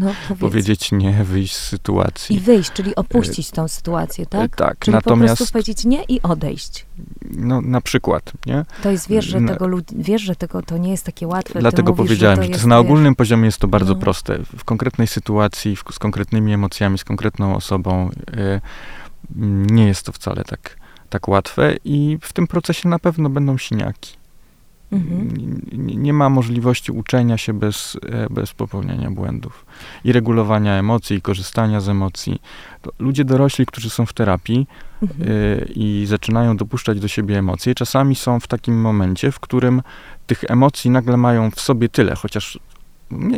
No, 0.01 0.15
powiedzieć 0.41 0.93
nie, 0.93 1.25
wyjść 1.25 1.57
z 1.57 1.69
sytuacji. 1.69 2.37
I 2.37 2.41
wyjść, 2.41 2.73
czyli 2.73 2.95
opuścić 2.95 3.51
tą 3.51 3.69
sytuację, 3.69 4.27
tak? 4.27 4.57
Tak, 4.57 4.79
czyli 4.79 4.95
natomiast... 4.95 5.35
po 5.35 5.37
prostu 5.37 5.53
powiedzieć 5.53 5.85
nie 5.85 6.05
i 6.05 6.23
odejść. 6.23 6.87
No, 7.31 7.61
na 7.61 7.81
przykład, 7.81 8.33
nie? 8.47 8.65
To 8.83 8.91
jest, 8.91 9.09
wiesz, 9.09 9.25
że, 9.25 9.41
tego, 9.41 9.67
wiesz, 9.97 10.23
że 10.23 10.37
tego 10.37 10.63
to 10.63 10.79
nie 10.79 10.91
jest 10.91 11.05
takie 11.05 11.27
łatwe. 11.27 11.61
Dlatego 11.61 11.93
mówisz, 11.93 12.07
powiedziałem, 12.07 12.37
że, 12.37 12.43
to, 12.43 12.47
że 12.47 12.51
to 12.51 12.57
jest, 12.57 12.67
na 12.67 12.79
ogólnym 12.79 13.13
wiesz... 13.13 13.19
poziomie 13.19 13.45
jest 13.45 13.59
to 13.59 13.69
bardzo 13.69 13.95
no. 13.95 14.01
proste. 14.01 14.39
W 14.57 14.65
konkretnej 14.65 15.07
sytuacji, 15.07 15.77
w, 15.77 15.85
z 15.93 15.99
konkretnymi 15.99 16.53
emocjami, 16.53 16.99
z 16.99 17.05
konkretną 17.05 17.57
osobą 17.57 18.11
y, 18.11 18.61
nie 19.73 19.87
jest 19.87 20.07
to 20.07 20.13
wcale 20.13 20.45
tak 20.45 20.84
tak 21.15 21.29
łatwe 21.29 21.77
i 21.85 22.19
w 22.21 22.33
tym 22.33 22.47
procesie 22.47 22.89
na 22.89 22.99
pewno 22.99 23.29
będą 23.29 23.59
siniaki. 23.59 24.17
Mhm. 24.93 25.29
Nie, 25.73 25.97
nie, 25.97 26.13
ma 26.13 26.29
możliwości 26.29 26.93
uczenia 26.93 27.39
się 27.39 27.53
bez, 27.53 27.99
e, 28.09 28.27
bez 28.31 28.53
popełniania 28.53 29.11
błędów 29.11 29.67
i 30.05 30.13
regulowania 30.13 30.73
emocji, 30.73 31.17
i 31.17 31.23
korzystania 31.23 31.81
z 31.81 31.89
emocji. 31.89 32.43
Ludzie 32.99 33.25
dorośli, 33.25 33.67
którzy 33.67 33.91
są 33.91 34.07
w 34.07 34.13
terapii 34.13 34.67
mhm. 35.03 35.31
y, 35.31 35.73
i 35.75 36.07
zaczynają 36.07 36.57
dopuszczać 36.57 37.01
do 37.01 37.09
siebie 37.09 37.39
emocje, 37.39 37.75
czasami 37.75 38.15
są 38.15 38.41
w 38.41 38.47
takim 38.47 38.81
momencie, 38.81 39.33
w 39.33 39.41
którym 39.41 39.83
tych 40.27 40.45
emocji 40.49 40.91
nagle 40.91 41.17
mają 41.17 41.51
w 41.51 41.61
sobie 41.61 41.89
tyle, 41.89 42.15
chociaż 42.15 42.59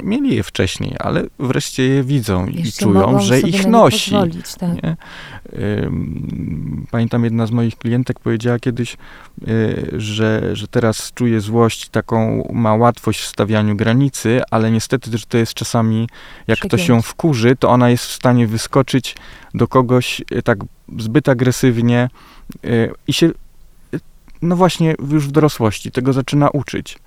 mieli 0.02 0.36
je 0.36 0.42
wcześniej, 0.42 0.96
ale 0.98 1.24
wreszcie 1.38 1.82
je 1.82 2.02
widzą 2.02 2.46
Jeszcze 2.46 2.68
i 2.68 2.72
czują, 2.72 3.20
że 3.20 3.40
ich 3.40 3.66
nosi. 3.66 4.14
Tak. 4.58 4.96
Pamiętam, 6.90 7.24
jedna 7.24 7.46
z 7.46 7.50
moich 7.50 7.76
klientek 7.76 8.20
powiedziała 8.20 8.58
kiedyś, 8.58 8.96
y, 9.48 9.92
że, 9.96 10.56
że 10.56 10.68
teraz 10.68 11.12
czuje 11.12 11.40
złość, 11.40 11.88
taką 11.88 12.48
ma 12.52 12.74
łatwość 12.74 13.20
w 13.20 13.26
stawianiu 13.26 13.76
granicy, 13.76 14.40
ale 14.50 14.70
niestety, 14.70 15.18
że 15.18 15.26
to 15.26 15.38
jest 15.38 15.54
czasami, 15.54 16.08
jak 16.46 16.58
ktoś 16.58 16.88
ją 16.88 17.02
wkurzy, 17.02 17.56
to 17.56 17.68
ona 17.68 17.90
jest 17.90 18.04
w 18.04 18.12
stanie 18.12 18.46
wyskoczyć 18.46 19.16
do 19.54 19.68
kogoś 19.68 20.22
y, 20.32 20.42
tak 20.42 20.58
zbyt 20.98 21.28
agresywnie 21.28 22.08
y, 22.64 22.90
i 23.06 23.12
się, 23.12 23.30
no 24.42 24.56
właśnie 24.56 24.94
już 25.12 25.28
w 25.28 25.30
dorosłości 25.30 25.90
tego 25.90 26.12
zaczyna 26.12 26.50
uczyć. 26.50 26.98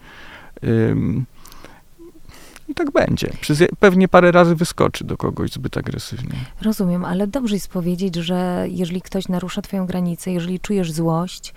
I 2.69 2.73
tak 2.73 2.91
będzie. 2.91 3.29
Przez, 3.41 3.63
pewnie 3.79 4.07
parę 4.07 4.31
razy 4.31 4.55
wyskoczy 4.55 5.03
do 5.03 5.17
kogoś 5.17 5.51
zbyt 5.51 5.77
agresywnie. 5.77 6.35
Rozumiem, 6.61 7.05
ale 7.05 7.27
dobrze 7.27 7.55
jest 7.55 7.67
powiedzieć, 7.67 8.15
że 8.15 8.65
jeżeli 8.69 9.01
ktoś 9.01 9.27
narusza 9.27 9.61
twoją 9.61 9.85
granicę, 9.85 10.31
jeżeli 10.31 10.59
czujesz 10.59 10.91
złość, 10.91 11.53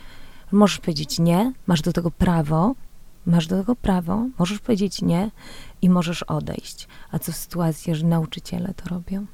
możesz 0.52 0.78
powiedzieć 0.78 1.18
nie, 1.18 1.52
masz 1.66 1.82
do 1.82 1.92
tego 1.92 2.10
prawo, 2.10 2.74
masz 3.26 3.46
do 3.46 3.58
tego 3.58 3.76
prawo, 3.76 4.26
możesz 4.38 4.58
powiedzieć 4.58 5.02
nie 5.02 5.30
i 5.82 5.90
możesz 5.90 6.22
odejść. 6.22 6.88
A 7.10 7.18
co 7.18 7.32
w 7.32 7.36
sytuacji, 7.36 7.94
że 7.94 8.06
nauczyciele 8.06 8.74
to 8.74 8.88
robią? 8.88 9.26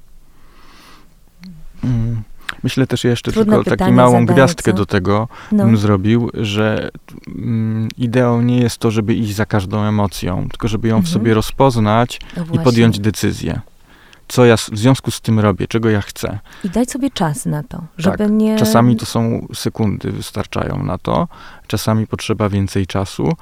Mm. 1.85 2.23
Myślę 2.63 2.87
też 2.87 3.05
jeszcze 3.05 3.33
Trudne 3.33 3.57
tylko 3.57 3.77
taką 3.77 3.93
małą 3.93 4.27
gwiazdkę 4.27 4.71
co? 4.71 4.77
do 4.77 4.87
tego 4.87 5.29
No. 5.53 5.65
bym 5.65 5.77
zrobił, 5.77 6.31
że 6.35 6.91
mm, 7.29 7.89
ideą 7.99 8.43
nie 8.43 8.59
jest 8.59 8.79
to, 8.79 8.91
żeby 8.91 9.15
iść 9.15 9.35
za 9.35 9.47
każdą 9.47 9.83
emocją, 9.83 10.49
tylko 10.49 10.69
żeby 10.69 10.89
ją 10.89 10.95
w 10.97 10.99
Mhm. 10.99 11.13
sobie 11.13 11.35
rozpoznać 11.35 12.21
No 12.37 12.45
i 12.53 12.59
podjąć 12.65 13.01
decyzję. 13.01 13.61
Co 14.29 14.45
ja 14.45 14.57
w 14.57 14.61
związku 14.73 15.11
z 15.11 15.21
tym 15.21 15.41
robię, 15.41 15.67
czego 15.69 15.91
ja 15.91 16.01
chcę. 16.01 16.39
I 16.65 16.71
dać 16.71 16.91
sobie 16.91 17.11
czas 17.11 17.47
na 17.47 17.63
to, 17.63 17.83
żeby 17.99 18.19
Tak, 18.19 18.31
nie... 18.31 18.57
Czasami 18.57 18.97
to 18.97 19.07
są 19.07 19.47
sekundy, 19.55 20.13
wystarczają 20.13 20.83
na 20.83 20.99
to, 20.99 21.29
czasami 21.67 22.07
potrzeba 22.07 22.49
więcej 22.49 22.87
czasu, 22.87 23.33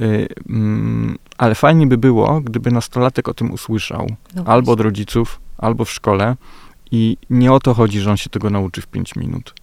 y, 0.00 0.28
mm, 0.48 1.18
ale 1.38 1.54
fajnie 1.54 1.86
by 1.86 1.98
było, 1.98 2.40
gdyby 2.40 2.70
nastolatek 2.70 3.28
o 3.28 3.34
tym 3.34 3.50
usłyszał, 3.50 4.06
No 4.34 4.42
albo 4.46 4.72
od 4.72 4.80
rodziców, 4.80 5.40
albo 5.58 5.84
w 5.84 5.90
szkole 5.90 6.36
i 6.90 7.16
nie 7.30 7.52
o 7.52 7.60
to 7.60 7.74
chodzi, 7.74 8.00
że 8.00 8.10
on 8.10 8.16
się 8.16 8.30
tego 8.30 8.50
nauczy 8.50 8.80
w 8.80 8.86
5 8.86 9.16
minut. 9.16 9.54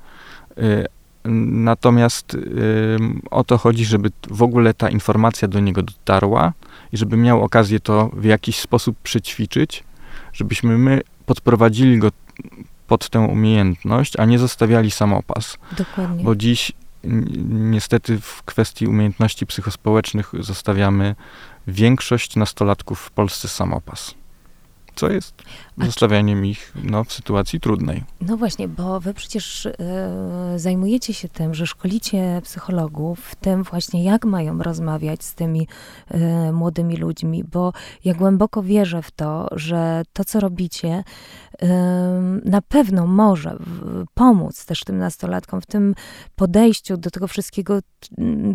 Y, 0.58 0.86
Natomiast 1.28 2.38
o 3.32 3.44
to 3.44 3.58
chodzi, 3.58 3.86
żeby 3.86 4.12
w 4.30 4.44
ogóle 4.44 4.74
ta 4.74 4.90
informacja 4.90 5.48
do 5.48 5.60
niego 5.60 5.84
dotarła 5.84 6.54
i 6.92 6.98
żeby 6.98 7.18
miał 7.18 7.44
okazję 7.44 7.80
to 7.80 8.10
w 8.14 8.24
jakiś 8.24 8.60
sposób 8.60 8.98
przećwiczyć, 9.04 9.84
żebyśmy 10.34 10.78
my 10.78 11.02
podprowadzili 11.26 12.00
go 12.00 12.12
pod 12.88 13.10
tę 13.10 13.20
umiejętność, 13.20 14.20
a 14.20 14.26
nie 14.26 14.40
zostawiali 14.40 14.92
samopas. 14.92 15.58
Dokładnie. 15.78 16.24
Bo 16.24 16.36
dziś 16.36 16.72
niestety 17.50 18.20
w 18.22 18.44
kwestii 18.44 18.88
umiejętności 18.88 19.46
psychospołecznych 19.46 20.32
zostawiamy 20.40 21.16
większość 21.68 22.36
nastolatków 22.36 23.00
w 23.00 23.12
Polsce 23.12 23.48
samopas. 23.48 24.14
Co 24.96 25.10
jest 25.10 25.44
zostawianiem 25.78 26.46
ich 26.46 26.74
no, 26.84 27.04
w 27.04 27.14
sytuacji 27.14 27.60
trudnej. 27.60 28.04
No 28.22 28.38
właśnie, 28.38 28.68
bo 28.68 29.00
wy 29.00 29.14
przecież 29.14 29.66
e, 29.66 29.74
zajmujecie 30.56 31.14
się 31.14 31.30
tym, 31.30 31.54
że 31.54 31.68
szkolicie 31.68 32.42
psychologów 32.44 33.20
w 33.20 33.36
tym 33.36 33.64
właśnie, 33.64 34.04
jak 34.04 34.26
mają 34.26 34.60
rozmawiać 34.60 35.24
z 35.24 35.36
tymi 35.36 35.68
e, 36.08 36.52
młodymi 36.52 36.98
ludźmi, 36.98 37.44
bo 37.44 37.74
ja 38.04 38.14
głęboko 38.14 38.64
wierzę 38.64 39.02
w 39.02 39.12
to, 39.12 39.48
że 39.52 40.04
to, 40.14 40.26
co 40.26 40.40
robicie, 40.40 41.04
em, 41.60 42.42
na 42.46 42.62
pewno 42.62 43.08
może 43.08 43.56
w, 43.60 44.04
pomóc 44.14 44.66
też 44.66 44.84
tym 44.84 44.98
nastolatkom 44.98 45.62
w 45.62 45.66
tym 45.66 45.96
podejściu 46.36 46.98
do 46.98 47.12
tego 47.12 47.28
wszystkiego, 47.28 47.80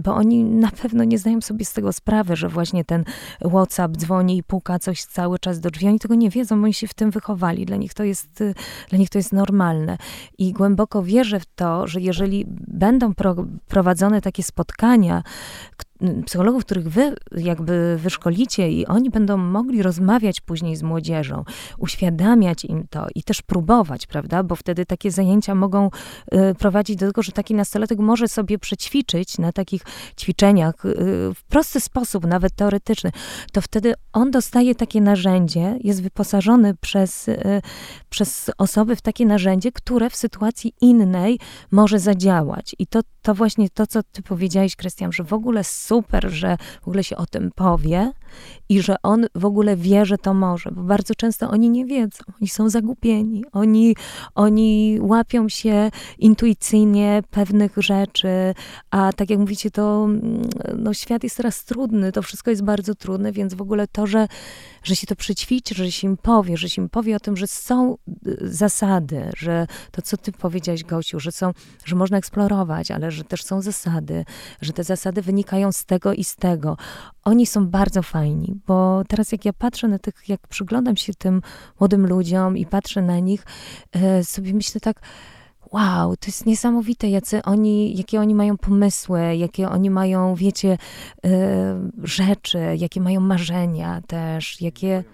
bo 0.03 0.15
oni 0.15 0.45
na 0.45 0.71
pewno 0.71 1.05
nie 1.05 1.19
zdają 1.19 1.41
sobie 1.41 1.65
z 1.65 1.73
tego 1.73 1.93
sprawy, 1.93 2.37
że 2.37 2.49
właśnie 2.49 2.85
ten 2.85 3.05
WhatsApp 3.51 3.97
dzwoni 3.97 4.39
i 4.39 4.43
puka 4.43 4.79
coś 4.79 5.05
cały 5.05 5.39
czas 5.39 5.61
do 5.61 5.71
drzwi. 5.71 5.89
Oni 5.89 5.99
tego 5.99 6.15
nie 6.15 6.30
wiedzą, 6.31 6.65
oni 6.65 6.75
się 6.75 6.87
w 6.87 6.95
tym 6.95 7.11
wychowali. 7.11 7.67
Dla 7.67 7.77
nich 7.77 7.95
to 7.95 8.05
jest, 8.05 8.41
y, 8.41 8.55
dla 8.89 8.99
nich 8.99 9.11
to 9.11 9.19
jest 9.19 9.33
normalne. 9.33 9.99
I 10.39 10.53
głęboko 10.53 11.03
wierzę 11.03 11.41
w 11.41 11.47
to, 11.47 11.87
że 11.87 12.01
jeżeli 12.01 12.45
będą 12.69 13.15
pro, 13.15 13.37
prowadzone 13.69 14.21
takie 14.21 14.43
spotkania, 14.43 15.23
psychologów, 16.27 16.65
których 16.65 16.89
wy 16.89 17.15
jakby 17.37 17.97
wyszkolicie 17.99 18.71
i 18.71 18.87
oni 18.87 19.11
będą 19.11 19.37
mogli 19.37 19.83
rozmawiać 19.83 20.41
później 20.41 20.77
z 20.77 20.83
młodzieżą, 20.83 21.45
uświadamiać 21.79 22.65
im 22.65 22.87
to 22.91 23.07
i 23.15 23.23
też 23.23 23.43
próbować, 23.43 24.07
prawda? 24.07 24.43
Bo 24.43 24.57
wtedy 24.57 24.87
takie 24.87 25.11
zajęcia 25.11 25.55
mogą 25.55 25.91
y, 26.35 26.55
prowadzić 26.55 26.97
do 26.97 27.07
tego, 27.07 27.23
że 27.23 27.33
taki 27.33 27.55
nastolatek 27.55 27.99
może 27.99 28.29
sobie 28.29 28.59
przećwiczyć 28.59 29.39
na 29.39 29.53
takich 29.53 29.83
ćwiczeniach 30.21 30.85
y, 30.85 30.95
w 31.35 31.45
prosty 31.49 31.81
sposób, 31.81 32.27
nawet 32.27 32.55
teoretyczny. 32.55 33.11
To 33.53 33.61
wtedy 33.61 33.95
on 34.13 34.31
dostaje 34.31 34.75
takie 34.75 35.01
narzędzie, 35.01 35.79
jest 35.81 36.03
wyposażony 36.03 36.75
przez, 36.75 37.29
y, 37.29 37.63
przez 38.11 38.51
osoby 38.59 38.97
w 38.97 39.01
takie 39.01 39.27
narzędzie, 39.27 39.73
które 39.73 40.11
w 40.11 40.17
sytuacji 40.17 40.73
innej 40.81 41.39
może 41.71 41.99
zadziałać. 41.99 42.77
I 42.79 42.87
to, 42.87 43.01
to 43.23 43.35
właśnie 43.35 43.71
to, 43.71 43.87
co 43.87 44.03
ty 44.03 44.23
powiedziałeś, 44.23 44.77
Krystian, 44.77 45.13
że 45.13 45.25
w 45.25 45.33
ogóle 45.33 45.65
super, 45.91 46.31
że 46.31 46.57
w 46.83 46.89
ogóle 46.89 47.05
się 47.05 47.17
o 47.17 47.27
tym 47.27 47.51
powie 47.55 48.13
i 48.69 48.83
że 48.83 48.97
on 49.03 49.27
w 49.35 49.45
ogóle 49.45 49.77
wie, 49.77 50.07
że 50.07 50.19
to 50.19 50.35
może, 50.35 50.71
bo 50.71 50.83
bardzo 50.83 51.15
często 51.15 51.51
oni 51.51 51.71
nie 51.71 51.87
wiedzą, 51.87 52.25
oni 52.41 52.49
są 52.49 52.69
zagubieni, 52.69 53.45
oni, 53.53 53.97
oni 54.35 54.99
łapią 55.01 55.49
się 55.49 55.91
intuicyjnie 56.19 57.23
pewnych 57.31 57.73
rzeczy, 57.77 58.55
a 58.91 59.13
tak 59.13 59.31
jak 59.31 59.39
mówicie, 59.39 59.71
to 59.71 60.05
mm, 60.05 60.43
no, 60.77 60.95
świat 60.95 61.23
jest 61.25 61.37
teraz 61.37 61.65
trudny, 61.65 62.13
to 62.13 62.23
wszystko 62.23 62.51
jest 62.51 62.63
bardzo 62.63 62.95
trudne, 62.95 63.33
więc 63.33 63.55
w 63.55 63.63
ogóle 63.63 63.87
to, 63.87 64.07
że, 64.07 64.29
że 64.83 64.97
się 64.97 65.07
to 65.07 65.17
przećwiczy, 65.17 65.75
że 65.75 65.93
się 65.93 66.09
im 66.09 66.17
powie, 66.17 66.57
że 66.57 66.69
się 66.69 66.83
im 66.83 66.89
powie 66.89 67.17
o 67.17 67.21
tym, 67.21 67.37
że 67.37 67.47
są 67.47 67.97
y, 68.27 68.37
zasady, 68.41 69.31
że 69.37 69.67
to, 69.91 70.03
co 70.03 70.17
ty 70.17 70.33
powiedziałeś, 70.33 70.85
Gosiu, 70.85 71.21
że 71.21 71.33
są, 71.33 71.53
że 71.85 71.97
można 71.97 72.19
eksplorować, 72.19 72.91
ale 72.91 73.11
że 73.11 73.25
też 73.25 73.45
są 73.45 73.63
zasady, 73.63 74.25
że 74.61 74.73
te 74.73 74.85
zasady 74.85 75.23
wynikają 75.23 75.73
z 75.73 75.80
tego 75.85 76.13
i 76.13 76.25
z 76.25 76.37
tego. 76.37 76.77
Oni 77.25 77.47
są 77.47 77.67
bardzo 77.67 78.03
fajni, 78.03 78.55
bo 78.67 79.03
teraz 79.09 79.33
jak 79.33 79.45
ja 79.45 79.53
patrzę 79.53 79.89
na 79.89 79.99
tych, 79.99 80.29
jak 80.29 80.49
przyglądam 80.49 80.97
się 80.97 81.15
tym 81.15 81.43
młodym 81.81 82.07
ludziom 82.07 82.57
i 82.57 82.67
patrzę 82.67 83.03
na 83.03 83.19
nich, 83.19 83.47
e, 83.93 84.25
sobie 84.25 84.55
myślę 84.55 84.81
tak, 84.81 85.01
wow, 85.73 86.17
to 86.17 86.27
jest 86.27 86.47
niesamowite, 86.47 87.09
jacy 87.09 87.43
oni, 87.43 87.97
jakie 87.97 88.21
oni 88.21 88.35
mają 88.35 88.59
pomysły, 88.59 89.37
jakie 89.37 89.69
oni 89.69 89.91
mają, 89.91 90.35
wiecie, 90.35 90.79
e, 91.25 91.91
rzeczy, 92.03 92.59
jakie 92.79 93.01
mają 93.01 93.21
marzenia 93.21 94.01
też, 94.07 94.61
jakie 94.61 95.05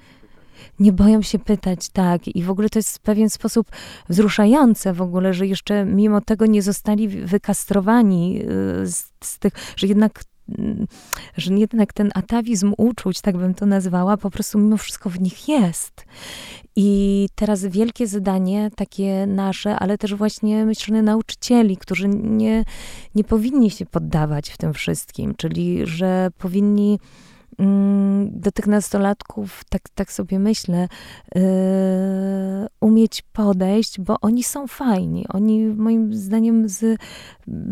nie 0.79 0.93
boją 0.93 1.23
się 1.23 1.39
pytać, 1.39 1.89
tak. 1.89 2.29
I 2.29 2.43
w 2.43 2.51
ogóle 2.51 2.69
to 2.69 2.79
jest 2.79 2.99
w 2.99 3.01
pewien 3.01 3.31
sposób 3.31 3.71
wzruszające 4.09 4.93
w 4.93 5.03
ogóle, 5.03 5.35
że 5.35 5.47
jeszcze 5.47 5.85
mimo 5.85 6.21
tego 6.21 6.47
nie 6.47 6.63
zostali 6.63 7.09
wykastrowani 7.09 8.43
y, 8.43 8.87
z, 8.87 9.13
z 9.25 9.39
tych, 9.39 9.53
że 9.77 9.87
jednak 9.87 10.25
że 11.37 11.55
jednak 11.55 11.93
ten 11.93 12.11
atawizm 12.15 12.73
uczuć, 12.77 13.21
tak 13.21 13.37
bym 13.37 13.55
to 13.55 13.67
nazwała, 13.67 14.17
po 14.17 14.31
prostu 14.31 14.59
mimo 14.59 14.77
wszystko 14.77 15.11
w 15.11 15.21
nich 15.21 15.49
jest. 15.49 16.05
I 16.77 17.29
teraz 17.35 17.65
wielkie 17.65 18.07
zadanie, 18.07 18.71
takie 18.77 19.27
nasze, 19.27 19.79
ale 19.79 19.99
też 19.99 20.15
właśnie 20.15 20.67
myślę 20.67 21.03
nauczycieli, 21.03 21.77
którzy 21.77 22.09
nie, 22.09 22.65
nie 23.15 23.25
powinni 23.25 23.71
się 23.71 23.87
poddawać 23.87 24.51
w 24.51 24.57
tym 24.57 24.75
wszystkim, 24.75 25.35
czyli 25.37 25.87
że 25.87 26.31
powinni 26.39 26.99
do 28.31 28.53
tych 28.53 28.67
nastolatków, 28.67 29.65
tak, 29.69 29.83
tak 29.95 30.13
sobie 30.13 30.39
myślę, 30.39 30.89
yy, 31.35 31.43
umieć 32.81 33.23
podejść, 33.33 34.01
bo 34.01 34.17
oni 34.21 34.43
są 34.43 34.67
fajni. 34.67 35.27
Oni 35.29 35.67
moim 35.67 36.15
zdaniem 36.15 36.69
z, 36.69 37.01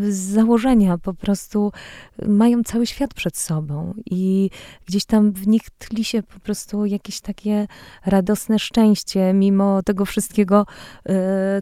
z 0.08 0.16
założenia 0.16 0.98
po 0.98 1.14
prostu 1.14 1.72
mają 2.28 2.62
cały 2.62 2.86
świat 2.86 3.14
przed 3.14 3.36
sobą 3.36 3.94
i 4.06 4.50
gdzieś 4.86 5.04
tam 5.04 5.32
w 5.32 5.46
nich 5.46 5.62
tli 5.78 6.04
się 6.04 6.22
po 6.22 6.40
prostu 6.40 6.86
jakieś 6.86 7.20
takie 7.20 7.66
radosne 8.06 8.58
szczęście, 8.58 9.32
mimo 9.32 9.82
tego 9.82 10.04
wszystkiego, 10.04 10.66
yy, 11.06 11.14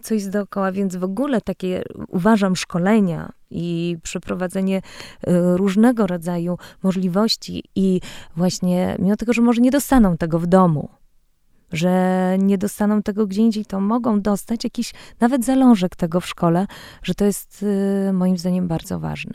co 0.03 0.15
jest 0.15 0.31
dookoła, 0.31 0.73
więc 0.73 0.97
w 0.97 1.05
ogóle 1.05 1.41
takie 1.41 1.83
uważam 2.09 2.57
szkolenia 2.57 3.33
i 3.53 3.97
przeprowadzenie 4.03 4.83
yy, 5.27 5.57
różnego 5.57 6.07
rodzaju 6.07 6.59
możliwości 6.83 7.65
i 7.75 8.01
właśnie 8.37 8.97
mimo 8.99 9.17
tego, 9.17 9.33
że 9.33 9.43
może 9.43 9.61
nie 9.61 9.71
dostaną 9.71 10.17
tego 10.17 10.39
w 10.39 10.47
domu, 10.47 10.89
że 11.73 12.37
nie 12.39 12.59
dostaną 12.59 13.03
tego 13.03 13.27
gdzie 13.27 13.43
indziej, 13.43 13.65
to 13.65 13.81
mogą 13.81 14.21
dostać 14.21 14.65
jakiś 14.65 14.93
nawet 15.21 15.45
zalążek 15.45 15.97
tego 15.97 16.21
w 16.21 16.27
szkole, 16.27 16.67
że 17.03 17.15
to 17.15 17.25
jest 17.25 17.63
y, 18.09 18.13
moim 18.13 18.39
zdaniem 18.39 18.69
bardzo 18.69 19.01
ważne. 19.01 19.35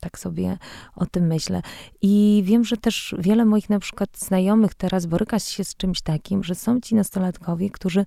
Tak 0.00 0.18
sobie 0.18 0.58
o 0.96 1.06
tym 1.06 1.26
myślę. 1.26 1.62
I 2.02 2.42
wiem, 2.46 2.64
że 2.64 2.76
też 2.76 3.14
wiele 3.18 3.44
moich 3.44 3.70
na 3.70 3.78
przykład 3.78 4.18
znajomych 4.18 4.74
teraz 4.74 5.06
boryka 5.06 5.38
się 5.38 5.64
z 5.64 5.76
czymś 5.76 6.00
takim, 6.00 6.44
że 6.44 6.54
są 6.54 6.80
ci 6.80 6.94
nastolatkowie, 6.94 7.70
którzy 7.70 8.04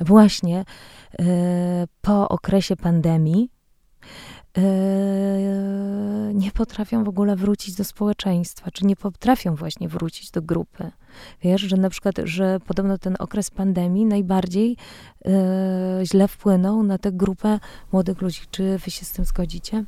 właśnie 0.00 0.64
y, 1.20 1.24
po 2.00 2.28
okresie 2.28 2.76
pandemii 2.76 3.50
Yy, 4.02 4.37
nie 6.34 6.52
potrafią 6.52 7.04
w 7.04 7.08
ogóle 7.08 7.36
wrócić 7.36 7.74
do 7.74 7.84
społeczeństwa, 7.84 8.70
czy 8.70 8.86
nie 8.86 8.96
potrafią 8.96 9.54
właśnie 9.54 9.88
wrócić 9.88 10.30
do 10.30 10.42
grupy. 10.42 10.90
Wiesz, 11.42 11.60
że 11.60 11.76
na 11.76 11.90
przykład, 11.90 12.14
że 12.24 12.60
podobno 12.66 12.98
ten 12.98 13.16
okres 13.18 13.50
pandemii 13.50 14.04
najbardziej 14.04 14.76
yy, 15.24 15.32
źle 16.04 16.28
wpłynął 16.28 16.82
na 16.82 16.98
tę 16.98 17.12
grupę 17.12 17.60
młodych 17.92 18.20
ludzi. 18.20 18.40
Czy 18.50 18.78
wy 18.78 18.90
się 18.90 19.04
z 19.04 19.12
tym 19.12 19.24
zgodzicie? 19.24 19.84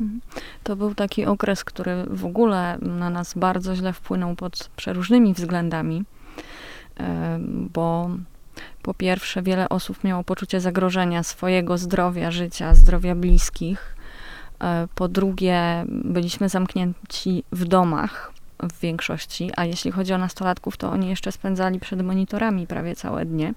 Mhm. 0.00 0.20
To 0.62 0.76
był 0.76 0.94
taki 0.94 1.26
okres, 1.26 1.64
który 1.64 2.04
w 2.10 2.24
ogóle 2.24 2.78
na 2.82 3.10
nas 3.10 3.34
bardzo 3.34 3.76
źle 3.76 3.92
wpłynął 3.92 4.36
pod 4.36 4.70
przeróżnymi 4.76 5.34
względami, 5.34 6.04
em, 6.96 7.70
bo 7.72 8.10
po 8.86 8.94
pierwsze, 8.94 9.42
wiele 9.42 9.68
osób 9.68 10.04
miało 10.04 10.24
poczucie 10.24 10.60
zagrożenia 10.60 11.22
swojego 11.22 11.78
zdrowia, 11.78 12.30
życia, 12.30 12.74
zdrowia 12.74 13.14
bliskich. 13.14 13.96
E, 14.60 14.88
Po 14.94 15.08
drugie, 15.08 15.84
byliśmy 15.88 16.48
zamknięci 16.48 17.44
w 17.52 17.64
domach, 17.64 18.32
w 18.62 18.80
większości, 18.80 19.50
a 19.56 19.64
jeśli 19.64 19.90
chodzi 19.90 20.12
o 20.12 20.18
nastolatków, 20.18 20.76
to 20.76 20.90
oni 20.90 21.08
jeszcze 21.08 21.32
spędzali 21.32 21.80
przed 21.80 22.02
monitorami 22.02 22.66
prawie 22.66 22.96
całe 22.96 23.24
dnie. 23.24 23.54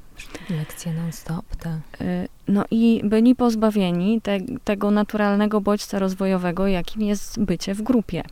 Lekcje 0.50 0.94
non-stop, 0.94 1.46
tak. 1.56 2.02
Y, 2.02 2.28
no 2.48 2.66
i 2.72 3.02
byli 3.04 3.36
pozbawieni 3.36 4.22
te, 4.22 4.38
tego 4.64 4.92
naturalnego 4.92 5.62
bodźca 5.62 6.00
rozwojowego, 6.00 6.68
jakim 6.68 7.02
jest 7.02 7.40
bycie 7.40 7.74
w 7.76 7.82
grupie. 7.82 8.24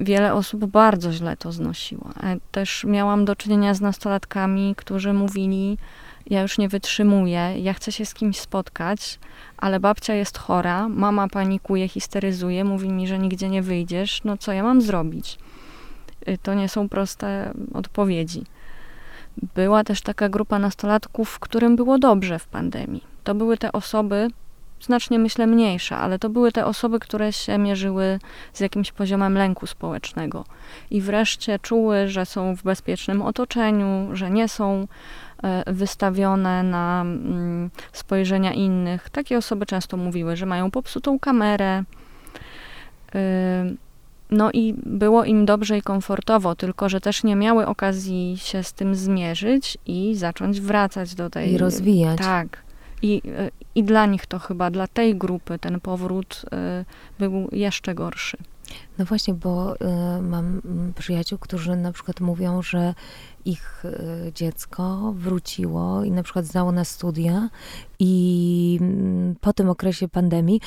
Wiele 0.00 0.34
osób 0.34 0.66
bardzo 0.66 1.12
źle 1.12 1.36
to 1.36 1.52
znosiło. 1.52 2.10
Też 2.52 2.84
miałam 2.84 3.24
do 3.24 3.36
czynienia 3.36 3.74
z 3.74 3.80
nastolatkami, 3.80 4.74
którzy 4.76 5.12
mówili, 5.12 5.78
ja 6.26 6.42
już 6.42 6.58
nie 6.58 6.68
wytrzymuję, 6.68 7.54
ja 7.58 7.74
chcę 7.74 7.92
się 7.92 8.06
z 8.06 8.14
kimś 8.14 8.38
spotkać, 8.38 9.18
ale 9.56 9.80
babcia 9.80 10.14
jest 10.14 10.38
chora, 10.38 10.88
mama 10.88 11.28
panikuje, 11.28 11.88
histeryzuje, 11.88 12.64
mówi 12.64 12.88
mi, 12.88 13.08
że 13.08 13.18
nigdzie 13.18 13.48
nie 13.48 13.62
wyjdziesz, 13.62 14.24
no 14.24 14.36
co 14.36 14.52
ja 14.52 14.62
mam 14.62 14.82
zrobić? 14.82 15.38
Y, 16.28 16.38
to 16.42 16.54
nie 16.54 16.68
są 16.68 16.88
proste 16.88 17.52
odpowiedzi. 17.74 18.44
Była 19.54 19.84
też 19.84 20.00
taka 20.00 20.28
grupa 20.28 20.58
nastolatków, 20.58 21.38
którym 21.38 21.76
było 21.76 21.98
dobrze 21.98 22.38
w 22.38 22.46
pandemii. 22.46 23.04
To 23.24 23.34
były 23.34 23.58
te 23.58 23.72
osoby, 23.72 24.28
znacznie 24.84 25.18
myślę 25.18 25.46
mniejsze, 25.46 25.96
ale 25.96 26.18
to 26.18 26.30
były 26.30 26.52
te 26.52 26.66
osoby, 26.66 26.98
które 26.98 27.32
się 27.32 27.58
mierzyły 27.58 28.18
z 28.52 28.60
jakimś 28.60 28.92
poziomem 28.92 29.34
lęku 29.34 29.66
społecznego 29.66 30.44
i 30.90 31.00
wreszcie 31.00 31.58
czuły, 31.58 32.08
że 32.08 32.26
są 32.26 32.56
w 32.56 32.62
bezpiecznym 32.62 33.22
otoczeniu, 33.22 34.08
że 34.12 34.30
nie 34.30 34.48
są 34.48 34.86
E, 35.42 35.72
wystawione 35.72 36.62
na 36.62 37.00
mm, 37.02 37.70
spojrzenia 37.92 38.52
innych. 38.52 39.10
Takie 39.10 39.38
osoby 39.38 39.66
często 39.66 39.96
mówiły, 39.96 40.36
że 40.36 40.46
mają 40.46 40.70
popsutą 40.70 41.18
kamerę. 41.18 41.84
E, 43.14 43.64
no 44.30 44.50
i 44.52 44.74
było 44.86 45.24
im 45.24 45.46
dobrze 45.46 45.78
i 45.78 45.82
komfortowo, 45.82 46.54
tylko 46.54 46.88
że 46.88 47.00
też 47.00 47.24
nie 47.24 47.36
miały 47.36 47.66
okazji 47.66 48.38
się 48.38 48.62
z 48.62 48.72
tym 48.72 48.94
zmierzyć 48.94 49.78
i 49.86 50.14
zacząć 50.14 50.60
wracać 50.60 51.14
do 51.14 51.30
tej. 51.30 51.52
I 51.52 51.58
rozwijać. 51.58 52.18
Tak. 52.18 52.62
I, 53.02 53.22
e, 53.38 53.50
I 53.74 53.84
dla 53.84 54.06
nich 54.06 54.26
to 54.26 54.38
chyba, 54.38 54.70
dla 54.70 54.86
tej 54.86 55.16
grupy 55.16 55.58
ten 55.58 55.80
powrót 55.80 56.42
był 57.18 57.48
jeszcze 57.52 57.94
gorszy. 57.94 58.36
No 59.00 59.06
właśnie, 59.06 59.34
bo 59.34 59.74
y, 59.74 60.22
mam 60.22 60.62
przyjaciół, 60.98 61.38
którzy 61.38 61.76
na 61.76 61.92
przykład 61.92 62.20
mówią, 62.20 62.62
że 62.62 62.94
ich 63.44 63.84
y, 63.84 64.32
dziecko 64.34 65.12
wróciło 65.16 66.04
i 66.04 66.10
na 66.10 66.22
przykład 66.22 66.44
zdało 66.44 66.72
na 66.72 66.84
studia 66.84 67.48
i 67.98 68.78
y, 68.82 69.34
po 69.40 69.52
tym 69.52 69.70
okresie 69.70 70.08
pandemii 70.08 70.60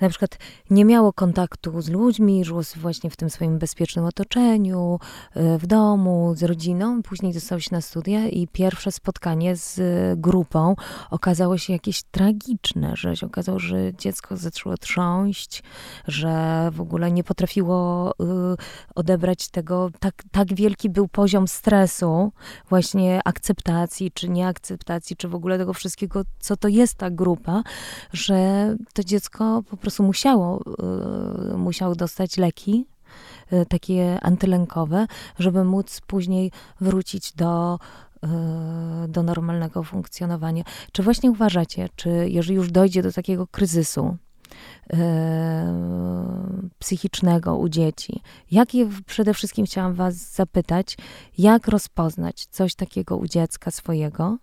na 0.00 0.08
przykład 0.08 0.38
nie 0.70 0.84
miało 0.84 1.12
kontaktu 1.12 1.82
z 1.82 1.88
ludźmi, 1.88 2.44
żyło 2.44 2.60
właśnie 2.76 3.10
w 3.10 3.16
tym 3.16 3.30
swoim 3.30 3.58
bezpiecznym 3.58 4.04
otoczeniu, 4.04 4.98
y, 5.36 5.58
w 5.58 5.66
domu, 5.66 6.34
z 6.36 6.42
rodziną. 6.42 7.02
Później 7.02 7.32
dostało 7.32 7.60
się 7.60 7.68
na 7.72 7.80
studia 7.80 8.28
i 8.28 8.48
pierwsze 8.48 8.92
spotkanie 8.92 9.56
z 9.56 9.80
grupą 10.20 10.76
okazało 11.10 11.58
się 11.58 11.72
jakieś 11.72 12.02
tragiczne, 12.02 12.96
że 12.96 13.16
się 13.16 13.26
okazało, 13.26 13.58
że 13.58 13.94
dziecko 13.94 14.36
zaczęło 14.36 14.76
trząść, 14.76 15.62
że 16.08 16.68
w 16.72 16.80
ogóle 16.80 17.12
nie 17.12 17.24
potrafiło 17.24 17.73
y, 18.22 18.56
odebrać 18.94 19.48
tego, 19.48 19.90
tak, 20.00 20.22
tak 20.30 20.54
wielki 20.54 20.90
był 20.90 21.08
poziom 21.08 21.48
stresu, 21.48 22.32
właśnie 22.68 23.20
akceptacji, 23.24 24.10
czy 24.12 24.28
nieakceptacji, 24.28 25.16
czy 25.16 25.28
w 25.28 25.34
ogóle 25.34 25.58
tego 25.58 25.72
wszystkiego, 25.72 26.22
co 26.38 26.56
to 26.56 26.68
jest 26.68 26.94
ta 26.94 27.10
grupa, 27.10 27.62
że 28.12 28.36
to 28.92 29.04
dziecko 29.04 29.62
po 29.70 29.76
prostu 29.76 30.02
musiało, 30.02 30.64
y, 31.52 31.58
musiało 31.58 31.94
dostać 31.94 32.36
leki, 32.36 32.86
y, 33.52 33.66
takie 33.66 34.18
antylękowe, 34.22 35.06
żeby 35.38 35.64
móc 35.64 36.00
później 36.06 36.52
wrócić 36.80 37.32
do, 37.32 37.78
do 39.08 39.22
normalnego 39.22 39.82
funkcjonowania. 39.82 40.64
Czy 40.92 41.02
właśnie 41.02 41.30
uważacie, 41.30 41.88
czy 41.96 42.10
jeżeli 42.28 42.54
już 42.54 42.70
dojdzie 42.70 43.02
do 43.02 43.12
takiego 43.12 43.46
kryzysu, 43.46 44.16
psychicznego 46.78 47.56
u 47.56 47.68
dzieci. 47.68 48.20
Jak 48.50 48.74
je, 48.74 48.88
przede 49.06 49.34
wszystkim 49.34 49.66
chciałam 49.66 49.94
Was 49.94 50.34
zapytać, 50.34 50.96
jak 51.38 51.68
rozpoznać 51.68 52.46
coś 52.46 52.74
takiego 52.74 53.16
u 53.16 53.26
dziecka 53.26 53.70
swojego, 53.70 54.38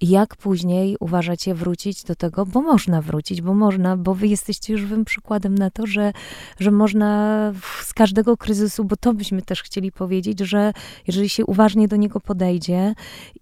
jak 0.00 0.36
później 0.36 0.96
uważacie 1.00 1.54
wrócić 1.54 2.04
do 2.04 2.14
tego, 2.14 2.46
bo 2.46 2.62
można 2.62 3.02
wrócić, 3.02 3.42
bo 3.42 3.54
można, 3.54 3.96
bo 3.96 4.14
wy 4.14 4.26
jesteście 4.26 4.72
już 4.72 4.80
żywym 4.80 5.04
przykładem 5.04 5.54
na 5.54 5.70
to, 5.70 5.86
że, 5.86 6.12
że 6.60 6.70
można 6.70 7.52
z 7.82 7.94
każdego 7.94 8.36
kryzysu, 8.36 8.84
bo 8.84 8.96
to 8.96 9.14
byśmy 9.14 9.42
też 9.42 9.62
chcieli 9.62 9.92
powiedzieć, 9.92 10.40
że 10.40 10.72
jeżeli 11.06 11.28
się 11.28 11.46
uważnie 11.46 11.88
do 11.88 11.96
niego 11.96 12.20
podejdzie 12.20 12.94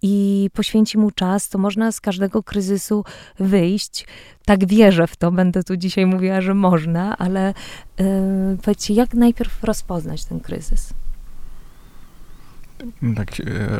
i 0.02 0.50
poświęci 0.52 0.98
mu 0.98 1.10
czas, 1.10 1.48
to 1.48 1.58
można 1.58 1.92
z 1.92 2.00
każdego 2.00 2.42
kryzysu 2.42 3.04
wyjść. 3.38 4.06
Tak 4.44 4.66
wierzę 4.66 5.06
w 5.06 5.16
to, 5.16 5.32
będę 5.32 5.64
tu 5.64 5.76
dzisiaj 5.76 6.06
mówiła, 6.06 6.40
że 6.40 6.54
można, 6.54 7.18
ale 7.18 7.54
yy, 7.98 8.06
powiedzcie, 8.62 8.94
jak 8.94 9.14
najpierw 9.14 9.64
rozpoznać 9.64 10.24
ten 10.24 10.40
kryzys? 10.40 10.92
Tak 13.16 13.28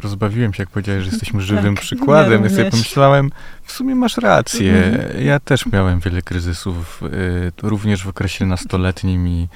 rozbawiłem 0.03 0.55
się, 0.55 0.63
jak 0.63 0.71
powiedziałeś, 0.71 1.05
że 1.05 1.11
jesteśmy 1.11 1.43
żywym 1.43 1.75
tak, 1.75 1.85
przykładem. 1.85 2.45
Ja 2.45 2.51
sobie 2.51 2.71
pomyślałem, 2.71 3.31
w 3.63 3.73
sumie 3.73 3.95
masz 3.95 4.17
rację. 4.17 4.85
Mhm. 4.85 5.25
Ja 5.25 5.41
też 5.41 5.67
miałem 5.67 6.01
wiele 6.01 6.23
kryzysów, 6.23 7.03
y, 7.03 7.53
również 7.63 8.05
w 8.05 8.09
okresie 8.09 8.47
nastoletnim 8.47 9.29
i 9.29 9.49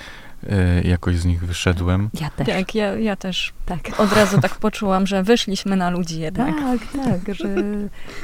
y, 0.45 0.89
jakoś 0.89 1.17
z 1.17 1.25
nich 1.25 1.45
wyszedłem. 1.47 2.11
Ja 2.21 2.31
też. 2.31 2.47
Tak, 2.47 2.75
ja, 2.75 2.95
ja 2.95 3.17
też 3.17 3.53
tak. 3.67 4.01
od 4.01 4.13
razu 4.13 4.41
tak 4.41 4.55
poczułam, 4.55 5.07
że 5.07 5.23
wyszliśmy 5.23 5.77
na 5.77 5.91
ludzi 5.91 6.21
jednak. 6.21 6.55
Tak, 6.55 7.05
tak, 7.05 7.35
że, 7.35 7.55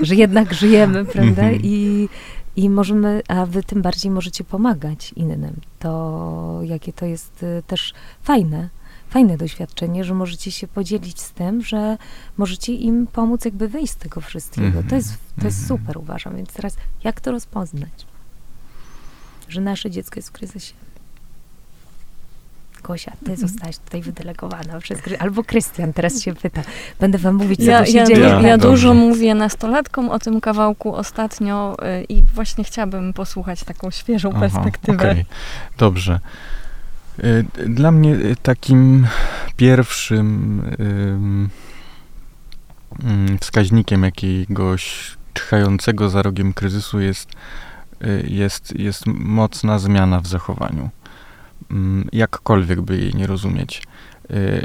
że 0.01 0.15
jednak 0.15 0.55
żyjemy, 0.55 1.05
prawda? 1.13 1.43
Mhm. 1.43 1.61
I, 1.63 2.09
I 2.57 2.71
możemy, 2.71 3.23
a 3.29 3.47
wy 3.47 3.63
tym 3.63 3.83
bardziej 3.83 4.11
możecie 4.11 4.45
pomagać 4.45 5.13
innym. 5.13 5.61
To 5.79 6.61
jakie 6.63 6.93
to 6.93 7.07
jest 7.07 7.45
też 7.67 7.95
fajne 8.23 8.76
fajne 9.11 9.37
doświadczenie, 9.37 10.05
że 10.05 10.15
możecie 10.15 10.51
się 10.51 10.69
podzielić 10.69 11.21
z 11.21 11.31
tym, 11.33 11.63
że 11.63 11.99
możecie 12.37 12.73
im 12.73 13.07
pomóc 13.07 13.45
jakby 13.45 13.69
wyjść 13.69 13.93
z 13.93 13.97
tego 13.97 14.21
wszystkiego. 14.21 14.67
Mm 14.67 14.83
-hmm. 14.83 14.91
To 14.91 14.97
jest, 14.97 15.13
to 15.41 15.45
jest 15.45 15.59
mm 15.59 15.79
-hmm. 15.79 15.81
super, 15.81 15.99
uważam. 15.99 16.37
Więc 16.37 16.53
teraz, 16.53 16.77
jak 17.05 17.21
to 17.21 17.33
rozpoznać? 17.33 18.07
Że 19.49 19.61
nasze 19.61 19.91
dziecko 19.91 20.17
jest 20.17 20.29
w 20.29 20.33
kryzysie. 20.33 20.75
Gosia, 22.83 23.13
ty 23.25 23.33
-hmm. 23.33 23.37
zostałaś 23.37 23.79
tutaj 23.79 24.03
wydelegowana 24.03 24.81
przez 24.81 24.99
albo 25.19 25.45
Krystian 25.45 25.93
teraz 25.93 26.23
się 26.23 26.35
pyta. 26.35 26.63
Będę 27.01 27.19
wam 27.19 27.35
mówić, 27.35 27.59
co 27.59 27.71
ja, 27.71 27.87
się 27.87 27.99
ja, 27.99 28.07
dzieje. 28.07 28.21
Ja, 28.21 28.41
ja 28.41 28.59
dużo 28.59 28.95
mówię 28.95 29.35
nastolatkom 29.35 30.09
o 30.09 30.19
tym 30.19 30.41
kawałku 30.41 30.95
ostatnio 30.95 31.77
y, 32.01 32.05
i 32.05 32.23
właśnie 32.23 32.65
chciałabym 32.65 33.13
posłuchać 33.13 33.65
taką 33.65 33.91
świeżą 33.91 34.31
Aha, 34.31 34.41
perspektywę. 34.41 35.11
Okay. 35.11 35.25
Dobrze. 35.79 36.21
Y, 37.25 37.45
dla 37.69 37.91
mnie 37.91 38.15
y, 38.15 38.37
takim 38.43 39.07
pierwszym 39.57 40.63
wskaźnikiem 43.41 44.03
jakiegoś 44.03 45.17
czyhającego 45.35 46.09
za 46.09 46.23
rogiem 46.23 46.53
kryzysu 46.53 47.01
jest, 47.01 47.31
y, 48.05 48.27
jest, 48.29 48.79
jest 48.79 49.07
mocna 49.07 49.79
zmiana 49.79 50.21
w 50.21 50.27
zachowaniu. 50.27 50.91
Jakkolwiek 52.13 52.81
by 52.81 52.99
jej 52.99 53.15
nie 53.15 53.27
rozumieć. 53.27 53.83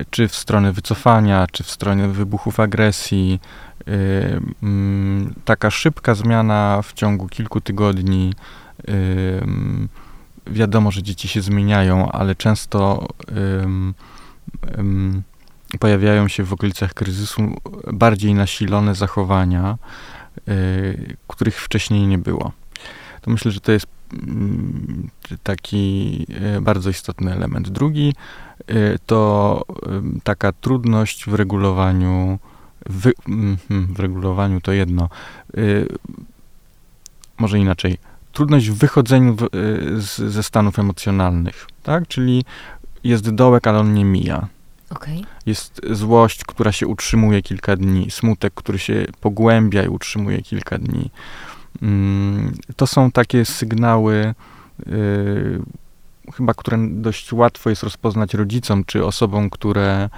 Czy 0.10 0.28
w 0.28 0.36
stronę 0.36 0.72
wycofania, 0.72 1.48
czy 1.52 1.64
w 1.64 1.72
stronę 1.72 2.08
wybuchów 2.08 2.60
agresji. 2.60 3.40
Taka 5.46 5.72
szybka 5.72 6.16
zmiana 6.16 6.82
w 6.84 6.94
ciągu 6.94 7.28
kilku 7.28 7.62
tygodni 7.62 8.34
wiadomo, 10.48 10.92
że 10.92 11.04
dzieci 11.04 11.28
się 11.28 11.42
zmieniają, 11.42 12.12
ale 12.12 12.36
często 12.36 13.08
um, 13.62 13.94
um, 14.78 15.24
pojawiają 15.80 16.28
się 16.28 16.44
w 16.44 16.54
okolicach 16.54 16.94
kryzysu 16.94 17.42
bardziej 17.94 18.34
nasilone 18.34 18.96
zachowania, 18.96 19.78
y, 20.50 21.18
których 21.28 21.62
wcześniej 21.62 22.08
nie 22.08 22.18
było. 22.18 22.52
To 23.22 23.32
myślę, 23.32 23.52
że 23.52 23.60
to 23.60 23.72
jest 23.72 23.88
mm, 24.14 25.10
taki 25.44 26.26
y, 26.58 26.62
bardzo 26.62 26.90
istotny 26.90 27.34
element. 27.34 27.70
Drugi 27.70 28.14
y, 28.70 29.00
to 29.06 29.62
taka 30.24 30.52
trudność 30.52 31.26
w 31.26 31.34
regulowaniu, 31.34 32.40
w, 32.90 33.12
w 33.70 34.00
regulowaniu 34.00 34.62
to 34.62 34.72
jedno, 34.72 35.10
może 37.38 37.60
inaczej, 37.60 37.98
trudność 38.32 38.70
w 38.70 38.78
wychodzeniu 38.78 39.36
w, 39.36 39.44
y, 39.44 39.48
z, 40.02 40.18
ze 40.18 40.44
stanów 40.44 40.80
emocjonalnych, 40.80 41.68
tak? 41.84 42.08
Czyli 42.08 42.46
jest 43.04 43.30
dołek, 43.30 43.68
ale 43.68 43.80
on 43.80 43.94
nie 43.94 44.06
mija. 44.06 44.48
Okay. 44.90 45.22
Jest 45.46 45.82
złość, 45.92 46.44
która 46.46 46.72
się 46.72 46.88
utrzymuje 46.88 47.42
kilka 47.42 47.76
dni, 47.76 48.12
smutek, 48.12 48.54
który 48.54 48.80
się 48.80 49.06
pogłębia 49.22 49.84
i 49.84 49.88
utrzymuje 49.88 50.42
kilka 50.42 50.78
dni. 50.78 51.12
Mm, 51.82 52.54
to 52.76 52.88
są 52.88 53.12
takie 53.12 53.46
sygnały, 53.46 54.34
y, 54.88 55.62
chyba 56.34 56.54
które 56.54 56.78
dość 56.90 57.34
łatwo 57.34 57.70
jest 57.70 57.84
rozpoznać 57.84 58.34
rodzicom, 58.34 58.84
czy 58.86 59.06
osobom, 59.06 59.50
które 59.50 60.10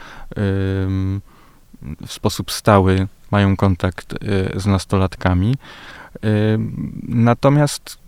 w 2.08 2.14
sposób 2.14 2.52
stały 2.52 3.08
mają 3.32 3.56
kontakt 3.56 4.14
y, 4.14 4.60
z 4.60 4.66
nastolatkami. 4.66 5.56
Natomiast 7.04 8.03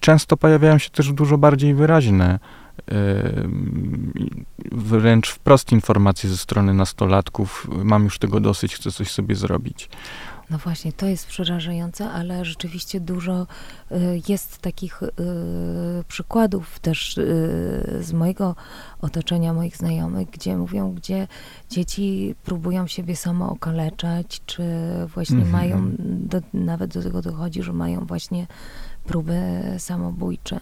często 0.00 0.36
pojawiają 0.36 0.78
się 0.78 0.90
też 0.90 1.12
dużo 1.12 1.38
bardziej 1.38 1.74
wyraźne, 1.74 2.38
wręcz 4.72 5.30
wprost 5.30 5.72
informacje 5.72 6.30
ze 6.30 6.36
strony 6.36 6.74
nastolatków: 6.74 7.68
Mam 7.84 8.04
już 8.04 8.18
tego 8.18 8.40
dosyć, 8.40 8.74
chcę 8.74 8.92
coś 8.92 9.10
sobie 9.10 9.34
zrobić. 9.36 9.88
No 10.50 10.58
właśnie, 10.58 10.92
to 10.92 11.06
jest 11.06 11.26
przerażające, 11.26 12.10
ale 12.10 12.44
rzeczywiście 12.44 13.00
dużo 13.00 13.46
y, 13.92 13.96
jest 14.28 14.58
takich 14.58 15.02
y, 15.02 15.08
przykładów 16.08 16.78
też 16.80 17.18
y, 17.18 17.98
z 18.00 18.12
mojego 18.12 18.56
otoczenia, 19.00 19.52
moich 19.52 19.76
znajomych, 19.76 20.30
gdzie 20.30 20.56
mówią, 20.56 20.92
gdzie 20.94 21.28
dzieci 21.70 22.34
próbują 22.44 22.86
siebie 22.86 23.16
samo 23.16 23.50
okaleczać, 23.50 24.42
czy 24.46 24.62
właśnie 25.14 25.36
mm 25.36 25.48
-hmm. 25.48 25.52
mają, 25.52 25.92
do, 25.98 26.40
nawet 26.54 26.94
do 26.94 27.02
tego 27.02 27.22
dochodzi, 27.22 27.62
że 27.62 27.72
mają 27.72 28.06
właśnie 28.06 28.46
próby 29.10 29.40
samobójcze. 29.78 30.60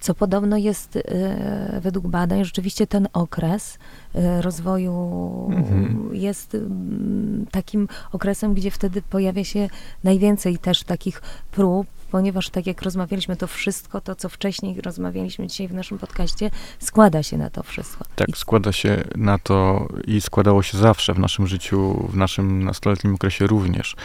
Co 0.00 0.14
podobno 0.14 0.56
jest 0.56 0.96
e, 0.96 1.80
według 1.82 2.06
badań, 2.06 2.44
rzeczywiście 2.44 2.86
ten 2.86 3.08
okres 3.12 3.78
e, 4.14 4.42
rozwoju 4.42 4.94
mhm. 5.52 6.10
jest 6.12 6.56
takim 7.50 7.88
okresem, 8.12 8.54
gdzie 8.54 8.70
wtedy 8.70 9.02
pojawia 9.02 9.44
się 9.44 9.68
najwięcej 10.04 10.58
też 10.58 10.82
takich 10.82 11.22
prób, 11.50 11.86
ponieważ 12.10 12.50
tak 12.50 12.66
jak 12.66 12.82
rozmawialiśmy, 12.82 13.36
to 13.36 13.46
wszystko, 13.46 14.00
to 14.00 14.14
co 14.14 14.28
wcześniej 14.28 14.80
rozmawialiśmy 14.80 15.46
dzisiaj 15.46 15.68
w 15.68 15.74
naszym 15.74 15.98
podcaście, 15.98 16.50
składa 16.78 17.22
się 17.22 17.38
na 17.38 17.50
to 17.50 17.62
wszystko. 17.62 18.04
Tak, 18.16 18.28
I... 18.28 18.32
składa 18.32 18.72
się 18.72 19.04
na 19.16 19.38
to 19.38 19.88
i 20.06 20.20
składało 20.20 20.62
się 20.62 20.78
zawsze 20.78 21.14
w 21.14 21.18
naszym 21.18 21.46
życiu, 21.46 22.08
w 22.08 22.16
naszym 22.16 22.64
nastoletnim 22.64 23.14
okresie 23.14 23.46
również. 23.46 23.96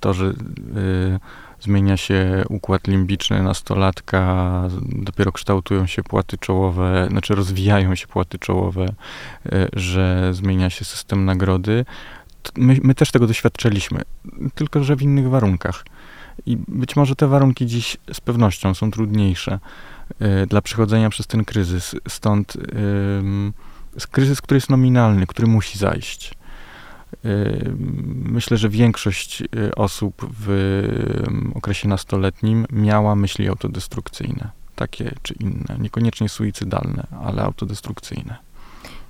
To, 0.00 0.14
że... 0.14 0.24
Yy, 0.24 1.20
zmienia 1.60 1.96
się 1.96 2.44
układ 2.48 2.88
limbiczny 2.88 3.42
nastolatka, 3.42 4.62
dopiero 4.82 5.32
kształtują 5.32 5.86
się 5.86 6.02
płaty 6.02 6.38
czołowe, 6.38 7.06
znaczy 7.10 7.34
rozwijają 7.34 7.94
się 7.94 8.06
płaty 8.06 8.38
czołowe, 8.38 8.86
e, 9.52 9.68
że 9.72 10.34
zmienia 10.34 10.70
się 10.70 10.84
system 10.84 11.24
nagrody. 11.24 11.84
My, 12.56 12.76
my 12.82 12.94
też 12.94 13.10
tego 13.10 13.26
doświadczyliśmy, 13.26 14.02
tylko 14.54 14.84
że 14.84 14.96
w 14.96 15.02
innych 15.02 15.28
warunkach. 15.28 15.84
I 16.46 16.56
być 16.68 16.96
może 16.96 17.16
te 17.16 17.26
warunki 17.26 17.66
dziś 17.66 17.96
z 18.12 18.20
pewnością 18.20 18.74
są 18.74 18.90
trudniejsze 18.90 19.58
y, 20.42 20.46
dla 20.46 20.62
przechodzenia 20.62 21.10
przez 21.10 21.26
ten 21.26 21.44
kryzys. 21.44 21.96
Stąd 22.08 22.56
kryzys, 24.10 24.40
który 24.40 24.56
jest 24.56 24.70
nominalny, 24.70 25.26
który 25.26 25.48
musi 25.48 25.78
zajść. 25.78 26.39
Myślę, 28.24 28.56
że 28.56 28.68
większość 28.68 29.42
y, 29.42 29.74
osób 29.74 30.26
w 30.40 30.50
okresie 31.54 31.88
nastoletnim 31.88 32.66
miała 32.72 33.14
myśli 33.14 33.48
autodestrukcyjne, 33.48 34.50
takie 34.76 35.14
czy 35.22 35.34
inne, 35.34 35.76
niekoniecznie 35.78 36.28
suicydalne, 36.28 37.06
ale 37.24 37.42
autodestrukcyjne. 37.42 38.36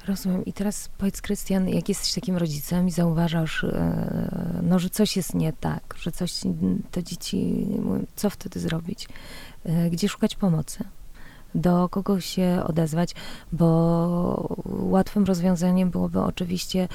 Rozumiem. 0.07 0.45
I 0.45 0.53
teraz 0.53 0.91
powiedz, 0.99 1.23
Krystian, 1.23 1.69
jak 1.69 1.89
jesteś 1.89 2.15
takim 2.15 2.37
rodzicem 2.37 2.89
i 2.89 2.91
zauważasz, 2.91 3.65
e, 3.65 4.61
no, 4.63 4.79
że 4.79 4.91
coś 4.91 5.17
jest 5.17 5.35
nie 5.35 5.53
tak, 5.53 5.95
że 6.03 6.13
coś, 6.13 6.33
te 6.91 7.05
dzieci, 7.05 7.67
co 8.17 8.31
wtedy 8.31 8.61
zrobić? 8.61 9.09
E, 9.65 9.91
gdzie 9.91 10.09
szukać 10.09 10.37
pomocy? 10.37 10.85
do 11.55 11.89
kogo 11.89 12.21
się 12.21 12.63
odezwać, 12.67 13.15
bo 13.53 14.57
łatwym 14.67 15.25
rozwiązaniem 15.25 15.91
byłoby 15.91 16.21
oczywiście 16.21 16.89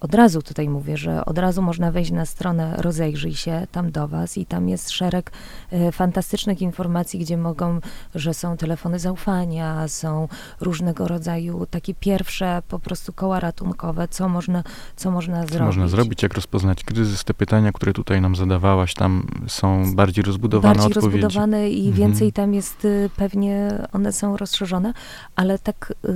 od 0.00 0.14
razu 0.14 0.42
tutaj 0.42 0.68
mówię, 0.68 0.96
że 0.96 1.24
od 1.24 1.38
razu 1.38 1.62
można 1.62 1.92
wejść 1.92 2.10
na 2.10 2.26
stronę 2.26 2.74
Rozejrzyj 2.76 3.34
się 3.34 3.66
tam 3.72 3.90
do 3.90 4.08
Was 4.08 4.38
i 4.38 4.46
tam 4.46 4.68
jest 4.68 4.90
szereg 4.90 5.32
y, 5.72 5.92
fantastycznych 5.92 6.62
informacji, 6.62 7.20
gdzie 7.20 7.36
mogą, 7.36 7.80
że 8.14 8.34
są 8.34 8.56
telefony 8.56 8.98
zaufania, 8.98 9.88
są 9.88 10.28
różnego 10.60 11.08
rodzaju 11.08 11.66
takie 11.66 11.94
pierwsze 11.94 12.62
po 12.68 12.78
prostu 12.78 13.12
koła 13.12 13.40
ratunkowe, 13.40 14.08
co 14.08 14.28
można, 14.28 14.62
co 14.96 15.10
można 15.10 15.42
co 15.42 15.48
zrobić. 15.48 15.66
można 15.66 15.88
zrobić, 15.88 16.22
jak 16.22 16.34
rozpoznać 16.34 16.84
kryzys. 16.84 17.24
Te 17.24 17.34
pytania, 17.34 17.72
które 17.72 17.92
tutaj 17.92 18.20
nam 18.20 18.36
zadawałaś, 18.36 18.94
tam 18.94 19.26
są 19.46 19.94
bardziej 19.94 20.24
rozbudowane 20.24 20.74
bardziej 20.74 20.86
odpowiedzi. 20.96 21.22
rozbudowane 21.22 21.70
i 21.70 21.88
mhm. 21.88 21.96
więcej 21.96 22.32
tam 22.32 22.54
jest, 22.54 22.84
y, 22.84 23.10
pewnie 23.16 23.78
one 23.92 24.12
są 24.12 24.36
rozszerzone, 24.36 24.92
ale 25.36 25.58
tak 25.58 25.92
yy, 26.04 26.12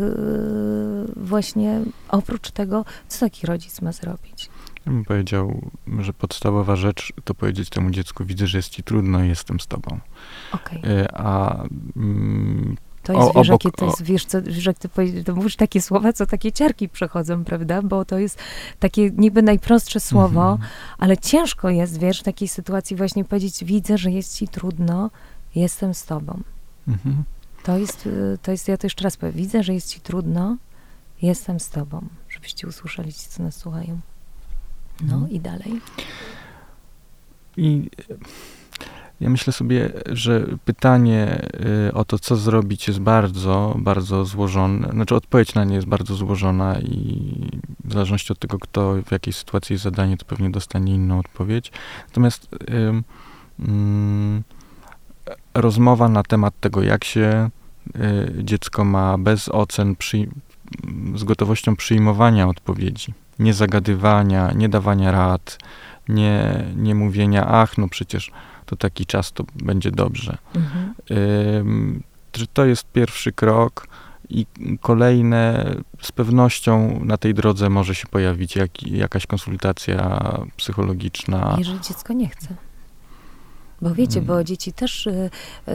właśnie 1.16 1.80
oprócz 2.08 2.50
tego, 2.50 2.84
co 3.08 3.15
taki 3.20 3.46
rodzic 3.46 3.82
ma 3.82 3.92
zrobić? 3.92 4.50
Ja 4.86 4.92
bym 4.92 5.04
powiedział, 5.04 5.70
że 5.98 6.12
podstawowa 6.12 6.76
rzecz 6.76 7.12
to 7.24 7.34
powiedzieć 7.34 7.68
temu 7.68 7.90
dziecku, 7.90 8.24
widzę, 8.24 8.46
że 8.46 8.58
jest 8.58 8.70
ci 8.70 8.82
trudno 8.82 9.24
i 9.24 9.28
jestem 9.28 9.60
z 9.60 9.66
tobą. 9.66 10.00
Okay. 10.52 11.08
A 11.12 11.62
mm, 11.96 12.76
to 13.02 13.12
jest, 13.12 13.36
o, 13.36 13.38
wiesz, 13.40 13.50
obok, 13.50 13.64
jakie 13.64 13.76
to 13.76 13.86
jest, 13.86 14.02
wiesz, 14.02 14.24
co, 14.24 14.42
wiesz, 14.42 14.66
jak 14.66 14.78
ty 14.78 14.88
to 15.24 15.34
mówisz 15.34 15.56
takie 15.56 15.82
słowa, 15.82 16.12
co 16.12 16.26
takie 16.26 16.52
ciarki 16.52 16.88
przechodzą, 16.88 17.44
prawda? 17.44 17.82
Bo 17.82 18.04
to 18.04 18.18
jest 18.18 18.38
takie 18.78 19.10
niby 19.10 19.42
najprostsze 19.42 20.00
słowo, 20.00 20.48
mm 20.48 20.56
-hmm. 20.56 20.94
ale 20.98 21.18
ciężko 21.18 21.70
jest, 21.70 22.00
wiesz, 22.00 22.20
w 22.20 22.22
takiej 22.22 22.48
sytuacji 22.48 22.96
właśnie 22.96 23.24
powiedzieć, 23.24 23.64
widzę, 23.64 23.98
że 23.98 24.10
jest 24.10 24.36
ci 24.36 24.48
trudno, 24.48 25.10
jestem 25.54 25.94
z 25.94 26.04
tobą. 26.04 26.40
Mm 26.88 26.98
-hmm. 26.98 27.22
To 27.62 27.78
jest, 27.78 28.06
y, 28.06 28.38
to 28.42 28.50
jest, 28.50 28.68
ja 28.68 28.76
to 28.76 28.86
jeszcze 28.86 29.04
raz 29.04 29.16
powiem, 29.16 29.34
widzę, 29.34 29.62
że 29.62 29.74
jest 29.74 29.94
ci 29.94 30.00
trudno, 30.00 30.56
jestem 31.22 31.60
z 31.60 31.70
tobą 31.70 32.06
żebyście 32.36 32.66
usłyszeli 32.66 33.12
ci, 33.12 33.28
co 33.28 33.42
nas 33.42 33.56
słuchają. 33.56 34.00
No 35.00 35.08
hmm. 35.08 35.30
i 35.30 35.40
dalej. 35.40 35.80
I 37.56 37.90
ja 39.20 39.30
myślę 39.30 39.52
sobie, 39.52 39.92
że 40.06 40.46
pytanie 40.64 41.48
y, 41.88 41.94
o 41.94 42.04
to, 42.04 42.18
co 42.18 42.36
zrobić, 42.36 42.88
jest 42.88 43.00
bardzo, 43.00 43.76
bardzo 43.78 44.24
złożone. 44.24 44.88
Znaczy, 44.88 45.14
odpowiedź 45.14 45.54
na 45.54 45.64
nie 45.64 45.74
jest 45.74 45.86
bardzo 45.86 46.14
złożona 46.14 46.80
i 46.80 47.32
w 47.84 47.92
zależności 47.92 48.32
od 48.32 48.38
tego, 48.38 48.58
kto 48.58 48.94
w 49.06 49.12
jakiej 49.12 49.32
sytuacji 49.32 49.74
jest 49.74 49.84
zadanie, 49.84 50.16
to 50.16 50.24
pewnie 50.24 50.50
dostanie 50.50 50.94
inną 50.94 51.18
odpowiedź. 51.18 51.72
Natomiast 52.08 52.48
y, 52.52 53.02
rozmowa 55.54 56.08
na 56.08 56.22
temat 56.22 56.60
tego, 56.60 56.82
jak 56.82 57.04
się 57.04 57.50
y, 57.96 58.44
dziecko 58.44 58.84
ma 58.84 59.18
bez 59.18 59.48
ocen 59.48 59.96
przy, 59.96 60.28
z 61.14 61.24
gotowością 61.24 61.76
przyjmowania 61.76 62.48
odpowiedzi, 62.48 63.14
nie 63.38 63.54
zagadywania, 63.54 64.52
nie 64.52 64.68
dawania 64.68 65.10
rad, 65.10 65.58
nie, 66.08 66.64
nie 66.76 66.94
mówienia, 66.94 67.46
ach, 67.46 67.78
no 67.78 67.88
przecież 67.88 68.30
to 68.66 68.76
taki 68.76 69.06
czas, 69.06 69.32
to 69.32 69.44
będzie 69.54 69.90
dobrze. 69.90 70.38
Mhm. 70.54 70.94
Y, 71.10 72.46
to 72.52 72.64
jest 72.64 72.92
pierwszy 72.92 73.32
krok 73.32 73.88
i 74.28 74.46
kolejne 74.80 75.74
z 76.02 76.12
pewnością 76.12 77.00
na 77.04 77.16
tej 77.16 77.34
drodze 77.34 77.70
może 77.70 77.94
się 77.94 78.06
pojawić 78.06 78.56
jak, 78.56 78.82
jakaś 78.82 79.26
konsultacja 79.26 80.20
psychologiczna. 80.56 81.54
Jeżeli 81.58 81.80
dziecko 81.80 82.12
nie 82.12 82.28
chce. 82.28 82.48
Bo 83.82 83.94
wiecie, 83.94 84.22
bo 84.22 84.32
mm. 84.32 84.44
dzieci 84.44 84.72
też 84.72 85.06
y, 85.06 85.30
y, 85.68 85.72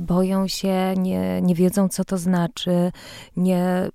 boją 0.00 0.48
się, 0.48 0.94
nie, 0.96 1.42
nie 1.42 1.54
wiedzą, 1.54 1.88
co 1.88 2.04
to 2.04 2.18
znaczy, 2.18 2.92
nie, 3.36 3.86
y, 3.86 3.90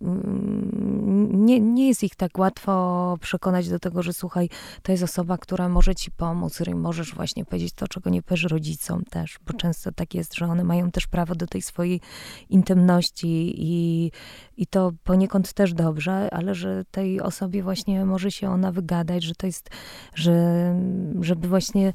nie, 1.31 1.59
nie 1.59 1.87
jest 1.87 2.03
ich 2.03 2.15
tak 2.15 2.37
łatwo 2.37 3.17
przekonać 3.21 3.69
do 3.69 3.79
tego, 3.79 4.03
że 4.03 4.13
słuchaj, 4.13 4.49
to 4.83 4.91
jest 4.91 5.03
osoba, 5.03 5.37
która 5.37 5.69
może 5.69 5.95
ci 5.95 6.11
pomóc, 6.11 6.55
której 6.65 6.75
możesz 6.75 7.15
właśnie 7.15 7.45
powiedzieć 7.45 7.73
to, 7.73 7.87
czego 7.87 8.09
nie 8.09 8.23
powiesz 8.23 8.43
rodzicom 8.43 9.03
też, 9.03 9.39
bo 9.47 9.53
często 9.53 9.91
tak 9.91 10.13
jest, 10.13 10.35
że 10.35 10.45
one 10.45 10.63
mają 10.63 10.91
też 10.91 11.07
prawo 11.07 11.35
do 11.35 11.47
tej 11.47 11.61
swojej 11.61 12.01
intymności 12.49 13.53
i, 13.57 14.11
i 14.57 14.67
to 14.67 14.91
poniekąd 15.03 15.53
też 15.53 15.73
dobrze, 15.73 16.29
ale 16.33 16.55
że 16.55 16.85
tej 16.91 17.21
osobie 17.21 17.63
właśnie 17.63 18.05
może 18.05 18.31
się 18.31 18.49
ona 18.49 18.71
wygadać, 18.71 19.23
że 19.23 19.35
to 19.35 19.45
jest, 19.45 19.69
że, 20.13 20.75
żeby 21.21 21.47
właśnie 21.47 21.93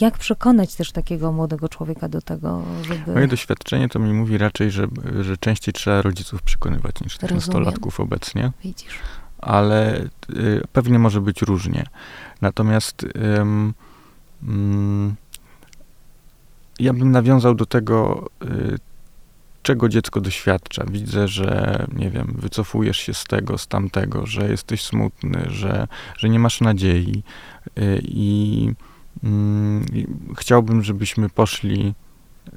jak 0.00 0.18
przekonać 0.18 0.74
też 0.74 0.92
takiego 0.92 1.32
młodego 1.32 1.68
człowieka 1.68 2.08
do 2.08 2.22
tego, 2.22 2.62
żeby... 2.82 3.12
Moje 3.14 3.28
doświadczenie 3.28 3.88
to 3.88 3.98
mi 3.98 4.12
mówi 4.12 4.38
raczej, 4.38 4.70
że, 4.70 4.86
że 5.20 5.36
częściej 5.36 5.74
trzeba 5.74 6.02
rodziców 6.02 6.42
przekonywać 6.42 7.00
niż 7.00 7.18
tych 7.18 7.30
nastolatków 7.30 8.00
obecnie. 8.00 8.52
Widzisz. 8.64 8.94
Ale 9.38 10.08
y, 10.30 10.62
pewnie 10.72 10.98
może 10.98 11.20
być 11.20 11.42
różnie. 11.42 11.86
Natomiast 12.40 13.02
y, 13.02 13.08
ja 16.78 16.92
bym 16.92 17.10
nawiązał 17.10 17.54
do 17.54 17.66
tego, 17.66 18.28
y, 18.44 18.78
czego 19.62 19.88
dziecko 19.88 20.20
doświadcza. 20.20 20.84
Widzę, 20.90 21.28
że, 21.28 21.86
nie 21.92 22.10
wiem, 22.10 22.34
wycofujesz 22.38 22.96
się 22.96 23.14
z 23.14 23.24
tego, 23.24 23.58
z 23.58 23.66
tamtego, 23.66 24.26
że 24.26 24.50
jesteś 24.50 24.82
smutny, 24.82 25.44
że, 25.46 25.86
że 26.16 26.28
nie 26.28 26.38
masz 26.38 26.60
nadziei 26.60 27.22
i 28.02 28.68
Mm, 28.68 28.91
chciałbym, 30.38 30.82
żebyśmy 30.82 31.28
poszli 31.28 31.94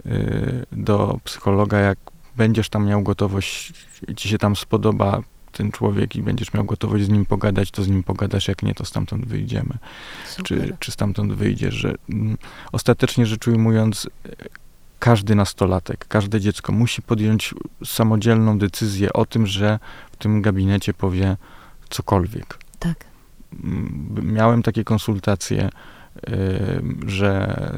y, 0.05 0.65
do 0.71 1.19
psychologa, 1.23 1.79
jak 1.79 1.97
będziesz 2.37 2.69
tam 2.69 2.85
miał 2.85 3.03
gotowość, 3.03 3.73
ci 4.15 4.29
się 4.29 4.37
tam 4.37 4.55
spodoba 4.55 5.21
ten 5.51 5.71
człowiek 5.71 6.15
i 6.15 6.23
będziesz 6.23 6.53
miał 6.53 6.65
gotowość 6.65 7.05
z 7.05 7.09
nim 7.09 7.25
pogadać, 7.25 7.71
to 7.71 7.83
z 7.83 7.87
nim 7.87 8.03
pogadasz, 8.03 8.47
jak 8.47 8.63
nie, 8.63 8.73
to 8.73 8.85
stamtąd 8.85 9.25
wyjdziemy. 9.25 9.77
Czy, 10.43 10.77
czy 10.79 10.91
stamtąd 10.91 11.33
wyjdziesz, 11.33 11.73
że 11.73 11.95
mm, 12.09 12.37
ostatecznie 12.71 13.25
rzecz 13.25 13.47
ujmując, 13.47 14.07
każdy 14.99 15.35
nastolatek, 15.35 16.07
każde 16.07 16.41
dziecko 16.41 16.71
musi 16.71 17.01
podjąć 17.01 17.53
samodzielną 17.85 18.57
decyzję 18.59 19.13
o 19.13 19.25
tym, 19.25 19.47
że 19.47 19.79
w 20.11 20.15
tym 20.15 20.41
gabinecie 20.41 20.93
powie 20.93 21.37
cokolwiek. 21.89 22.57
Tak. 22.79 23.05
Mm, 23.63 24.33
miałem 24.33 24.63
takie 24.63 24.83
konsultacje, 24.83 25.69
że 27.05 27.71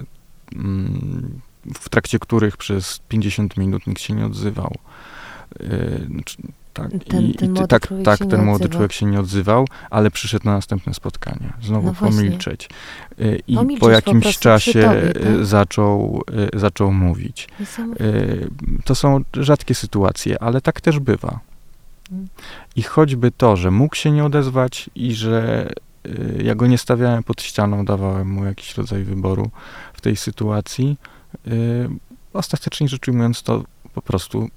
mm, 0.56 1.40
w 1.74 1.90
trakcie 1.90 2.20
których 2.20 2.58
przez 2.58 3.00
50 3.10 3.58
minut 3.58 3.88
nikt 3.88 4.02
się 4.02 4.14
nie 4.14 4.26
odzywał. 4.26 4.76
Tak, 6.78 6.92
ten, 7.08 7.24
i, 7.24 7.34
ten 7.34 7.56
i 7.56 7.68
tak, 7.68 7.94
tak 8.04 8.20
ten 8.20 8.46
młody 8.46 8.70
człowiek 8.70 8.92
się 8.92 9.06
nie 9.06 9.20
odzywał, 9.20 9.68
ale 9.90 10.12
przyszedł 10.12 10.46
na 10.46 10.54
następne 10.54 10.94
spotkanie. 10.94 11.54
Znowu 11.62 11.88
no 11.88 11.94
pomilczeć. 11.94 12.70
Y, 13.20 13.42
I 13.48 13.56
pomilczeć 13.56 13.80
po 13.80 13.90
jakimś 13.90 14.36
po 14.36 14.42
czasie 14.42 14.82
tobie, 14.82 15.14
tak? 15.14 15.46
zaczął, 15.46 16.22
y, 16.56 16.60
zaczął 16.60 16.92
mówić. 16.92 17.50
To 18.86 18.96
są 18.96 19.22
rzadkie 19.34 19.76
sytuacje, 19.76 20.44
ale 20.44 20.62
tak 20.62 20.82
też 20.82 21.00
bywa. 21.00 21.40
Mm. 22.12 22.28
I 22.76 22.84
choćby 22.84 23.32
to, 23.32 23.56
że 23.56 23.72
mógł 23.72 23.96
się 23.96 24.12
nie 24.12 24.26
odezwać 24.26 24.90
i 24.96 25.14
że 25.14 25.70
ja 26.44 26.56
go 26.56 26.68
nie 26.68 26.78
stawiałem 26.78 27.24
pod 27.24 27.42
ścianą, 27.42 27.86
dawałem 27.86 28.30
mu 28.30 28.46
jakiś 28.46 28.78
rodzaj 28.78 29.04
wyboru 29.04 29.50
w 29.94 30.02
tej 30.02 30.16
sytuacji, 30.16 30.98
ostatecznie 32.34 32.88
rzecz 32.88 33.08
ujmując, 33.08 33.44
to 33.44 33.64
po 33.94 34.02
prostu 34.02 34.50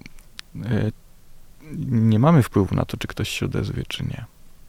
nie 1.91 2.19
mamy 2.19 2.43
wpływu 2.43 2.75
na 2.75 2.85
to, 2.85 2.97
czy 2.97 3.09
ktoś 3.09 3.29
się 3.29 3.47
odezwie, 3.47 3.83
czy 3.89 4.05
nie. 4.05 4.25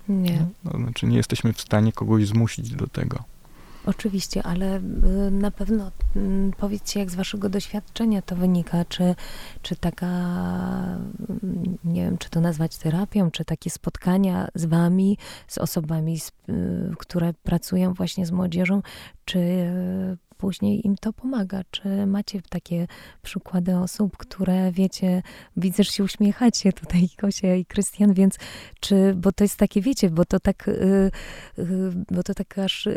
Nie. 0.09 0.45
No, 0.63 0.71
znaczy 0.71 1.05
nie 1.05 1.17
jesteśmy 1.17 1.53
w 1.53 1.61
stanie 1.61 1.91
kogoś 1.91 2.27
zmusić 2.27 2.69
do 2.69 2.87
tego. 2.87 3.23
Oczywiście, 3.85 4.43
ale 4.43 4.77
y, 4.77 5.31
na 5.31 5.51
pewno 5.51 5.91
mm, 6.15 6.51
powiedzcie, 6.51 6.99
jak 6.99 7.11
z 7.11 7.15
waszego 7.15 7.49
doświadczenia 7.49 8.21
to 8.21 8.35
wynika, 8.35 8.85
czy, 8.85 9.15
czy 9.61 9.75
taka, 9.75 10.07
mm, 10.07 11.77
nie 11.83 12.01
wiem, 12.01 12.17
czy 12.17 12.29
to 12.29 12.41
nazwać 12.41 12.77
terapią, 12.77 13.31
czy 13.31 13.45
takie 13.45 13.69
spotkania 13.69 14.47
z 14.55 14.65
wami, 14.65 15.17
z 15.47 15.57
osobami, 15.57 16.19
z, 16.19 16.29
y, 16.29 16.31
które 16.97 17.33
pracują 17.33 17.93
właśnie 17.93 18.25
z 18.25 18.31
młodzieżą, 18.31 18.81
czy 19.25 19.39
później 20.41 20.87
im 20.87 20.95
to 20.95 21.13
pomaga. 21.13 21.61
Czy 21.71 22.05
macie 22.05 22.41
takie 22.49 22.87
przykłady 23.21 23.77
osób, 23.77 24.17
które 24.17 24.71
wiecie, 24.71 25.23
widzę, 25.57 25.83
że 25.83 25.91
się 25.91 26.03
uśmiechacie 26.03 26.73
tutaj, 26.73 27.09
Kosia 27.21 27.55
i 27.55 27.65
Krystian, 27.65 28.13
więc 28.13 28.35
czy, 28.79 29.13
bo 29.15 29.31
to 29.31 29.43
jest 29.43 29.57
takie, 29.57 29.81
wiecie, 29.81 30.09
bo 30.09 30.25
to 30.25 30.39
tak, 30.39 30.67
yy, 30.67 31.11
yy, 31.57 31.91
bo 32.11 32.23
to 32.23 32.33
tak 32.33 32.57
aż 32.59 32.85
yy, 32.85 32.95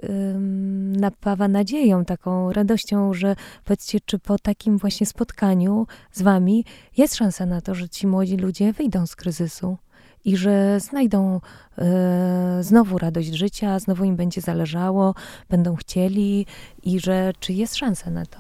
napawa 0.99 1.49
nadzieją, 1.49 2.05
taką 2.05 2.53
radością, 2.53 3.15
że 3.15 3.37
powiedzcie, 3.65 3.99
czy 4.01 4.19
po 4.19 4.39
takim 4.39 4.79
właśnie 4.79 5.07
spotkaniu 5.07 5.87
z 6.13 6.23
wami 6.23 6.65
jest 6.97 7.15
szansa 7.15 7.47
na 7.47 7.61
to, 7.61 7.75
że 7.75 7.89
ci 7.89 8.07
młodzi 8.07 8.37
ludzie 8.37 8.73
wyjdą 8.73 9.07
z 9.07 9.17
kryzysu? 9.17 9.77
I 10.25 10.37
że 10.37 10.81
znajdą 10.81 11.41
e, 11.79 12.59
znowu 12.61 12.99
radość 12.99 13.29
życia, 13.35 13.79
znowu 13.79 14.05
im 14.05 14.17
będzie 14.17 14.41
zależało, 14.41 15.15
będą 15.51 15.77
chcieli 15.77 16.47
i 16.83 17.01
że 17.01 17.33
czy 17.41 17.53
jest 17.53 17.77
szansa 17.77 18.11
na 18.11 18.27
to? 18.27 18.39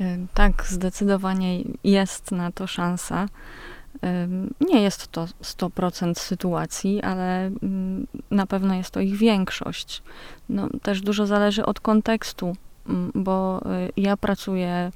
E, 0.00 0.18
tak, 0.34 0.64
zdecydowanie 0.68 1.62
jest 1.84 2.32
na 2.32 2.52
to 2.52 2.66
szansa. 2.66 3.26
E, 4.02 4.28
nie 4.60 4.82
jest 4.82 5.08
to 5.08 5.24
100% 5.42 6.18
sytuacji, 6.18 7.02
ale 7.02 7.46
mm, 7.46 8.06
na 8.30 8.46
pewno 8.46 8.74
jest 8.74 8.90
to 8.90 9.00
ich 9.00 9.16
większość. 9.16 10.02
No, 10.48 10.68
też 10.82 11.00
dużo 11.00 11.26
zależy 11.26 11.66
od 11.66 11.80
kontekstu, 11.80 12.56
bo 13.14 13.60
y, 13.88 13.92
ja 13.96 14.16
pracuję 14.16 14.90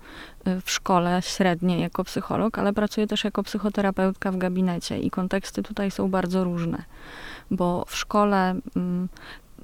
y, 0.49 0.61
w 0.61 0.70
szkole 0.70 1.22
średniej 1.22 1.80
jako 1.80 2.05
psycholog, 2.05 2.59
ale 2.59 2.72
pracuję 2.72 3.07
też 3.07 3.24
jako 3.24 3.43
psychoterapeutka 3.43 4.32
w 4.32 4.36
gabinecie 4.36 4.99
i 4.99 5.11
konteksty 5.11 5.62
tutaj 5.62 5.91
są 5.91 6.11
bardzo 6.11 6.45
różne, 6.45 6.84
bo 7.51 7.84
w 7.88 7.97
szkole 7.97 8.55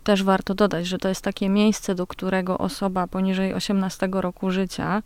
też 0.04 0.22
warto 0.22 0.54
dodać, 0.54 0.86
że 0.86 0.98
to 0.98 1.08
jest 1.08 1.22
takie 1.22 1.48
miejsce, 1.48 1.94
do 1.94 2.06
którego 2.06 2.58
osoba 2.58 3.06
poniżej 3.06 3.54
18 3.54 4.08
roku 4.12 4.50
życia 4.50 5.02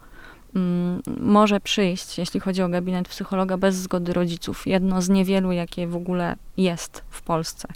może 1.21 1.61
przyjść, 1.61 2.19
jeśli 2.19 2.41
chodzi 2.41 2.63
o 2.63 2.69
gabinet 2.69 3.09
psychologa, 3.09 3.57
bez 3.57 3.77
zgody 3.77 4.13
rodziców. 4.13 4.67
Jedno 4.67 5.03
z 5.03 5.09
niewielu, 5.09 5.53
jakie 5.53 5.87
w 5.87 5.97
ogóle 5.97 6.37
jest 6.57 7.05
w 7.11 7.23
Polsce. 7.23 7.69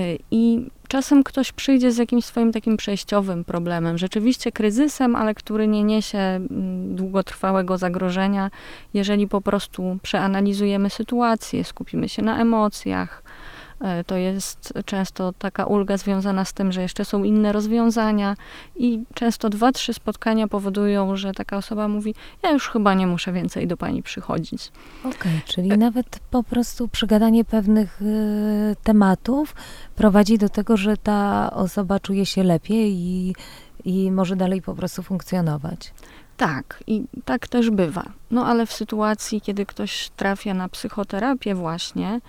Y, 0.00 0.18
I 0.30 0.66
czasem 0.88 1.22
ktoś 1.22 1.52
przyjdzie 1.52 1.92
z 1.92 1.98
jakimś 1.98 2.24
swoim 2.24 2.52
takim 2.52 2.76
przejściowym 2.76 3.44
problemem, 3.44 3.98
rzeczywiście 3.98 4.52
kryzysem, 4.52 5.16
ale 5.16 5.34
który 5.34 5.68
nie 5.68 5.84
niesie 5.84 6.18
mm, 6.18 6.96
długotrwałego 6.96 7.78
zagrożenia, 7.78 8.50
jeżeli 8.94 9.28
po 9.28 9.40
prostu 9.40 9.98
przeanalizujemy 10.02 10.90
sytuację, 10.90 11.64
skupimy 11.64 12.08
się 12.08 12.22
na 12.22 12.40
emocjach, 12.40 13.22
to 14.06 14.16
jest 14.16 14.72
często 14.84 15.32
taka 15.32 15.64
ulga 15.64 15.96
związana 15.96 16.44
z 16.44 16.52
tym, 16.52 16.72
że 16.72 16.82
jeszcze 16.82 17.04
są 17.04 17.24
inne 17.24 17.52
rozwiązania 17.52 18.36
i 18.76 19.04
często 19.14 19.48
dwa, 19.50 19.72
trzy 19.72 19.94
spotkania 19.94 20.48
powodują, 20.48 21.16
że 21.16 21.32
taka 21.32 21.56
osoba 21.56 21.88
mówi, 21.88 22.14
ja 22.42 22.50
już 22.50 22.68
chyba 22.68 22.94
nie 22.94 23.06
muszę 23.06 23.32
więcej 23.32 23.66
do 23.66 23.76
pani 23.76 24.02
przychodzić. 24.02 24.72
Okej, 25.00 25.12
okay, 25.12 25.40
czyli 25.44 25.72
e 25.72 25.76
nawet 25.76 26.20
po 26.30 26.42
prostu 26.42 26.88
przygadanie 26.88 27.44
pewnych 27.44 28.02
y, 28.02 28.76
tematów 28.82 29.54
prowadzi 29.96 30.38
do 30.38 30.48
tego, 30.48 30.76
że 30.76 30.96
ta 30.96 31.50
osoba 31.52 32.00
czuje 32.00 32.26
się 32.26 32.42
lepiej 32.42 32.92
i, 32.94 33.34
i 33.84 34.10
może 34.10 34.36
dalej 34.36 34.62
po 34.62 34.74
prostu 34.74 35.02
funkcjonować. 35.02 35.92
Tak, 36.36 36.84
i 36.86 37.04
tak 37.24 37.48
też 37.48 37.70
bywa. 37.70 38.04
No 38.30 38.46
ale 38.46 38.66
w 38.66 38.72
sytuacji, 38.72 39.40
kiedy 39.40 39.66
ktoś 39.66 40.10
trafia 40.16 40.54
na 40.54 40.68
psychoterapię 40.68 41.54
właśnie, 41.54 42.20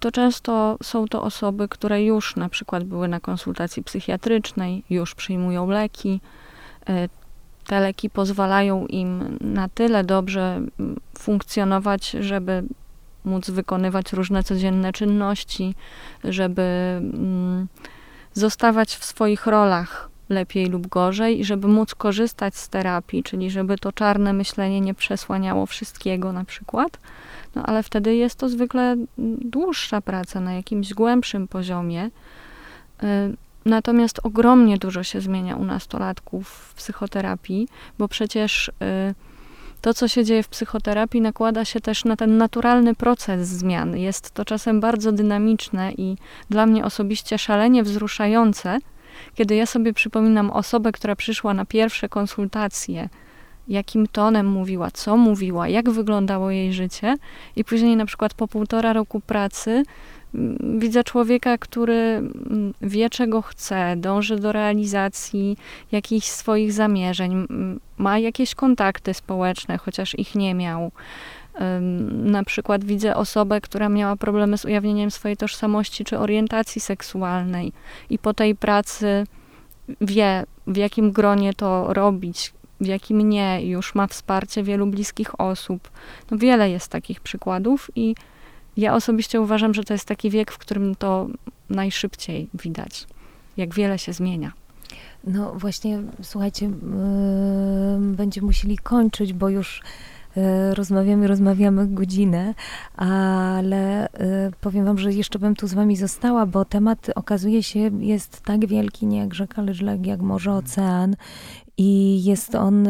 to 0.00 0.12
często 0.12 0.76
są 0.82 1.08
to 1.08 1.22
osoby, 1.22 1.68
które 1.68 2.04
już 2.04 2.36
na 2.36 2.48
przykład 2.48 2.84
były 2.84 3.08
na 3.08 3.20
konsultacji 3.20 3.82
psychiatrycznej, 3.82 4.84
już 4.90 5.14
przyjmują 5.14 5.70
leki. 5.70 6.20
Y, 6.88 7.08
te 7.66 7.80
leki 7.80 8.10
pozwalają 8.10 8.86
im 8.86 9.38
na 9.40 9.68
tyle 9.68 10.04
dobrze 10.04 10.56
mm, 10.56 11.00
funkcjonować, 11.18 12.10
żeby 12.10 12.62
móc 13.24 13.50
wykonywać 13.50 14.12
różne 14.12 14.42
codzienne 14.42 14.92
czynności, 14.92 15.74
żeby 16.24 16.62
mm, 16.62 17.66
zostawać 18.32 18.96
w 18.96 19.04
swoich 19.04 19.46
rolach 19.46 20.13
lepiej 20.28 20.66
lub 20.66 20.86
gorzej 20.86 21.40
i 21.40 21.44
żeby 21.44 21.68
móc 21.68 21.94
korzystać 21.94 22.56
z 22.56 22.68
terapii, 22.68 23.22
czyli 23.22 23.50
żeby 23.50 23.78
to 23.78 23.92
czarne 23.92 24.32
myślenie 24.32 24.80
nie 24.80 24.94
przesłaniało 24.94 25.66
wszystkiego 25.66 26.32
na 26.32 26.44
przykład. 26.44 26.98
No 27.54 27.62
ale 27.62 27.82
wtedy 27.82 28.14
jest 28.14 28.38
to 28.38 28.48
zwykle 28.48 28.96
dłuższa 29.38 30.00
praca 30.00 30.40
na 30.40 30.52
jakimś 30.52 30.94
głębszym 30.94 31.48
poziomie. 31.48 32.10
Y, 33.02 33.36
natomiast 33.64 34.20
ogromnie 34.22 34.78
dużo 34.78 35.02
się 35.02 35.20
zmienia 35.20 35.56
u 35.56 35.64
nastolatków 35.64 36.48
w 36.48 36.74
psychoterapii, 36.74 37.68
bo 37.98 38.08
przecież 38.08 38.68
y, 38.68 39.14
to, 39.80 39.94
co 39.94 40.08
się 40.08 40.24
dzieje 40.24 40.42
w 40.42 40.48
psychoterapii, 40.48 41.20
nakłada 41.20 41.64
się 41.64 41.80
też 41.80 42.04
na 42.04 42.16
ten 42.16 42.38
naturalny 42.38 42.94
proces 42.94 43.48
zmian. 43.48 43.96
Jest 43.96 44.30
to 44.30 44.44
czasem 44.44 44.80
bardzo 44.80 45.12
dynamiczne 45.12 45.92
i 45.92 46.16
dla 46.50 46.66
mnie 46.66 46.84
osobiście 46.84 47.38
szalenie 47.38 47.82
wzruszające, 47.82 48.78
kiedy 49.34 49.54
ja 49.54 49.66
sobie 49.66 49.92
przypominam 49.92 50.50
osobę, 50.50 50.92
która 50.92 51.16
przyszła 51.16 51.54
na 51.54 51.64
pierwsze 51.64 52.08
konsultacje 52.08 53.08
jakim 53.68 54.06
tonem 54.06 54.46
mówiła, 54.46 54.90
co 54.90 55.16
mówiła, 55.16 55.68
jak 55.68 55.90
wyglądało 55.90 56.50
jej 56.50 56.72
życie, 56.72 57.16
i 57.56 57.64
później 57.64 57.96
na 57.96 58.06
przykład 58.06 58.34
po 58.34 58.48
półtora 58.48 58.92
roku 58.92 59.20
pracy 59.20 59.82
mm, 60.34 60.80
widzę 60.80 61.04
człowieka, 61.04 61.58
który 61.58 61.94
mm, 61.94 62.74
wie, 62.80 63.10
czego 63.10 63.42
chce, 63.42 63.94
dąży 63.96 64.36
do 64.36 64.52
realizacji 64.52 65.56
jakichś 65.92 66.26
swoich 66.26 66.72
zamierzeń, 66.72 67.46
ma 67.98 68.18
jakieś 68.18 68.54
kontakty 68.54 69.14
społeczne, 69.14 69.78
chociaż 69.78 70.18
ich 70.18 70.34
nie 70.34 70.54
miał. 70.54 70.92
Na 72.10 72.44
przykład 72.44 72.84
widzę 72.84 73.16
osobę, 73.16 73.60
która 73.60 73.88
miała 73.88 74.16
problemy 74.16 74.58
z 74.58 74.64
ujawnieniem 74.64 75.10
swojej 75.10 75.36
tożsamości 75.36 76.04
czy 76.04 76.18
orientacji 76.18 76.80
seksualnej, 76.80 77.72
i 78.10 78.18
po 78.18 78.34
tej 78.34 78.54
pracy 78.54 79.24
wie, 80.00 80.44
w 80.66 80.76
jakim 80.76 81.12
gronie 81.12 81.54
to 81.54 81.94
robić, 81.94 82.52
w 82.80 82.86
jakim 82.86 83.28
nie, 83.28 83.66
już 83.66 83.94
ma 83.94 84.06
wsparcie 84.06 84.62
wielu 84.62 84.86
bliskich 84.86 85.40
osób. 85.40 85.90
No 86.30 86.38
wiele 86.38 86.70
jest 86.70 86.88
takich 86.88 87.20
przykładów 87.20 87.90
i 87.96 88.14
ja 88.76 88.94
osobiście 88.94 89.40
uważam, 89.40 89.74
że 89.74 89.84
to 89.84 89.94
jest 89.94 90.08
taki 90.08 90.30
wiek, 90.30 90.52
w 90.52 90.58
którym 90.58 90.94
to 90.94 91.26
najszybciej 91.70 92.48
widać, 92.54 93.06
jak 93.56 93.74
wiele 93.74 93.98
się 93.98 94.12
zmienia. 94.12 94.52
No 95.24 95.54
właśnie, 95.54 96.02
słuchajcie, 96.22 96.66
yy, 96.66 96.72
będziemy 98.16 98.46
musieli 98.46 98.78
kończyć, 98.78 99.32
bo 99.32 99.48
już 99.48 99.82
rozmawiamy, 100.74 101.26
rozmawiamy 101.26 101.88
godzinę, 101.88 102.54
ale 102.96 104.08
e, 104.12 104.50
powiem 104.60 104.84
wam, 104.84 104.98
że 104.98 105.12
jeszcze 105.12 105.38
bym 105.38 105.56
tu 105.56 105.68
z 105.68 105.74
wami 105.74 105.96
została, 105.96 106.46
bo 106.46 106.64
temat 106.64 107.10
okazuje 107.14 107.62
się 107.62 107.78
jest 108.00 108.40
tak 108.40 108.66
wielki, 108.66 109.06
nie 109.06 109.18
jak 109.18 109.34
rzeka, 109.34 109.62
lecz 109.62 109.82
jak 110.04 110.20
morze, 110.20 110.52
ocean 110.52 111.16
i 111.76 112.24
jest 112.24 112.54
on 112.54 112.88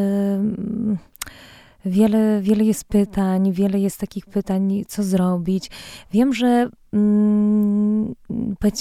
wiele, 1.85 2.41
wiele 2.43 2.65
jest 2.65 2.85
pytań, 2.85 3.53
wiele 3.53 3.79
jest 3.79 4.01
takich 4.01 4.27
pytań, 4.27 4.85
co 4.89 5.03
zrobić. 5.03 5.71
Wiem, 6.13 6.35
że 6.35 6.71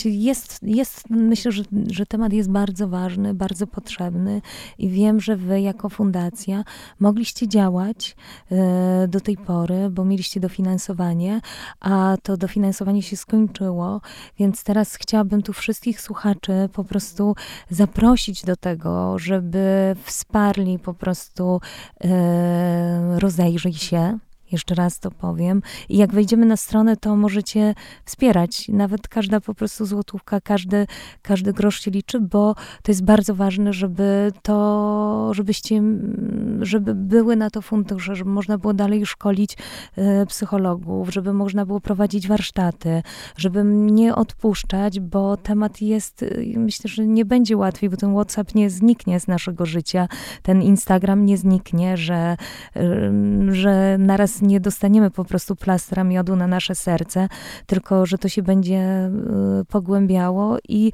jest, 0.05 0.64
jest 0.64 1.09
myślę, 1.09 1.51
że, 1.51 1.64
że 1.91 2.05
temat 2.05 2.34
jest 2.34 2.51
bardzo 2.51 2.88
ważny, 2.88 3.34
bardzo 3.34 3.68
potrzebny 3.68 4.41
i 4.78 4.89
wiem, 4.89 5.20
że 5.20 5.36
wy 5.36 5.61
jako 5.61 5.89
fundacja 5.89 6.64
mogliście 6.99 7.47
działać 7.47 8.16
e, 8.51 9.07
do 9.07 9.20
tej 9.20 9.38
pory, 9.38 9.89
bo 9.89 10.05
mieliście 10.05 10.39
dofinansowanie, 10.39 11.41
a 11.80 12.18
to 12.24 12.38
dofinansowanie 12.38 13.01
się 13.01 13.18
skończyło, 13.18 14.01
więc 14.39 14.64
teraz 14.64 14.95
chciałabym 14.95 15.41
tu 15.41 15.53
wszystkich 15.53 16.01
słuchaczy 16.01 16.70
po 16.74 16.84
prostu 16.84 17.36
zaprosić 17.70 18.45
do 18.45 18.55
tego, 18.55 19.20
żeby 19.20 19.95
wsparli 20.03 20.80
po 20.80 20.93
prostu 20.93 21.61
e, 22.03 23.20
rozejrzyj 23.20 23.74
się 23.74 24.20
jeszcze 24.54 24.76
raz 24.76 24.99
to 24.99 25.12
powiem. 25.12 25.62
I 25.89 25.97
jak 25.97 26.14
wejdziemy 26.14 26.45
na 26.45 26.58
stronę, 26.58 26.97
to 26.97 27.16
możecie 27.16 27.76
wspierać. 28.06 28.70
Nawet 28.70 29.08
każda 29.08 29.41
po 29.41 29.54
prostu 29.54 29.86
złotówka, 29.86 30.41
każdy, 30.41 30.88
każdy 31.22 31.54
grosz 31.54 31.82
się 31.82 31.91
liczy, 31.91 32.20
bo 32.20 32.56
to 32.84 32.91
jest 32.91 33.04
bardzo 33.04 33.36
ważne, 33.36 33.74
żeby 33.74 34.32
to, 34.41 35.34
żebyście, 35.34 35.84
żeby 36.62 36.95
były 36.95 37.36
na 37.36 37.49
to 37.49 37.62
fundusze, 37.62 38.16
żeby 38.16 38.32
można 38.32 38.58
było 38.58 38.74
dalej 38.74 39.06
szkolić 39.06 39.58
e, 39.95 40.26
psychologów, 40.26 41.14
żeby 41.14 41.34
można 41.34 41.66
było 41.66 41.80
prowadzić 41.80 42.28
warsztaty, 42.28 43.04
żeby 43.38 43.64
nie 43.66 44.16
odpuszczać, 44.16 44.99
bo 44.99 45.38
temat 45.38 45.82
jest, 45.82 46.24
e, 46.24 46.28
myślę, 46.58 46.89
że 46.89 47.08
nie 47.08 47.26
będzie 47.26 47.58
łatwiej, 47.58 47.89
bo 47.89 47.97
ten 47.97 48.14
WhatsApp 48.14 48.56
nie 48.56 48.70
zniknie 48.70 49.20
z 49.20 49.28
naszego 49.28 49.66
życia, 49.66 50.08
ten 50.41 50.62
Instagram 50.62 51.26
nie 51.26 51.38
zniknie, 51.38 51.97
że, 51.97 52.38
że 53.51 53.97
naraz 53.99 54.41
nie 54.44 54.60
dostaniemy 54.60 55.12
po 55.12 55.26
prostu 55.26 55.56
plastra 55.56 56.04
miodu 56.04 56.36
na 56.36 56.48
nasze 56.48 56.76
serce, 56.76 57.28
tylko 57.66 58.06
że 58.06 58.18
to 58.18 58.30
się 58.30 58.44
będzie 58.44 59.10
y, 59.62 59.66
pogłębiało 59.66 60.58
i 60.70 60.91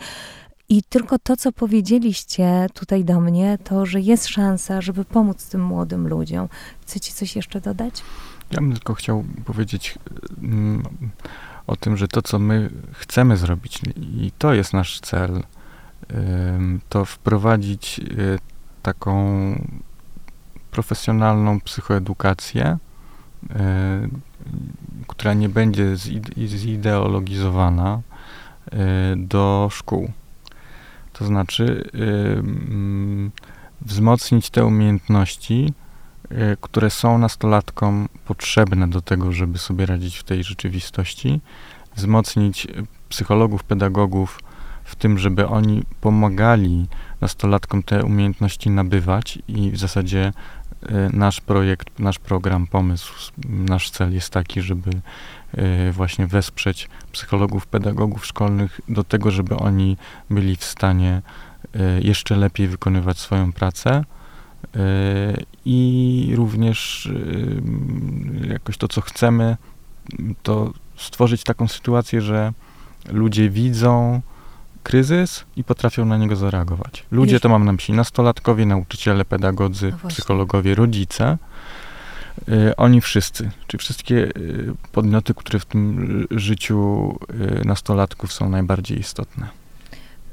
i 0.72 0.84
tylko 0.84 1.20
to, 1.20 1.38
co 1.38 1.52
powiedzieliście 1.52 2.68
tutaj 2.74 3.06
do 3.06 3.20
mnie, 3.20 3.58
to, 3.64 3.86
że 3.86 4.02
jest 4.02 4.28
szansa, 4.28 4.82
żeby 4.82 5.06
pomóc 5.06 5.50
tym 5.50 5.62
młodym 5.62 6.08
ludziom. 6.08 6.50
Chcecie 6.82 7.14
coś 7.14 7.36
jeszcze 7.36 7.62
dodać? 7.62 8.04
Ja 8.52 8.62
bym 8.62 8.74
tylko 8.74 8.94
chciał 8.94 9.24
powiedzieć 9.46 9.98
mm, 10.42 10.84
o 11.68 11.76
tym, 11.76 11.98
że 11.98 12.08
to, 12.08 12.22
co 12.22 12.40
my 12.40 12.70
chcemy 12.92 13.38
zrobić, 13.38 13.82
i 13.96 14.32
to 14.38 14.54
jest 14.54 14.74
nasz 14.74 15.00
cel, 15.00 15.44
to 16.90 17.06
wprowadzić 17.06 18.00
y, 18.00 18.40
taką 18.84 19.16
profesjonalną 20.72 21.62
psychoedukację, 21.62 22.78
która 25.08 25.34
nie 25.34 25.50
będzie 25.50 25.96
zideologizowana 26.48 28.02
e, 28.72 29.16
do 29.18 29.70
szkół. 29.72 30.12
To 31.14 31.26
znaczy 31.26 31.90
e, 31.94 31.98
mm, 32.40 33.32
wzmocnić 33.82 34.50
te 34.50 34.66
umiejętności, 34.66 35.74
które 36.62 36.90
są 36.90 37.18
nastolatkom 37.18 38.10
potrzebne 38.26 38.88
do 38.90 39.02
tego, 39.02 39.32
żeby 39.32 39.58
sobie 39.58 39.86
radzić 39.86 40.18
w 40.18 40.24
tej 40.24 40.44
rzeczywistości, 40.44 41.42
wzmocnić 41.96 42.68
psychologów, 43.10 43.64
pedagogów 43.64 44.40
w 44.84 44.96
tym, 44.96 45.18
żeby 45.18 45.48
oni 45.48 45.84
pomagali 46.02 46.88
nastolatkom 47.22 47.84
te 47.84 48.04
umiejętności 48.04 48.70
nabywać 48.70 49.40
i 49.48 49.72
w 49.72 49.78
zasadzie 49.78 50.32
E, 50.32 50.59
nasz 51.14 51.42
projekt, 51.42 52.00
nasz 52.00 52.20
program, 52.20 52.68
pomysł, 52.68 53.14
nasz 53.50 53.90
cel 53.90 54.14
jest 54.14 54.30
taki, 54.30 54.62
żeby 54.62 54.92
e, 55.54 55.92
właśnie 55.92 56.28
wesprzeć 56.28 56.90
psychologów, 57.12 57.68
pedagogów 57.68 58.26
szkolnych 58.26 58.82
do 58.90 59.04
tego, 59.04 59.32
żeby 59.32 59.56
oni 59.56 59.98
byli 60.30 60.56
w 60.56 60.64
stanie 60.64 61.22
e, 61.76 62.02
jeszcze 62.02 62.36
lepiej 62.36 62.68
wykonywać 62.68 63.18
swoją 63.18 63.54
pracę 63.54 64.04
i 65.66 66.34
również 66.36 67.10
jakoś 68.50 68.78
to, 68.78 68.88
co 68.88 69.02
chcemy, 69.02 69.58
to 70.44 70.74
stworzyć 70.98 71.44
taką 71.44 71.68
sytuację, 71.68 72.22
że 72.22 72.54
ludzie 73.12 73.50
widzą, 73.50 74.22
kryzys 74.90 75.46
i 75.56 75.64
potrafią 75.64 76.06
na 76.06 76.18
niego 76.18 76.36
zareagować. 76.36 77.06
Ludzie 77.12 77.40
to 77.40 77.50
mam 77.50 77.66
na 77.66 77.72
myśli 77.72 77.94
nastolatkowie, 77.94 78.66
nauczyciele, 78.66 79.26
pedagodzy, 79.26 79.94
no 80.04 80.10
psychologowie, 80.10 80.76
rodzice. 80.76 81.38
Y, 82.50 82.76
oni 82.76 83.02
wszyscy, 83.02 83.52
czy 83.68 83.78
wszystkie 83.78 84.16
y, 84.16 84.74
podmioty, 84.92 85.34
które 85.34 85.60
w 85.60 85.66
tym 85.66 86.28
życiu 86.32 87.10
y, 87.62 87.66
nastolatków 87.66 88.34
są 88.34 88.50
najbardziej 88.50 89.00
istotne. 89.00 89.48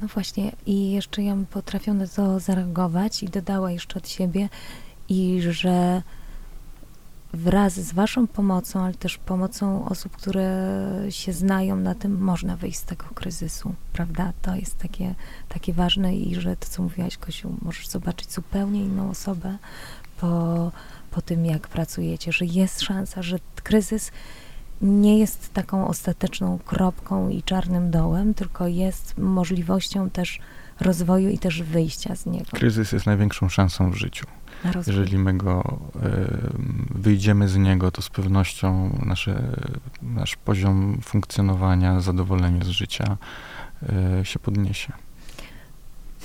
No 0.01 0.09
właśnie, 0.09 0.53
i 0.67 0.91
jeszcze 0.93 1.23
ja 1.23 1.37
potrafię 1.51 1.95
na 1.95 2.07
to 2.07 2.41
zareagować 2.41 3.23
i 3.23 3.29
dodała 3.29 3.71
jeszcze 3.71 3.99
od 3.99 4.09
siebie, 4.09 4.49
i 5.09 5.43
że 5.51 6.03
wraz 7.35 7.72
z 7.72 7.93
Waszą 7.93 8.27
pomocą, 8.27 8.81
ale 8.81 8.95
też 8.95 9.18
pomocą 9.18 9.89
osób, 9.89 10.16
które 10.16 10.77
się 11.11 11.33
znają 11.33 11.77
na 11.77 11.95
tym, 11.95 12.18
można 12.18 12.57
wyjść 12.57 12.79
z 12.79 12.85
tego 12.85 13.05
kryzysu, 13.14 13.74
prawda? 13.93 14.33
To 14.43 14.55
jest 14.55 14.79
takie, 14.79 15.14
takie 15.49 15.72
ważne 15.72 16.16
i 16.16 16.35
że 16.35 16.57
to, 16.57 16.66
co 16.68 16.83
mówiłaś, 16.83 17.16
Kosiu, 17.16 17.57
możesz 17.62 17.89
zobaczyć 17.89 18.33
zupełnie 18.33 18.81
inną 18.81 19.11
osobę 19.11 19.59
po, 20.20 20.72
po 21.11 21.22
tym, 21.22 21.47
jak 21.47 21.68
pracujecie, 21.68 22.33
że 22.33 22.45
jest 22.45 22.81
szansa, 22.81 23.22
że 23.22 23.39
kryzys 23.62 24.12
nie 24.83 25.18
jest 25.18 25.53
taką 25.53 25.89
ostateczną 25.89 26.59
kropką 26.59 27.29
i 27.29 27.43
czarnym 27.43 27.91
dołem, 27.91 28.35
tylko 28.35 28.66
jest 28.66 29.18
możliwością 29.18 30.11
też 30.11 30.41
rozwoju 30.81 31.29
i 31.29 31.39
też 31.39 31.62
wyjścia 31.62 32.16
z 32.16 32.27
niego. 32.27 32.47
Kryzys 32.53 32.93
jest 32.93 33.07
największą 33.07 33.49
szansą 33.49 33.91
w 33.91 33.95
życiu. 33.95 34.27
Jeżeli 34.87 35.18
my 35.18 35.35
go 35.35 35.81
y, 35.97 37.01
wyjdziemy 37.01 37.49
z 37.49 37.57
niego, 37.57 37.91
to 37.91 38.03
z 38.03 38.11
pewnością 38.11 38.99
nasze, 39.07 39.43
nasz 40.03 40.37
poziom 40.37 40.99
funkcjonowania, 41.03 42.01
zadowolenie 42.01 42.64
z 42.64 42.68
życia 42.68 43.16
y, 44.20 44.24
się 44.24 44.39
podniesie. 44.39 44.93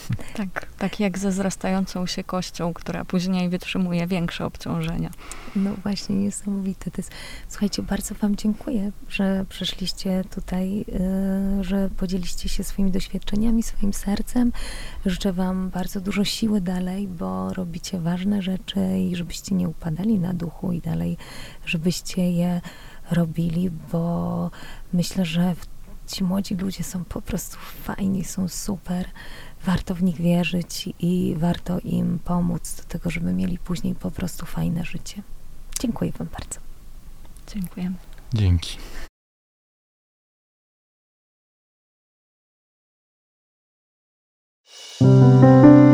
Tak, 0.37 0.65
tak 0.77 0.99
jak 0.99 1.17
ze 1.17 1.29
wzrastającą 1.29 2.05
się 2.05 2.23
kością, 2.23 2.73
która 2.73 3.05
później 3.05 3.49
wytrzymuje 3.49 4.07
większe 4.07 4.45
obciążenia. 4.45 5.09
No 5.55 5.71
właśnie, 5.83 6.15
niesamowite 6.15 6.91
to 6.91 6.97
jest. 6.97 7.11
Słuchajcie, 7.49 7.83
bardzo 7.83 8.15
Wam 8.15 8.35
dziękuję, 8.35 8.91
że 9.09 9.45
przyszliście 9.49 10.23
tutaj, 10.35 10.85
yy, 11.57 11.63
że 11.63 11.89
podzieliście 11.89 12.49
się 12.49 12.63
swoimi 12.63 12.91
doświadczeniami, 12.91 13.63
swoim 13.63 13.93
sercem. 13.93 14.51
Życzę 15.05 15.33
Wam 15.33 15.69
bardzo 15.69 16.01
dużo 16.01 16.25
siły 16.25 16.61
dalej, 16.61 17.07
bo 17.07 17.53
robicie 17.53 17.99
ważne 17.99 18.41
rzeczy 18.41 18.99
i 18.99 19.15
żebyście 19.15 19.55
nie 19.55 19.69
upadali 19.69 20.19
na 20.19 20.33
duchu 20.33 20.71
i 20.71 20.81
dalej, 20.81 21.17
żebyście 21.65 22.31
je 22.31 22.61
robili, 23.11 23.71
bo 23.91 24.51
myślę, 24.93 25.25
że 25.25 25.55
ci 26.07 26.23
młodzi 26.23 26.55
ludzie 26.55 26.83
są 26.83 27.05
po 27.05 27.21
prostu 27.21 27.57
fajni, 27.83 28.23
są 28.23 28.47
super 28.47 29.05
warto 29.65 29.95
w 29.95 30.03
nich 30.03 30.15
wierzyć 30.15 30.89
i 30.99 31.35
warto 31.37 31.79
im 31.79 32.19
pomóc 32.19 32.75
do 32.75 32.83
tego, 32.83 33.09
żeby 33.09 33.33
mieli 33.33 33.57
później 33.57 33.95
po 33.95 34.11
prostu 34.11 34.45
fajne 34.45 34.85
życie. 34.85 35.21
Dziękuję 35.79 36.11
Wam 36.11 36.27
bardzo. 36.39 36.59
Dziękujemy. 37.47 37.95
Dzięki. 38.33 38.77
thank 44.99 45.90